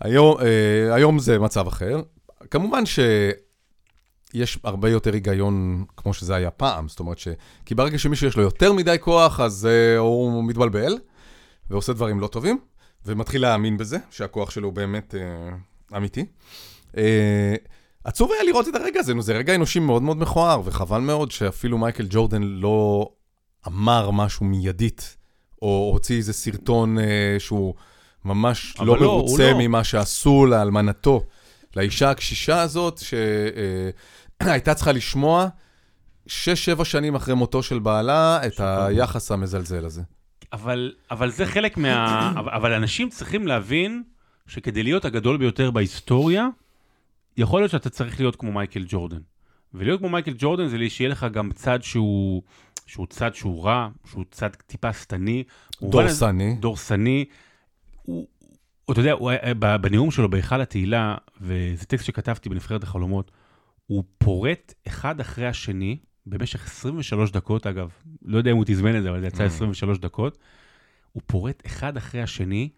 היום, 0.00 0.36
אה, 0.40 0.94
היום 0.94 1.18
זה 1.18 1.38
מצב 1.38 1.66
אחר. 1.66 2.02
כמובן 2.50 2.86
שיש 4.36 4.58
הרבה 4.64 4.90
יותר 4.90 5.12
היגיון 5.14 5.84
כמו 5.96 6.14
שזה 6.14 6.34
היה 6.34 6.50
פעם, 6.50 6.88
זאת 6.88 7.00
אומרת 7.00 7.18
ש... 7.18 7.28
כי 7.64 7.74
ברגע 7.74 7.98
שמישהו 7.98 8.26
יש 8.26 8.36
לו 8.36 8.42
יותר 8.42 8.72
מדי 8.72 8.96
כוח, 9.00 9.40
אז 9.40 9.66
אה, 9.66 9.98
הוא 9.98 10.44
מתבלבל 10.44 10.98
ועושה 11.70 11.92
דברים 11.92 12.20
לא 12.20 12.26
טובים, 12.26 12.58
ומתחיל 13.06 13.42
להאמין 13.42 13.76
בזה, 13.76 13.98
שהכוח 14.10 14.50
שלו 14.50 14.68
הוא 14.68 14.74
באמת 14.74 15.14
אה, 15.14 15.96
אמיתי. 15.96 16.26
אה, 16.96 17.54
עצוב 18.04 18.32
היה 18.32 18.44
לראות 18.44 18.68
את 18.68 18.74
הרגע 18.74 19.00
הזה, 19.00 19.14
נו, 19.14 19.22
זה 19.22 19.32
רגע 19.32 19.54
אנושי 19.54 19.78
מאוד 19.78 20.02
מאוד 20.02 20.16
מכוער, 20.16 20.60
וחבל 20.64 21.00
מאוד 21.00 21.30
שאפילו 21.30 21.78
מייקל 21.78 22.06
ג'ורדן 22.10 22.42
לא 22.42 23.10
אמר 23.66 24.10
משהו 24.10 24.46
מיידית, 24.46 25.16
או 25.62 25.90
הוציא 25.92 26.16
איזה 26.16 26.32
סרטון 26.32 26.98
אה, 26.98 27.36
שהוא 27.38 27.74
ממש 28.24 28.76
לא 28.80 29.00
לא, 29.00 29.02
מרוצה 29.02 29.50
לא. 29.52 29.58
ממה 29.58 29.84
שעשו 29.84 30.46
לאלמנתו, 30.46 31.22
לאישה 31.76 32.10
הקשישה 32.10 32.60
הזאת, 32.60 33.00
שהייתה 34.44 34.74
צריכה 34.74 34.92
לשמוע 34.92 35.48
שש-שבע 36.26 36.84
שנים 36.84 37.14
אחרי 37.14 37.34
מותו 37.34 37.62
של 37.62 37.78
בעלה, 37.78 38.46
את 38.46 38.60
היחס 38.60 39.30
המזלזל 39.30 39.84
הזה. 39.84 40.02
אבל, 40.52 40.92
אבל 41.10 41.30
זה 41.30 41.46
חלק 41.46 41.76
מה... 41.76 42.32
אבל, 42.36 42.72
אנשים 42.72 43.08
צריכים 43.08 43.46
להבין 43.46 44.02
שכדי 44.46 44.82
להיות 44.82 45.04
הגדול 45.04 45.36
ביותר 45.36 45.70
בהיסטוריה, 45.70 46.48
יכול 47.36 47.60
להיות 47.60 47.70
שאתה 47.70 47.90
צריך 47.90 48.20
להיות 48.20 48.36
כמו 48.36 48.52
מייקל 48.52 48.84
ג'ורדן. 48.88 49.20
ולהיות 49.74 50.00
כמו 50.00 50.08
מייקל 50.08 50.34
ג'ורדן 50.38 50.68
זה 50.68 50.76
שיהיה 50.88 51.10
לך 51.10 51.26
גם 51.32 51.52
צד 51.52 51.82
שהוא, 51.82 52.42
שהוא 52.86 53.06
צד 53.06 53.34
שהוא 53.34 53.64
רע, 53.64 53.88
שהוא 54.10 54.24
צד 54.30 54.48
טיפה 54.66 54.92
שטני. 54.92 55.44
דורסני. 55.82 56.56
דורסני. 56.60 57.24
הוא, 58.02 58.26
אתה 58.90 59.00
יודע, 59.00 59.12
הוא, 59.12 59.32
בנאום 59.80 60.10
שלו 60.10 60.30
בהיכל 60.30 60.60
התהילה, 60.60 61.14
וזה 61.40 61.86
טקסט 61.86 62.04
שכתבתי 62.04 62.48
בנבחרת 62.48 62.82
החלומות, 62.82 63.30
הוא 63.86 64.04
פורט 64.18 64.74
אחד 64.86 65.20
אחרי 65.20 65.46
השני, 65.46 65.98
במשך 66.26 66.66
23 66.66 67.30
דקות, 67.30 67.66
אגב, 67.66 67.90
לא 68.22 68.38
יודע 68.38 68.50
אם 68.50 68.56
הוא 68.56 68.64
תזמן 68.66 68.98
את 68.98 69.02
זה, 69.02 69.10
אבל 69.10 69.20
זה 69.20 69.26
יצא 69.26 69.44
23 69.44 69.98
דקות, 69.98 70.38
הוא 71.12 71.22
פורט 71.26 71.62
אחד 71.66 71.96
אחרי 71.96 72.22
השני 72.22 72.68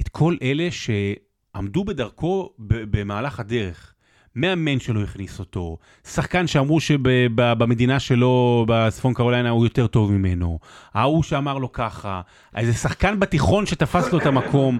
את 0.00 0.08
כל 0.08 0.36
אלה 0.42 0.68
שעמדו 0.70 1.84
בדרכו 1.84 2.52
במהלך 2.58 3.40
הדרך. 3.40 3.90
מאמן 4.36 4.80
שלו 4.80 5.02
הכניס 5.02 5.38
אותו, 5.38 5.78
שחקן 6.06 6.46
שאמרו 6.46 6.80
שבמדינה 6.80 8.00
שלו, 8.00 8.64
בצפון 8.68 9.14
קרוליינה, 9.14 9.50
הוא 9.50 9.66
יותר 9.66 9.86
טוב 9.86 10.12
ממנו, 10.12 10.58
ההוא 10.94 11.22
שאמר 11.22 11.58
לו 11.58 11.72
ככה, 11.72 12.20
איזה 12.56 12.72
שחקן 12.72 13.20
בתיכון 13.20 13.66
שתפס 13.66 14.12
לו 14.12 14.18
את 14.18 14.26
המקום. 14.26 14.78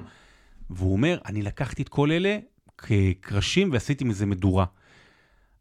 והוא 0.71 0.93
אומר, 0.93 1.19
אני 1.27 1.43
לקחתי 1.43 1.83
את 1.83 1.89
כל 1.89 2.13
אלה 2.13 2.39
כקרשים 2.79 3.73
ועשיתי 3.73 4.05
מזה 4.05 4.27
מדורה. 4.27 4.65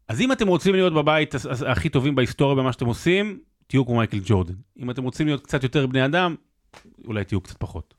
אז 0.08 0.20
אם 0.20 0.32
אתם 0.32 0.48
רוצים 0.48 0.74
להיות 0.74 0.94
בבית 0.94 1.34
הכי 1.66 1.88
טובים 1.88 2.14
בהיסטוריה 2.14 2.56
במה 2.56 2.72
שאתם 2.72 2.86
עושים, 2.86 3.38
תהיו 3.66 3.86
כמו 3.86 3.96
מייקל 3.96 4.18
ג'ורדן. 4.24 4.54
אם 4.78 4.90
אתם 4.90 5.02
רוצים 5.02 5.26
להיות 5.26 5.44
קצת 5.44 5.62
יותר 5.62 5.86
בני 5.86 6.04
אדם, 6.04 6.34
אולי 7.06 7.24
תהיו 7.24 7.40
קצת 7.40 7.56
פחות. 7.58 7.94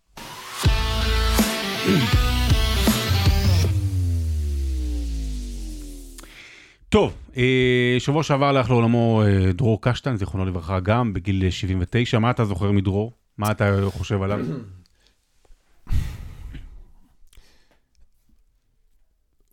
טוב, 6.89 7.13
אה, 7.37 7.95
שבוע 7.99 8.23
שעבר 8.23 8.45
הלך 8.45 8.69
לעולמו 8.69 9.23
אה, 9.25 9.51
דרור 9.53 9.81
קשטן, 9.81 10.15
זיכרונו 10.15 10.45
לברכה 10.45 10.79
גם, 10.79 11.13
בגיל 11.13 11.49
79. 11.49 12.19
מה 12.19 12.31
אתה 12.31 12.45
זוכר 12.45 12.71
מדרור? 12.71 13.11
מה 13.37 13.51
אתה 13.51 13.77
חושב 13.89 14.21
עליו? 14.21 14.39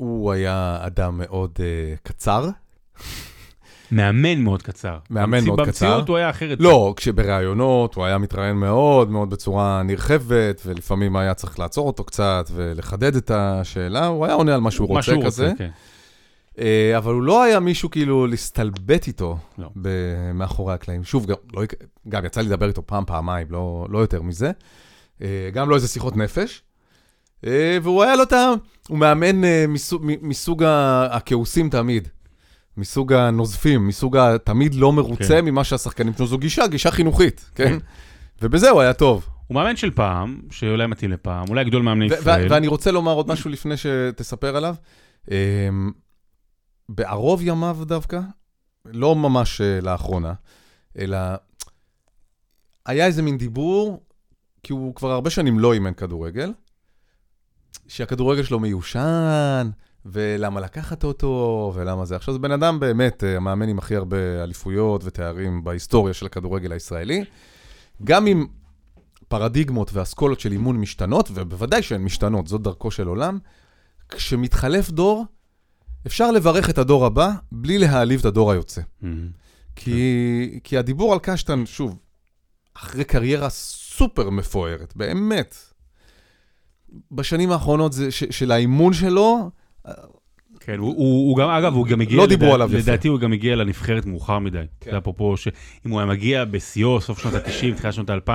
הוא 0.03 0.33
היה 0.33 0.79
אדם 0.81 1.19
מאוד 1.19 1.51
uh, 1.57 1.99
קצר. 2.03 2.49
מאמן 3.93 4.41
מאוד 4.41 4.63
קצר. 4.63 4.99
מאמן 5.11 5.45
מאוד 5.45 5.61
קצר. 5.61 5.87
במציאות 5.87 6.09
הוא 6.09 6.17
היה 6.17 6.31
אחרת. 6.31 6.59
לא, 6.61 6.95
כשבראיונות 6.97 7.95
הוא 7.95 8.05
היה 8.05 8.19
מתראיין 8.19 8.57
מאוד 8.57 9.11
מאוד 9.11 9.31
בצורה 9.31 9.83
נרחבת, 9.83 10.63
ולפעמים 10.67 11.17
היה 11.17 11.35
צריך 11.35 11.59
לעצור 11.59 11.87
אותו 11.87 12.05
קצת 12.05 12.51
ולחדד 12.55 13.17
את 13.17 13.31
השאלה, 13.31 14.07
הוא 14.07 14.25
היה 14.25 14.35
עונה 14.35 14.55
על 14.55 14.61
מה 14.61 14.71
שהוא 14.71 14.89
מה 14.89 14.95
רוצה 14.95 15.03
שהוא 15.03 15.25
כזה. 15.25 15.49
רוצה, 15.51 15.59
כן. 15.59 15.71
אה, 16.59 16.99
אבל 16.99 17.13
הוא 17.13 17.23
לא 17.23 17.43
היה 17.43 17.61
מישהו 17.61 17.91
כאילו 17.91 18.27
להסתלבט 18.27 19.07
איתו 19.07 19.39
לא. 19.59 19.69
מאחורי 20.35 20.75
הקלעים. 20.75 21.05
שוב, 21.05 21.27
גם, 21.27 21.37
לא, 21.53 21.63
גם 22.09 22.25
יצא 22.25 22.41
לי 22.41 22.47
לדבר 22.47 22.69
איתו 22.69 22.87
פעם, 22.87 23.05
פעמיים, 23.05 23.47
לא, 23.51 23.87
לא 23.91 23.99
יותר 23.99 24.23
מזה. 24.23 24.51
אה, 25.23 25.51
גם 25.53 25.71
לא 25.71 25.75
איזה 25.75 25.89
שיחות 25.89 26.17
נפש. 26.17 26.63
אה, 27.47 27.79
והוא 27.83 28.03
היה 28.03 28.17
לו 28.17 28.23
את 28.23 28.33
ה... 28.33 28.51
הוא 28.89 28.99
מאמן 28.99 29.45
אה, 29.45 29.65
מסוג, 30.23 30.65
הכעוסים 31.11 31.71
תמיד. 31.71 32.09
מסוג 32.77 33.13
הנוזפים, 33.13 33.89
מסוג 33.89 34.17
התמיד 34.17 34.75
לא 34.75 34.93
מרוצה 34.93 35.29
כן. 35.29 35.45
ממה 35.45 35.65
שהשחקנים 35.65 36.13
שלו. 36.17 36.27
זו 36.27 36.39
גישה, 36.39 36.67
גישה 36.67 36.91
חינוכית, 36.91 37.51
כן? 37.55 37.79
ובזה 38.43 38.71
הוא 38.71 38.81
היה 38.81 38.93
טוב. 38.93 39.27
הוא 39.47 39.55
מאמן 39.55 39.77
של 39.77 39.91
פעם, 39.91 40.41
שאולי 40.51 40.87
מתאים 40.87 41.11
לפעם, 41.11 41.49
אולי 41.49 41.65
גדול 41.65 41.83
מאמני 41.83 42.07
ישראל. 42.07 42.53
ואני 42.53 42.67
רוצה 42.67 42.91
לומר 42.91 43.13
עוד 43.13 43.29
משהו 43.29 43.51
לפני 43.51 43.75
שתספר 43.77 44.57
עליו. 44.57 44.75
אמ, 45.31 45.91
בערוב 46.89 47.43
ימיו 47.43 47.79
דווקא, 47.83 48.21
לא 48.85 49.17
ממש 49.17 49.61
אה, 49.61 49.81
לאחרונה, 49.81 50.33
אלא 50.99 51.19
היה 52.87 53.07
איזה 53.07 53.23
מין 53.23 53.39
דיבור, 53.39 54.03
כי 54.63 54.73
הוא 54.73 54.95
כבר 54.95 55.11
הרבה 55.11 55.31
שנים 55.31 55.59
לא 55.59 55.73
אימן 55.73 55.95
כדורגל, 55.95 56.53
שהכדורגל 57.89 58.43
שלו 58.43 58.61
מיושן, 58.61 59.71
ולמה 60.07 60.61
לקחת 60.61 61.05
אותו, 61.05 61.73
ולמה 61.75 62.05
זה. 62.05 62.17
עכשיו, 62.17 62.35
זה 62.35 62.39
בן 62.41 62.51
אדם 62.51 62.81
באמת 62.81 63.25
אה, 63.25 63.37
המאמן 63.37 63.69
עם 63.69 63.79
הכי 63.79 63.97
הרבה 63.97 64.43
אליפויות 64.43 65.05
ותארים 65.05 65.65
בהיסטוריה 65.65 66.15
של 66.15 66.27
הכדורגל 66.27 66.73
הישראלי. 66.73 67.25
גם 68.05 68.27
אם 68.27 68.47
פרדיגמות 69.29 69.91
ואסכולות 69.93 70.41
של 70.41 70.53
אימון 70.53 70.77
משתנות, 70.77 71.31
ובוודאי 71.35 71.83
שהן 71.83 72.03
משתנות, 72.03 72.47
זאת 72.47 72.63
דרכו 72.63 72.91
של 72.91 73.07
עולם, 73.07 73.39
כשמתחלף 74.09 74.91
דור, 74.91 75.25
אפשר 76.07 76.31
לברך 76.31 76.71
את 76.71 76.79
הדור 76.79 77.07
הבא 77.07 77.31
בלי 77.53 77.79
להעליב 77.79 78.21
את 78.21 78.27
הדור 78.27 78.53
היוצא. 78.53 78.81
Mm-hmm. 78.81 79.07
כי, 79.77 80.61
כי 80.65 80.79
הדיבור 80.79 81.13
על 81.13 81.19
קשטן, 81.23 81.67
שוב, 81.67 81.99
אחרי 82.75 83.05
קריירה 83.05 83.51
סופר 83.51 84.31
מפוארת, 84.31 84.93
באמת. 84.97 85.72
בשנים 87.13 87.53
האחרונות 87.53 87.93
זה, 87.93 88.11
ש, 88.11 88.25
של 88.25 88.53
האימון 88.53 88.93
שלו, 88.93 89.51
כן, 90.65 90.79
הוא, 90.79 90.95
הוא, 90.97 91.29
הוא 91.29 91.37
גם, 91.37 91.49
אגב, 91.51 91.75
הוא 91.75 91.87
גם 91.87 92.01
הגיע, 92.01 92.17
לא 92.17 92.27
דיברו 92.27 92.55
עליו 92.55 92.69
יפה. 92.69 92.79
לדעתי 92.79 93.09
הוא 93.09 93.19
גם 93.19 93.33
הגיע 93.33 93.57
לנבחרת 93.57 94.07
מאוחר 94.07 94.39
מדי. 94.39 94.65
כן. 94.81 94.91
זה 94.91 94.99
אפרופו 94.99 95.37
שאם 95.37 95.91
הוא 95.91 96.01
היה 96.01 96.07
מגיע 96.07 96.45
בשיאו, 96.45 97.01
סוף 97.01 97.19
שנות 97.19 97.35
ה-90, 97.35 97.77
תחילת 97.77 97.95
שנות 97.95 98.11
ה-2000, 98.11 98.31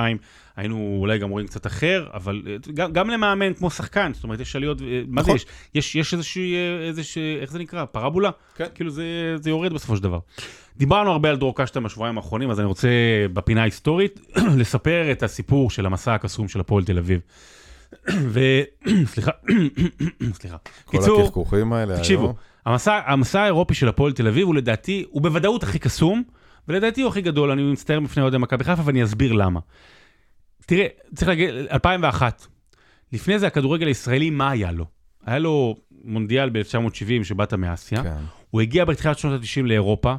היינו 0.56 0.96
אולי 1.00 1.18
גם 1.18 1.30
רואים 1.30 1.46
קצת 1.46 1.66
אחר, 1.66 2.06
אבל 2.14 2.42
אה, 2.46 2.56
גם, 2.74 2.92
גם 2.92 3.10
למאמן 3.10 3.54
כמו 3.54 3.70
שחקן, 3.70 4.10
זאת 4.14 4.24
אומרת, 4.24 4.40
יש 4.40 4.56
עליות, 4.56 4.82
אה, 4.82 5.02
מה 5.08 5.22
זה 5.22 5.26
נכון. 5.26 5.36
יש? 5.36 5.46
יש, 5.74 5.96
יש 5.96 6.14
איזושהי, 6.14 6.54
אה, 6.54 6.86
איזושהי, 6.86 7.36
איך 7.40 7.50
זה 7.52 7.58
נקרא? 7.58 7.84
פרבולה? 7.84 8.30
כן. 8.56 8.66
כאילו 8.74 8.90
זה, 8.90 9.04
זה 9.40 9.50
יורד 9.50 9.72
בסופו 9.72 9.96
של 9.96 10.02
דבר. 10.02 10.18
דיברנו 10.76 11.10
הרבה 11.10 11.30
על 11.30 11.36
דרור 11.36 11.56
קשטן 11.56 11.82
בשבועיים 11.82 12.16
האחרונים, 12.16 12.50
אז 12.50 12.60
אני 12.60 12.66
רוצה 12.66 12.88
בפינה 13.32 13.60
ההיסטורית 13.60 14.20
לספר 14.58 15.12
את 15.12 15.22
הסיפור 15.22 15.70
של 15.70 15.86
המסע 15.86 16.14
הקסום 16.14 16.48
של 16.48 16.60
הפועל 16.60 16.84
תל 16.84 16.98
אביב. 16.98 17.20
ו... 18.10 18.40
סליחה, 19.12 19.30
סליחה. 20.38 20.56
כל 20.84 20.98
הקרקורים 20.98 21.72
האלה 21.72 21.98
תקשיבו, 21.98 22.22
היום. 22.22 22.34
המסע, 22.66 23.00
המסע 23.06 23.40
האירופי 23.40 23.74
של 23.74 23.88
הפועל 23.88 24.12
תל 24.12 24.28
אביב 24.28 24.46
הוא 24.46 24.54
לדעתי, 24.54 25.04
הוא 25.10 25.22
בוודאות 25.22 25.62
הכי 25.62 25.78
קסום, 25.78 26.22
ולדעתי 26.68 27.02
הוא 27.02 27.08
הכי 27.08 27.20
גדול, 27.20 27.50
אני 27.50 27.62
מצטער 27.62 28.00
בפני 28.00 28.22
אוהדי 28.22 28.38
מכבי 28.38 28.64
חיפה 28.64 28.82
ואני 28.84 29.04
אסביר 29.04 29.32
למה. 29.32 29.60
תראה, 30.66 30.86
צריך 31.14 31.28
להגיד, 31.28 31.50
2001, 31.72 32.46
לפני 33.12 33.38
זה 33.38 33.46
הכדורגל 33.46 33.86
הישראלי, 33.86 34.30
מה 34.30 34.50
היה 34.50 34.72
לו? 34.72 34.84
היה 35.26 35.38
לו 35.38 35.76
מונדיאל 36.04 36.50
ב-1970 36.50 37.24
שבאת 37.24 37.54
מאסיה, 37.54 38.02
כן. 38.02 38.16
הוא 38.50 38.60
הגיע 38.60 38.84
בתחילת 38.84 39.18
שנות 39.18 39.40
ה-90 39.40 39.66
לאירופה, 39.66 40.14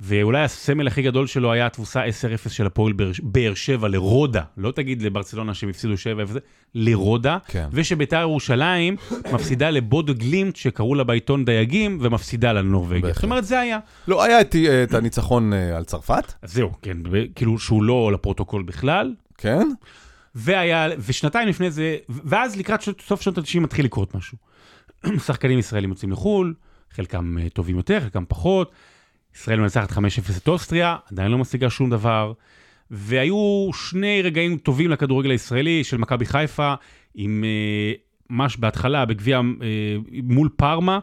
ואולי 0.00 0.42
הסמל 0.44 0.86
הכי 0.86 1.02
גדול 1.02 1.26
שלו 1.26 1.52
היה 1.52 1.66
התבוסה 1.66 2.02
10-0 2.06 2.08
של 2.48 2.66
הפועל 2.66 2.92
באר- 3.22 3.54
שבע 3.54 3.88
לרודה, 3.88 4.42
לא 4.56 4.70
תגיד 4.70 5.02
לברצלונה 5.02 5.54
שהם 5.54 5.68
הפסידו 5.70 5.94
7-0, 5.94 6.36
לרודה, 6.74 7.38
כן. 7.48 7.68
ושביתר 7.72 8.20
ירושלים 8.20 8.96
מפסידה 9.32 9.70
לבודו 9.70 10.14
גלימט, 10.14 10.56
שקראו 10.56 10.94
לה 10.94 11.04
בעיתון 11.04 11.44
דייגים, 11.44 11.98
ומפסידה 12.00 12.52
לנורבגיה. 12.52 13.12
זאת 13.14 13.24
אומרת, 13.24 13.44
זה 13.44 13.60
היה. 13.60 13.78
לא, 14.08 14.22
היה 14.22 14.40
את, 14.40 14.56
את 14.84 14.94
הניצחון 14.94 15.52
אה, 15.52 15.76
על 15.76 15.84
צרפת, 15.84 16.32
זהו, 16.42 16.72
כן, 16.82 16.96
כאילו 17.34 17.58
שהוא 17.58 17.82
לא 17.82 18.12
לפרוטוקול 18.12 18.62
בכלל, 18.62 19.14
כן? 19.38 19.68
והיה, 20.34 20.88
ושנתיים 21.06 21.48
לפני 21.48 21.70
זה, 21.70 21.96
ואז 22.08 22.56
לקראת 22.56 22.82
ש- 22.82 22.88
סוף 23.06 23.20
שנות 23.20 23.38
ה-90 23.38 23.60
מתחיל 23.60 23.84
לקרות 23.84 24.14
משהו. 24.14 24.38
שחקנים 25.26 25.58
ישראלים 25.58 25.90
יוצאים 25.90 26.12
לחו"ל, 26.12 26.54
חלקם 26.90 27.38
אה, 27.40 27.48
טובים 27.48 27.76
יותר, 27.76 28.00
חלקם 28.00 28.24
פחות. 28.28 28.72
ישראל 29.34 29.60
מנצחת 29.60 29.92
5-0 29.92 29.98
את 30.36 30.48
אוסטריה, 30.48 30.96
עדיין 31.12 31.30
לא 31.30 31.38
משיגה 31.38 31.70
שום 31.70 31.90
דבר. 31.90 32.32
והיו 32.90 33.70
שני 33.74 34.22
רגעים 34.22 34.58
טובים 34.58 34.90
לכדורגל 34.90 35.30
הישראלי 35.30 35.84
של 35.84 35.96
מכבי 35.96 36.26
חיפה, 36.26 36.74
עם 37.14 37.44
אה, 37.44 37.92
ממש 38.30 38.56
בהתחלה 38.56 39.04
בגביע 39.04 39.36
אה, 39.36 39.96
מול 40.22 40.48
פארמה. 40.56 40.98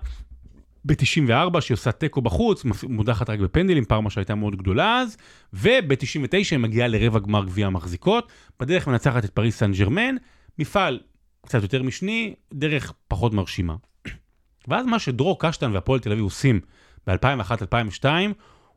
ב-94, 0.85 1.61
שהיא 1.61 1.75
עושה 1.75 1.91
תיקו 1.91 2.21
בחוץ, 2.21 2.63
מודחת 2.83 3.29
רק 3.29 3.39
בפנדלים, 3.39 3.85
פארמה 3.85 4.09
שהייתה 4.09 4.35
מאוד 4.35 4.55
גדולה 4.55 4.99
אז, 4.99 5.17
וב-99 5.53 6.35
היא 6.51 6.59
מגיעה 6.59 6.87
לרבע 6.87 7.19
גמר 7.19 7.45
גביע 7.45 7.67
המחזיקות, 7.67 8.31
בדרך 8.59 8.87
מנצחת 8.87 9.25
את 9.25 9.29
פריס 9.29 9.57
סן 9.57 9.71
ג'רמן, 9.71 10.15
מפעל 10.59 10.99
קצת 11.45 11.61
יותר 11.61 11.83
משני, 11.83 12.33
דרך 12.53 12.93
פחות 13.07 13.33
מרשימה. 13.33 13.75
ואז 14.67 14.85
מה 14.85 14.99
שדרור 14.99 15.39
קשטן 15.39 15.71
והפועל 15.71 15.99
תל 15.99 16.11
אביב 16.11 16.23
עושים 16.23 16.59
ב-2001-2002, 17.07 18.05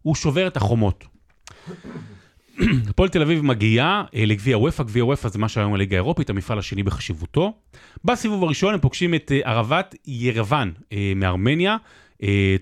הוא 0.03 0.15
שובר 0.15 0.47
את 0.47 0.57
החומות. 0.57 1.05
הפועל 2.89 3.09
תל 3.09 3.23
אביב 3.23 3.45
מגיעה 3.45 4.05
אה, 4.15 4.25
לגביע 4.27 4.59
וופא, 4.59 4.83
גביע 4.85 5.05
וופא 5.05 5.29
זה 5.29 5.39
מה 5.39 5.49
שהיום 5.49 5.75
הליגה 5.75 5.97
האירופית, 5.97 6.31
המפעל 6.31 6.59
השני 6.59 6.83
בחשיבותו. 6.83 7.53
בסיבוב 8.05 8.45
הראשון 8.45 8.75
הם 8.75 8.81
פוגשים 8.81 9.15
את 9.15 9.33
אה, 9.33 9.41
ערבת 9.45 9.95
ירוון 10.07 10.73
אה, 10.93 11.13
מארמניה, 11.17 11.77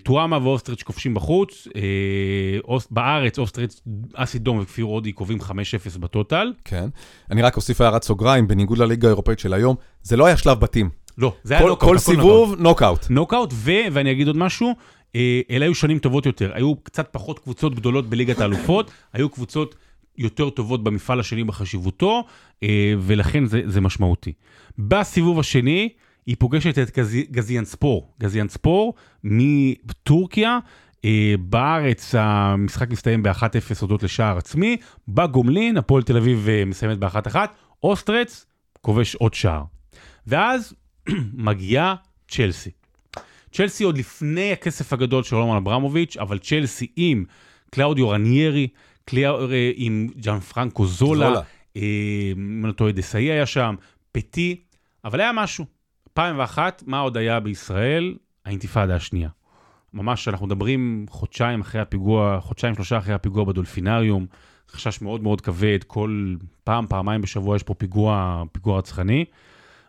טואמה 0.03 0.37
ואוסטריץ' 0.43 0.83
כובשים 0.83 1.13
בחוץ, 1.13 1.67
בארץ 2.91 3.39
אוסטריץ', 3.39 3.81
אסי 4.13 4.39
דום 4.39 4.59
וכפיר 4.59 4.85
הודי 4.85 5.11
קובעים 5.11 5.39
5-0 5.41 5.99
בטוטל. 5.99 6.53
כן. 6.65 6.89
אני 7.31 7.41
רק 7.41 7.55
אוסיף 7.55 7.81
הערת 7.81 8.03
סוגריים, 8.03 8.47
בניגוד 8.47 8.77
לליגה 8.77 9.07
האירופאית 9.07 9.39
של 9.39 9.53
היום, 9.53 9.75
זה 10.03 10.17
לא 10.17 10.25
היה 10.25 10.37
שלב 10.37 10.59
בתים. 10.59 10.89
לא, 11.17 11.33
זה 11.43 11.57
היה 11.57 11.67
נוקאוט, 11.67 11.89
כל 11.89 11.97
סיבוב, 11.97 12.55
נוקאוט. 12.59 13.05
נוקאוט, 13.09 13.53
ואני 13.91 14.11
אגיד 14.11 14.27
עוד 14.27 14.37
משהו, 14.37 14.75
אלה 15.15 15.65
היו 15.65 15.75
שנים 15.75 15.99
טובות 15.99 16.25
יותר. 16.25 16.51
היו 16.53 16.75
קצת 16.75 17.07
פחות 17.11 17.39
קבוצות 17.39 17.75
גדולות 17.75 18.09
בליגת 18.09 18.39
האלופות, 18.39 18.91
היו 19.13 19.29
קבוצות 19.29 19.75
יותר 20.17 20.49
טובות 20.49 20.83
במפעל 20.83 21.19
השני 21.19 21.43
בחשיבותו, 21.43 22.23
אה, 22.63 22.93
ולכן 22.99 23.45
זה, 23.45 23.61
זה 23.65 23.81
משמעותי. 23.81 24.33
בסיבוב 24.79 25.39
השני, 25.39 25.89
היא 26.25 26.35
פוגשת 26.39 26.77
את 26.79 26.97
גזי, 26.97 27.25
גזיאן 27.31 27.65
ספור. 27.65 28.13
גזיאן 28.19 28.47
ספור 28.47 28.93
מטורקיה. 29.23 30.59
אה, 31.05 31.35
בארץ 31.39 32.15
המשחק 32.17 32.89
מסתיים 32.91 33.23
ב-1-0 33.23 33.81
הודות 33.81 34.03
לשער 34.03 34.37
עצמי, 34.37 34.77
בגומלין, 35.07 35.77
הפועל 35.77 36.03
תל 36.03 36.17
אביב 36.17 36.49
אה, 36.49 36.65
מסיימת 36.65 36.97
ב-1-1, 36.97 37.35
אוסטרץ 37.83 38.45
כובש 38.81 39.15
עוד 39.15 39.33
שער. 39.33 39.63
ואז 40.27 40.73
מגיעה 41.47 41.95
צ'לסי. 42.27 42.71
צ'לסי 43.51 43.83
עוד 43.83 43.97
לפני 43.97 44.51
הכסף 44.51 44.93
הגדול 44.93 45.23
של 45.23 45.35
רומן 45.35 45.55
אברמוביץ', 45.55 46.17
אבל 46.17 46.39
צ'לסי 46.39 46.87
עם 46.95 47.25
קלאודיו 47.71 48.09
רניירי, 48.09 48.67
קלאו, 49.05 49.51
אה, 49.51 49.71
עם 49.75 50.07
ג'אן 50.17 50.39
פרנקו 50.39 50.85
זולה. 50.85 51.41
אה, 51.77 51.81
אם 52.35 52.59
אני 52.63 52.67
לא 52.67 52.71
טועה 52.71 52.91
דסאי 52.91 53.31
היה 53.31 53.45
שם, 53.45 53.75
פטי, 54.11 54.61
אבל 55.05 55.19
היה 55.21 55.31
משהו. 55.31 55.65
2001, 56.09 56.83
מה 56.85 56.99
עוד 56.99 57.17
היה 57.17 57.39
בישראל? 57.39 58.15
האינתיפאדה 58.45 58.95
השנייה. 58.95 59.29
ממש, 59.93 60.27
אנחנו 60.27 60.45
מדברים 60.45 61.05
חודשיים 61.09 61.61
אחרי 61.61 61.81
הפיגוע, 61.81 62.39
חודשיים 62.41 62.75
שלושה 62.75 62.97
אחרי 62.97 63.13
הפיגוע 63.13 63.43
בדולפינריום, 63.43 64.25
חשש 64.71 65.01
מאוד 65.01 65.23
מאוד 65.23 65.41
כבד, 65.41 65.79
כל 65.87 66.35
פעם, 66.63 66.87
פעמיים 66.87 67.21
בשבוע 67.21 67.55
יש 67.55 67.63
פה 67.63 67.73
פיגוע, 67.73 68.43
פיגוע 68.51 68.77
רצחני. 68.77 69.25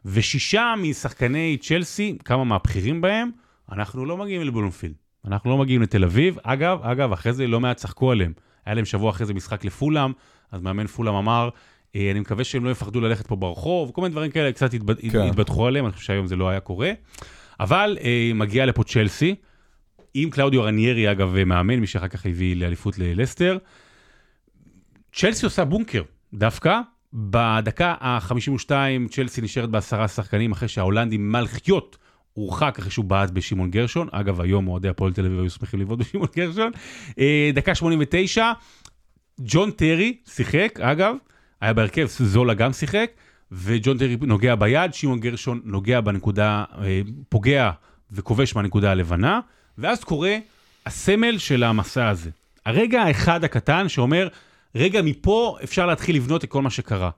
ושישה 0.04 0.74
משחקני 0.78 1.56
צ'לסי, 1.60 2.18
כמה 2.24 2.44
מהבכירים 2.44 3.00
בהם, 3.00 3.30
אנחנו 3.72 4.04
לא 4.04 4.16
מגיעים 4.16 4.42
לבלומפילד. 4.42 4.94
אנחנו 5.24 5.50
לא 5.50 5.58
מגיעים 5.58 5.82
לתל 5.82 6.04
אביב. 6.04 6.38
אגב, 6.42 6.78
אגב, 6.82 7.12
אחרי 7.12 7.32
זה 7.32 7.46
לא 7.46 7.60
מעט 7.60 7.76
צחקו 7.76 8.12
עליהם. 8.12 8.32
היה 8.66 8.74
להם 8.74 8.84
שבוע 8.84 9.10
אחרי 9.10 9.26
זה 9.26 9.34
משחק 9.34 9.64
לפולאם, 9.64 10.12
אז 10.52 10.60
מאמן 10.60 10.86
פולאם 10.86 11.14
אמר, 11.14 11.48
"אה, 11.96 12.10
אני 12.10 12.20
מקווה 12.20 12.44
שהם 12.44 12.64
לא 12.64 12.70
יפחדו 12.70 13.00
ללכת 13.00 13.26
פה 13.26 13.36
ברחוב, 13.36 13.90
כל 13.94 14.00
מיני 14.00 14.12
דברים 14.12 14.30
כאלה, 14.30 14.52
קצת 14.52 14.74
התבד... 14.74 15.00
כן. 15.10 15.20
התבדחו 15.20 15.66
עליהם, 15.66 15.84
אני 15.84 15.92
חושב 15.92 16.06
שהיום 16.06 16.26
זה 16.26 16.36
לא 16.36 16.48
היה 16.48 16.60
קורה. 16.60 16.92
אבל 17.60 17.98
אה, 18.04 18.30
מגיע 18.34 18.66
לפה 18.66 18.84
צ'לסי, 18.84 19.34
עם 20.14 20.30
קלאודיו 20.30 20.62
רניירי, 20.62 21.10
אגב, 21.10 21.44
מאמן, 21.44 21.76
מי 21.76 21.86
שאחר 21.86 22.08
כך 22.08 22.26
הביא 22.26 22.56
לאליפות 22.56 22.98
ללסטר. 22.98 23.58
צ'לסי 25.12 25.46
עושה 25.46 25.64
בונקר, 25.64 26.02
דווקא. 26.34 26.80
בדקה 27.12 27.94
ה-52 28.00 28.70
צ'לסי 29.10 29.40
נשארת 29.40 29.70
בעשרה 29.70 30.08
שחקנים 30.08 30.52
אחרי 30.52 30.68
שההולנדי 30.68 31.16
מלכיוט 31.16 31.96
הורחק 32.38 32.76
אחרי 32.78 32.90
שהוא 32.90 33.04
בעט 33.04 33.30
בשמעון 33.30 33.70
גרשון. 33.70 34.08
אגב, 34.12 34.40
היום 34.40 34.68
אוהדי 34.68 34.88
הפועל 34.88 35.12
תל 35.12 35.26
אביב 35.26 35.40
היו 35.40 35.50
שמחים 35.50 35.80
לבעוט 35.80 35.98
בשמעון 35.98 36.28
גרשון. 36.36 36.72
אה, 37.18 37.50
דקה 37.54 37.74
89, 37.74 38.52
ג'ון 39.40 39.70
טרי 39.70 40.16
שיחק, 40.26 40.80
אגב, 40.82 41.16
היה 41.60 41.72
בהרכב, 41.72 42.06
זולה 42.06 42.54
גם 42.54 42.72
שיחק, 42.72 43.10
וג'ון 43.52 43.98
טרי 43.98 44.16
נוגע 44.20 44.54
ביד, 44.54 44.94
שמעון 44.94 45.20
גרשון 45.20 45.60
נוגע 45.64 46.00
בנקודה, 46.00 46.64
אה, 46.80 47.00
פוגע 47.28 47.70
וכובש 48.12 48.56
מהנקודה 48.56 48.90
הלבנה, 48.90 49.40
ואז 49.78 50.04
קורה 50.04 50.36
הסמל 50.86 51.38
של 51.38 51.64
המסע 51.64 52.08
הזה. 52.08 52.30
הרגע 52.66 53.02
האחד 53.02 53.44
הקטן 53.44 53.88
שאומר, 53.88 54.28
רגע, 54.74 55.02
מפה 55.02 55.56
אפשר 55.64 55.86
להתחיל 55.86 56.16
לבנות 56.16 56.44
את 56.44 56.50
כל 56.50 56.62
מה 56.62 56.70
שקרה. 56.70 57.10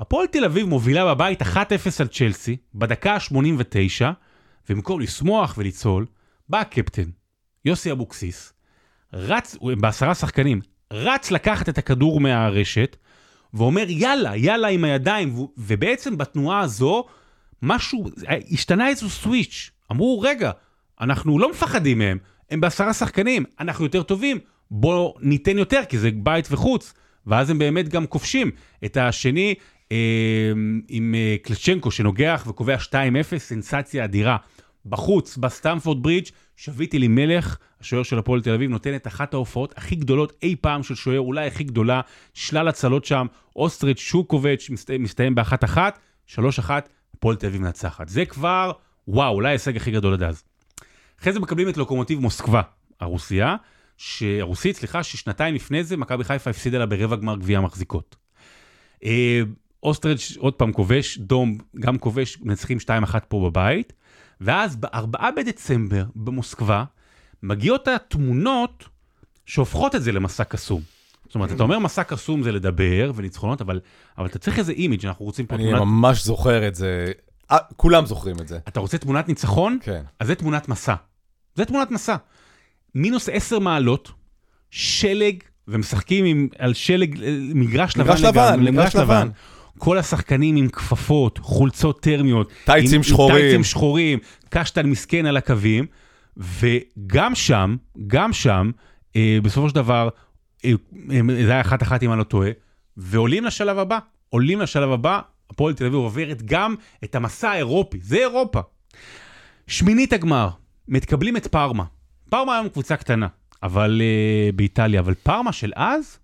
הפועל 0.00 0.26
תל 0.26 0.44
אביב 0.44 0.66
מובילה 0.66 1.14
בבית 1.14 1.42
1-0 1.42 1.46
על 2.00 2.06
צ'לסי, 2.06 2.56
בדקה 2.74 3.14
ה-89, 3.14 4.04
ובמקום 4.70 5.00
לשמוח 5.00 5.54
ולצהול, 5.58 6.06
בא 6.48 6.60
הקפטן, 6.60 7.10
יוסי 7.64 7.92
אבוקסיס, 7.92 8.52
רץ, 9.12 9.56
הוא 9.60 9.72
בעשרה 9.74 10.14
שחקנים, 10.14 10.60
רץ 10.92 11.30
לקחת 11.30 11.68
את 11.68 11.78
הכדור 11.78 12.20
מהרשת, 12.20 12.96
ואומר 13.54 13.84
יאללה, 13.88 14.36
יאללה 14.36 14.68
עם 14.68 14.84
הידיים, 14.84 15.38
ו- 15.38 15.46
ובעצם 15.58 16.18
בתנועה 16.18 16.60
הזו 16.60 17.04
משהו, 17.62 18.10
השתנה 18.52 18.88
איזשהו 18.88 19.10
סוויץ'. 19.10 19.70
אמרו, 19.92 20.20
רגע, 20.20 20.50
אנחנו 21.00 21.38
לא 21.38 21.50
מפחדים 21.50 21.98
מהם, 21.98 22.18
הם 22.50 22.60
בעשרה 22.60 22.92
שחקנים, 22.92 23.44
אנחנו 23.60 23.84
יותר 23.84 24.02
טובים, 24.02 24.38
בואו 24.70 25.14
ניתן 25.20 25.58
יותר, 25.58 25.80
כי 25.88 25.98
זה 25.98 26.10
בית 26.14 26.48
וחוץ. 26.50 26.94
ואז 27.26 27.50
הם 27.50 27.58
באמת 27.58 27.88
גם 27.88 28.06
כובשים. 28.06 28.50
את 28.84 28.96
השני, 28.96 29.54
אה, 29.92 30.52
עם 30.88 31.14
אה, 31.14 31.36
קלצ'נקו 31.42 31.90
שנוגח 31.90 32.44
וקובע 32.48 32.76
2-0, 32.78 33.38
סנסציה 33.38 34.04
אדירה. 34.04 34.36
בחוץ, 34.88 35.36
בסטמפורד 35.36 36.02
ברידג', 36.02 36.26
שביט 36.56 36.94
אלימלך, 36.94 37.56
השוער 37.80 38.02
של 38.02 38.18
הפועל 38.18 38.40
תל 38.40 38.54
אביב, 38.54 38.70
נותן 38.70 38.96
את 38.96 39.06
אחת 39.06 39.34
ההופעות 39.34 39.74
הכי 39.76 39.96
גדולות 39.96 40.32
אי 40.42 40.56
פעם 40.60 40.82
של 40.82 40.94
שוער, 40.94 41.20
אולי 41.20 41.46
הכי 41.46 41.64
גדולה, 41.64 42.00
שלל 42.34 42.68
הצלות 42.68 43.04
שם, 43.04 43.26
אוסטריץ', 43.56 43.98
שוקובץ', 43.98 44.70
מסתיים, 44.70 45.02
מסתיים 45.02 45.34
באחת 45.34 45.64
אחת, 45.64 45.98
שלוש 46.26 46.58
אחת, 46.58 46.88
הפועל 47.14 47.36
תל 47.36 47.46
אביב 47.46 47.62
מנצחת. 47.62 48.08
זה 48.08 48.24
כבר, 48.24 48.72
וואו, 49.08 49.34
אולי 49.34 49.48
ההישג 49.48 49.76
הכי 49.76 49.90
גדול 49.90 50.14
עד 50.14 50.22
אז. 50.22 50.42
אחרי 51.20 51.32
זה 51.32 51.40
מקבלים 51.40 51.68
את 51.68 51.76
לוקומוטיב 51.76 52.20
מוסקבה, 52.20 52.62
הרוסיה, 53.00 53.56
הרוסית, 54.40 54.76
סליחה, 54.76 55.02
ששנתיים 55.02 55.54
לפני 55.54 55.84
זה 55.84 55.96
מכבי 55.96 56.24
חיפה 56.24 56.50
הפסידה 56.50 56.78
לה 56.78 56.86
ברבע 56.86 57.16
גמר 57.16 57.36
גביע 57.36 57.58
המחזיקות. 57.58 58.16
אה, 59.04 59.40
אוסטריץ' 59.82 60.36
עוד 60.38 60.54
פעם 60.54 60.72
כובש, 60.72 61.18
דום 61.18 61.58
גם 61.80 61.98
כובש, 61.98 62.38
מנצחים 62.40 62.78
2-1 62.78 63.20
פה 63.28 63.50
בבית. 63.50 63.92
ואז 64.40 64.76
ב-4 64.76 65.30
בדצמבר 65.36 66.04
במוסקבה, 66.16 66.84
מגיעות 67.42 67.88
התמונות 67.88 68.84
שהופכות 69.46 69.94
את 69.94 70.02
זה 70.02 70.12
למסע 70.12 70.44
קסום. 70.44 70.82
זאת 71.26 71.34
אומרת, 71.34 71.52
אתה 71.52 71.62
אומר 71.62 71.78
מסע 71.78 72.02
קסום 72.02 72.42
זה 72.42 72.52
לדבר 72.52 73.12
וניצחונות, 73.14 73.60
אבל, 73.60 73.80
אבל 74.18 74.26
אתה 74.26 74.38
צריך 74.38 74.58
איזה 74.58 74.72
אימיג', 74.72 75.06
אנחנו 75.06 75.24
רוצים 75.24 75.46
פה 75.46 75.54
אני 75.54 75.64
תמונת... 75.64 75.82
אני 75.82 75.90
ממש 75.90 76.24
זוכר 76.24 76.68
את 76.68 76.74
זה, 76.74 77.12
아, 77.50 77.54
אה, 77.54 77.58
כולם 77.76 78.06
זוכרים 78.06 78.36
את 78.40 78.48
זה. 78.48 78.58
אתה 78.68 78.80
רוצה 78.80 78.98
תמונת 78.98 79.28
ניצחון? 79.28 79.78
כן. 79.82 80.02
אז 80.20 80.26
זה 80.26 80.34
תמונת 80.34 80.68
מסע. 80.68 80.94
זה 81.54 81.64
תמונת 81.64 81.90
מסע. 81.90 82.16
מינוס 82.94 83.28
10 83.32 83.58
מעלות, 83.58 84.12
שלג, 84.70 85.42
ומשחקים 85.68 86.24
עם, 86.24 86.48
על 86.58 86.74
שלג, 86.74 87.22
אה, 87.22 87.38
מגרש 87.54 87.96
לבן 87.96 88.16
לגמרי. 88.22 88.70
מגרש 88.70 88.96
לבן, 88.96 89.02
לבן. 89.02 89.28
כל 89.78 89.98
השחקנים 89.98 90.56
עם 90.56 90.68
כפפות, 90.68 91.38
חולצות 91.38 92.00
טרמיות. 92.00 92.50
טייצים 92.64 93.02
שחורים. 93.02 93.36
טייצים 93.36 93.64
שחורים, 93.64 94.18
קשטן 94.48 94.86
מסכן 94.86 95.26
על 95.26 95.36
הקווים, 95.36 95.86
וגם 96.36 97.34
שם, 97.34 97.76
גם 98.06 98.32
שם, 98.32 98.70
אה, 99.16 99.38
בסופו 99.42 99.68
של 99.68 99.74
דבר, 99.74 100.08
אה, 100.64 100.72
אה, 101.10 101.20
זה 101.44 101.50
היה 101.52 101.60
אחת 101.60 101.82
אחת 101.82 102.02
אם 102.02 102.10
אני 102.12 102.18
לא 102.18 102.24
טועה, 102.24 102.50
ועולים 102.96 103.44
לשלב 103.44 103.78
הבא. 103.78 103.98
עולים 104.30 104.60
לשלב 104.60 104.90
הבא, 104.90 105.20
הפועל 105.50 105.74
תל 105.74 105.84
אביב 105.84 105.94
עוברת 105.94 106.42
גם 106.42 106.74
את 107.04 107.14
המסע 107.14 107.50
האירופי, 107.50 107.98
זה 108.02 108.16
אירופה. 108.16 108.60
שמינית 109.66 110.12
הגמר, 110.12 110.48
מתקבלים 110.88 111.36
את 111.36 111.46
פארמה. 111.46 111.84
פארמה 112.30 112.54
היום 112.54 112.68
קבוצה 112.68 112.96
קטנה, 112.96 113.26
אבל 113.62 114.00
uh, 114.00 114.56
באיטליה, 114.56 115.00
אבל 115.00 115.14
פארמה 115.14 115.52
של 115.52 115.72
אז, 115.76 116.18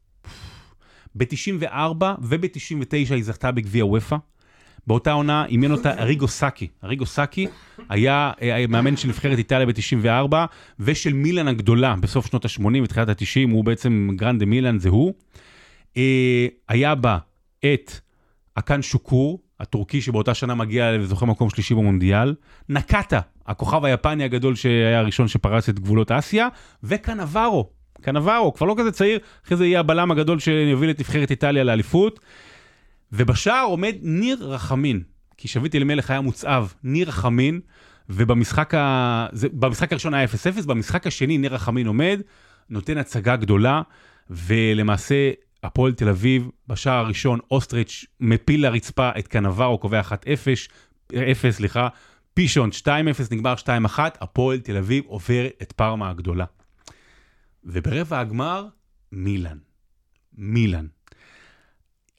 ב-94 1.14 2.04
וב-99 2.22 3.14
היא 3.14 3.24
זכתה 3.24 3.52
בגביע 3.52 3.86
וופא. 3.86 4.16
באותה 4.86 5.12
עונה 5.12 5.46
אימן 5.46 5.70
אותה 5.70 6.02
אריגו 6.02 6.28
סאקי. 6.28 6.68
אריגו 6.84 7.06
סאקי 7.06 7.46
היה, 7.88 8.32
היה 8.38 8.66
מאמן 8.66 8.96
של 8.96 9.08
נבחרת 9.08 9.38
איטליה 9.38 9.66
ב-94 9.66 10.34
ושל 10.80 11.12
מילאן 11.12 11.48
הגדולה 11.48 11.94
בסוף 12.00 12.26
שנות 12.26 12.44
ה-80 12.44 12.82
ותחילת 12.84 13.08
ה-90, 13.08 13.50
הוא 13.50 13.64
בעצם 13.64 14.08
גרנדה 14.16 14.46
מילאן, 14.46 14.78
זה 14.78 14.88
הוא. 14.88 15.14
אה, 15.96 16.46
היה 16.68 16.94
בה 16.94 17.18
את 17.64 17.92
אקן 18.54 18.82
שוקור, 18.82 19.42
הטורקי 19.60 20.00
שבאותה 20.00 20.34
שנה 20.34 20.54
מגיע 20.54 20.92
וזוכה 21.00 21.26
מקום 21.26 21.50
שלישי 21.50 21.74
במונדיאל, 21.74 22.34
נקטה, 22.68 23.20
הכוכב 23.46 23.84
היפני 23.84 24.24
הגדול 24.24 24.54
שהיה 24.54 24.98
הראשון 24.98 25.28
שפרץ 25.28 25.68
את 25.68 25.78
גבולות 25.78 26.10
אסיה, 26.10 26.48
וקנברו, 26.82 27.70
קנברו, 28.02 28.54
כבר 28.54 28.66
לא 28.66 28.74
כזה 28.78 28.92
צעיר, 28.92 29.18
אחרי 29.46 29.56
זה 29.56 29.66
יהיה 29.66 29.80
הבלם 29.80 30.10
הגדול 30.10 30.38
שיוביל 30.38 30.90
את 30.90 31.00
נבחרת 31.00 31.30
איטליה 31.30 31.64
לאליפות. 31.64 32.20
ובשער 33.12 33.64
עומד 33.64 33.94
ניר 34.02 34.38
רחמין, 34.40 35.02
כי 35.36 35.48
שביט 35.48 35.74
אלימלך 35.74 36.10
היה 36.10 36.20
מוצאב, 36.20 36.74
ניר 36.82 37.08
רחמין, 37.08 37.60
ובמשחק 38.08 38.74
ה... 38.74 39.26
זה... 39.32 39.48
במשחק 39.52 39.92
הראשון 39.92 40.14
היה 40.14 40.26
0-0, 40.62 40.66
במשחק 40.66 41.06
השני 41.06 41.38
ניר 41.38 41.54
רחמין 41.54 41.86
עומד, 41.86 42.20
נותן 42.70 42.98
הצגה 42.98 43.36
גדולה, 43.36 43.82
ולמעשה 44.30 45.30
הפועל 45.62 45.92
תל 45.92 46.08
אביב, 46.08 46.48
בשער 46.68 47.04
הראשון 47.04 47.38
אוסטריץ' 47.50 48.04
מפיל 48.20 48.66
לרצפה 48.66 49.10
את 49.18 49.28
קנברו, 49.28 49.78
קובע 49.78 50.00
1-0, 50.00 51.14
0, 51.14 51.54
סליחה, 51.56 51.88
פישון 52.34 52.70
2-0, 52.82 52.88
נגמר 53.30 53.54
2-1, 53.54 53.98
הפועל 54.20 54.58
תל 54.58 54.76
אביב 54.76 55.04
עובר 55.06 55.46
את 55.62 55.72
פארמה 55.72 56.10
הגדולה. 56.10 56.44
וברבע 57.64 58.20
הגמר, 58.20 58.66
מילאן. 59.12 59.58
מילאן. 60.38 60.86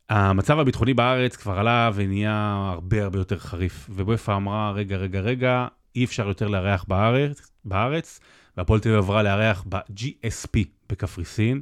המצב 0.09 0.59
הביטחוני 0.59 0.93
בארץ 0.93 1.35
כבר 1.35 1.59
עלה 1.59 1.91
ונהיה 1.93 2.69
הרבה 2.73 3.03
הרבה 3.03 3.19
יותר 3.19 3.39
חריף. 3.39 3.89
ובויפה 3.89 4.35
אמרה, 4.35 4.71
רגע, 4.71 4.97
רגע, 4.97 5.19
רגע, 5.19 5.67
אי 5.95 6.03
אפשר 6.03 6.27
יותר 6.27 6.47
לארח 6.47 6.85
בארץ, 6.87 7.51
בארץ 7.65 8.19
והפועל 8.57 8.79
תל 8.79 8.89
אביב 8.89 9.03
עברה 9.03 9.23
לארח 9.23 9.65
ב-GSP 9.69 10.59
בקפריסין, 10.89 11.61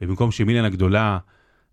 ובמקום 0.00 0.30
שמילן 0.30 0.64
הגדולה, 0.64 1.18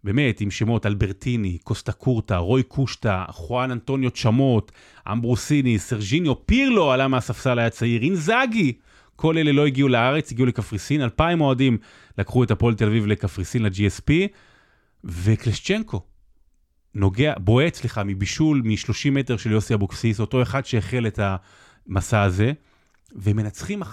באמת, 0.04 0.41
עם 0.41 0.52
שמות 0.52 0.86
אלברטיני, 0.86 1.58
קוסטה 1.58 1.91
קורטה, 1.91 2.38
רוי 2.38 2.64
קושטה, 2.64 3.26
חואן 3.30 3.72
אנטוניו 3.72 4.12
צ'מות, 4.12 4.72
אמברוסיני, 5.12 5.80
סרג'יניו, 5.80 6.45
פירלו 6.45 6.91
עלה 6.91 7.08
מהספסל 7.08 7.60
היה 7.60 7.70
צעיר, 7.70 8.02
אינזאגי, 8.02 8.74
כל 9.18 9.38
אלה 9.38 9.51
לא 9.51 9.65
הגיעו 9.65 9.89
לארץ, 9.89 10.32
הגיעו 10.32 10.47
לקפריסין, 10.47 11.01
אלפיים 11.01 11.41
אוהדים 11.41 11.78
לקחו 12.18 12.43
את 12.43 12.51
הפועל 12.51 12.76
תל 12.76 12.88
אביב 12.88 13.07
לקפריסין, 13.07 13.63
ל-GSP, 13.63 14.11
וקלשצ'נקו 15.03 16.01
נוגע, 16.95 17.34
בועט, 17.38 17.74
סליחה, 17.74 18.03
מבישול 18.03 18.61
מ-30 18.65 19.11
מטר 19.11 19.38
של 19.38 19.51
יוסי 19.51 19.74
אבוקסיס, 19.74 20.20
אותו 20.20 20.41
אחד 20.41 20.65
שהחל 20.65 21.07
את 21.07 21.20
המסע 21.88 22.22
הזה, 22.22 22.51
ומנצחים 23.15 23.84
1-0. 23.84 23.86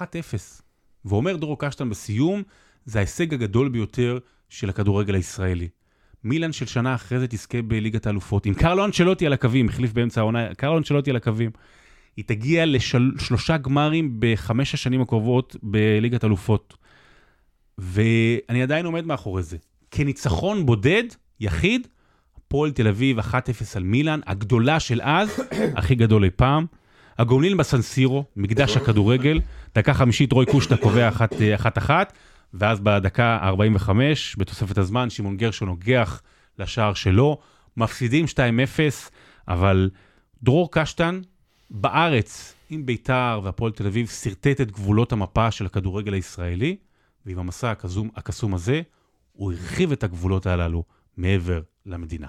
ואומר 1.05 1.37
דורו 1.37 1.57
קשטן 1.57 1.91
בסיום, 1.91 2.43
זה 2.85 2.99
ההישג 2.99 3.35
הגדול 3.35 3.69
ביותר 3.69 4.19
של 4.49 4.69
הכדורגל 4.69 5.15
הישראלי. 5.15 5.69
מילאן 6.25 6.53
של 6.53 6.67
שנה 6.67 6.95
אחרי 6.95 7.19
זה 7.19 7.27
תזכה 7.27 7.63
בליגת 7.63 8.07
האלופות, 8.07 8.47
עם 8.47 8.55
קרלו 8.55 8.85
אנצ'לוטי 8.85 9.27
על 9.27 9.33
הקווים, 9.33 9.69
החליף 9.69 9.93
באמצע 9.93 10.21
העונה, 10.21 10.55
קרלו 10.55 10.79
אנצ'לוטי 10.79 11.11
על 11.11 11.17
הקווים. 11.17 11.51
היא 12.17 12.25
תגיע 12.25 12.67
לשלושה 12.67 13.57
גמרים 13.57 14.17
בחמש 14.19 14.75
השנים 14.75 15.01
הקרובות 15.01 15.57
בליגת 15.63 16.25
אלופות. 16.25 16.77
ואני 17.79 18.63
עדיין 18.63 18.87
עומד 18.87 19.07
מאחורי 19.07 19.43
זה. 19.43 19.57
כניצחון 19.91 20.67
בודד, 20.67 21.05
יחיד, 21.41 21.89
הפועל 22.37 22.71
תל 22.71 22.89
אביב 22.89 23.19
1-0 23.19 23.23
על 23.77 23.83
מילאן, 23.83 24.21
הגדולה 24.27 24.81
של 24.81 25.01
אז, 25.03 25.41
הכי 25.77 25.95
גדול 25.95 26.25
אי 26.25 26.31
פעם. 26.31 26.67
הגומלין 27.19 27.57
בסנסירו, 27.57 28.25
מקדש 28.37 28.77
הכדורגל, 28.77 29.41
דקה 29.75 29.95
חמישית 29.95 30.33
רוי 30.33 30.47
קושטה 30.47 30.77
קובע 30.77 31.09
אחת-אחת, 31.55 32.13
ואז 32.55 32.81
בדקה 32.81 33.39
ה-45, 33.43 33.91
בתוספת 34.39 34.79
הזמן, 34.79 35.11
שמעון 35.11 35.37
גרשון 35.37 35.69
נוגח 35.69 36.23
לשער 36.59 36.95
שלו, 36.95 37.39
מפסידים 37.77 38.25
2-0, 38.25 38.39
אבל 39.49 39.91
דרור 40.43 40.73
קשטן 40.73 41.21
בארץ, 41.77 42.55
עם 42.71 42.87
ביתר 42.87 43.41
והפועל 43.45 43.73
תל 43.73 43.87
אביב, 43.87 44.09
שרטט 44.09 44.61
את 44.61 44.71
גבולות 44.71 45.13
המפה 45.13 45.51
של 45.51 45.67
הכדורגל 45.67 46.13
הישראלי, 46.13 46.77
ועם 47.27 47.39
המסע 47.39 47.71
הקסום, 47.71 48.09
הקסום 48.17 48.55
הזה, 48.55 48.81
הוא 49.33 49.53
הרחיב 49.53 49.93
את 49.93 50.05
הגבולות 50.05 50.47
הללו 50.47 50.85
מעבר 51.17 51.61
למדינה. 51.87 52.27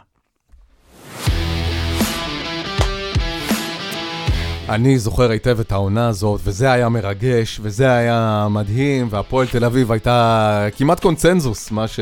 אני 4.70 5.00
זוכר 5.00 5.30
היטב 5.30 5.60
את 5.60 5.72
העונה 5.72 6.08
הזאת, 6.08 6.42
וזה 6.44 6.72
היה 6.72 6.90
מרגש, 6.90 7.60
וזה 7.64 7.92
היה 7.92 8.48
מדהים, 8.50 9.08
והפועל 9.10 9.48
תל 9.48 9.66
אביב 9.66 9.92
הייתה 9.92 10.68
כמעט 10.78 11.00
קונצנזוס, 11.00 11.72
מה 11.72 11.88
ש... 11.88 12.00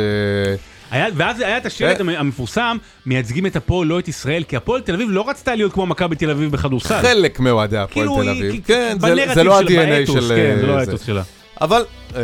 היה, 0.93 1.07
ואז 1.15 1.39
היה 1.39 1.57
את 1.57 1.65
השלט 1.65 2.01
אה. 2.01 2.19
המפורסם, 2.19 2.77
מייצגים 3.05 3.45
את 3.45 3.55
הפועל, 3.55 3.87
לא 3.87 3.99
את 3.99 4.07
ישראל, 4.07 4.43
כי 4.43 4.57
הפועל 4.57 4.81
תל 4.81 4.93
אביב 4.93 5.07
לא 5.11 5.29
רצתה 5.29 5.55
להיות 5.55 5.73
כמו 5.73 5.85
מכבי 5.85 6.15
תל 6.15 6.29
אביב 6.29 6.51
בכדורסל. 6.51 7.01
חלק 7.01 7.39
מאוהדי 7.39 7.77
הפועל 7.77 8.07
כאילו 8.07 8.23
תל 8.23 8.29
אביב. 8.29 8.63
כן, 8.65 8.97
זה 9.33 9.43
לא 9.43 9.59
ה-DNA 9.59 10.11
של... 10.11 10.27
כן, 10.35 10.57
זה 10.59 10.67
לא 10.67 10.79
האתוס 10.79 11.05
שלה. 11.05 11.23
אבל... 11.61 11.85
אה, 12.15 12.21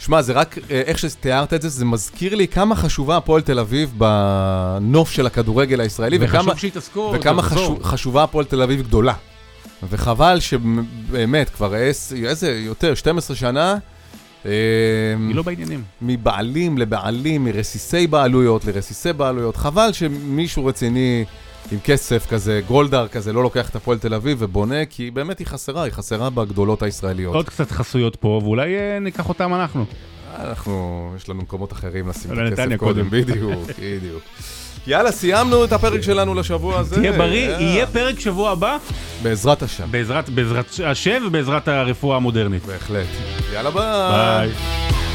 שמע, 0.00 0.22
זה 0.22 0.32
רק, 0.32 0.58
אה, 0.58 0.82
איך 0.86 0.98
שתיארת 0.98 1.54
את 1.54 1.62
זה, 1.62 1.68
זה 1.68 1.84
מזכיר 1.84 2.34
לי 2.34 2.48
כמה 2.48 2.76
חשובה 2.76 3.16
הפועל 3.16 3.42
תל 3.42 3.58
אביב 3.58 3.94
בנוף 3.98 5.10
של 5.10 5.26
הכדורגל 5.26 5.80
הישראלי, 5.80 6.18
וכמה, 6.20 6.56
שהתעסקו, 6.56 7.12
וכמה 7.14 7.42
חשוב, 7.42 7.82
חשובה 7.82 8.22
הפועל 8.22 8.44
תל 8.44 8.62
אביב 8.62 8.82
גדולה. 8.82 9.12
וחבל 9.90 10.40
שבאמת, 10.40 11.50
כבר 11.50 11.74
איזה, 11.74 12.50
יותר, 12.50 12.94
12 12.94 13.36
שנה, 13.36 13.72
אה, 13.72 13.78
היא 14.44 15.34
לא 15.34 15.42
בעניינים. 15.42 15.82
מבעלים 16.02 16.78
לבעלים, 16.78 17.44
מרסיסי 17.44 18.06
בעלויות 18.06 18.64
לרסיסי 18.64 19.12
בעלויות. 19.12 19.56
חבל 19.56 19.92
שמישהו 19.92 20.66
רציני 20.66 21.24
עם 21.72 21.78
כסף 21.84 22.26
כזה, 22.30 22.60
גולדהר 22.66 23.08
כזה, 23.08 23.32
לא 23.32 23.42
לוקח 23.42 23.68
את 23.70 23.76
הפועל 23.76 23.98
תל 23.98 24.14
אביב 24.14 24.38
ובונה, 24.40 24.84
כי 24.84 25.10
באמת 25.10 25.38
היא 25.38 25.46
חסרה, 25.46 25.82
היא 25.82 25.92
חסרה 25.92 26.30
בגדולות 26.30 26.82
הישראליות. 26.82 27.34
עוד 27.34 27.48
קצת 27.48 27.70
חסויות 27.70 28.16
פה, 28.16 28.40
ואולי 28.44 28.76
אה, 28.76 28.98
ניקח 28.98 29.28
אותם 29.28 29.54
אנחנו. 29.54 29.84
אנחנו, 30.40 31.12
יש 31.16 31.28
לנו 31.28 31.42
מקומות 31.42 31.72
אחרים 31.72 32.08
לשים 32.08 32.30
את 32.32 32.52
הכסף 32.58 32.76
קודם. 32.76 33.10
בדיוק, 33.10 33.60
בדיוק. 33.78 34.22
יאללה, 34.86 35.12
סיימנו 35.12 35.64
את 35.64 35.72
הפרק 35.72 36.00
שלנו 36.00 36.34
לשבוע 36.34 36.78
הזה. 36.78 36.94
תהיה 36.96 37.12
בריא. 37.12 37.50
יהיה 37.50 37.86
פרק 37.86 38.20
שבוע 38.20 38.50
הבא, 38.50 38.76
בעזרת 39.22 39.62
השם, 39.62 39.88
בעזרת 40.34 40.66
השם 40.86 41.22
ובעזרת 41.26 41.68
הרפואה 41.68 42.16
המודרנית. 42.16 42.64
בהחלט. 42.66 43.06
יאללה 43.52 43.70
ביי. 43.70 44.48
ביי. 44.48 45.07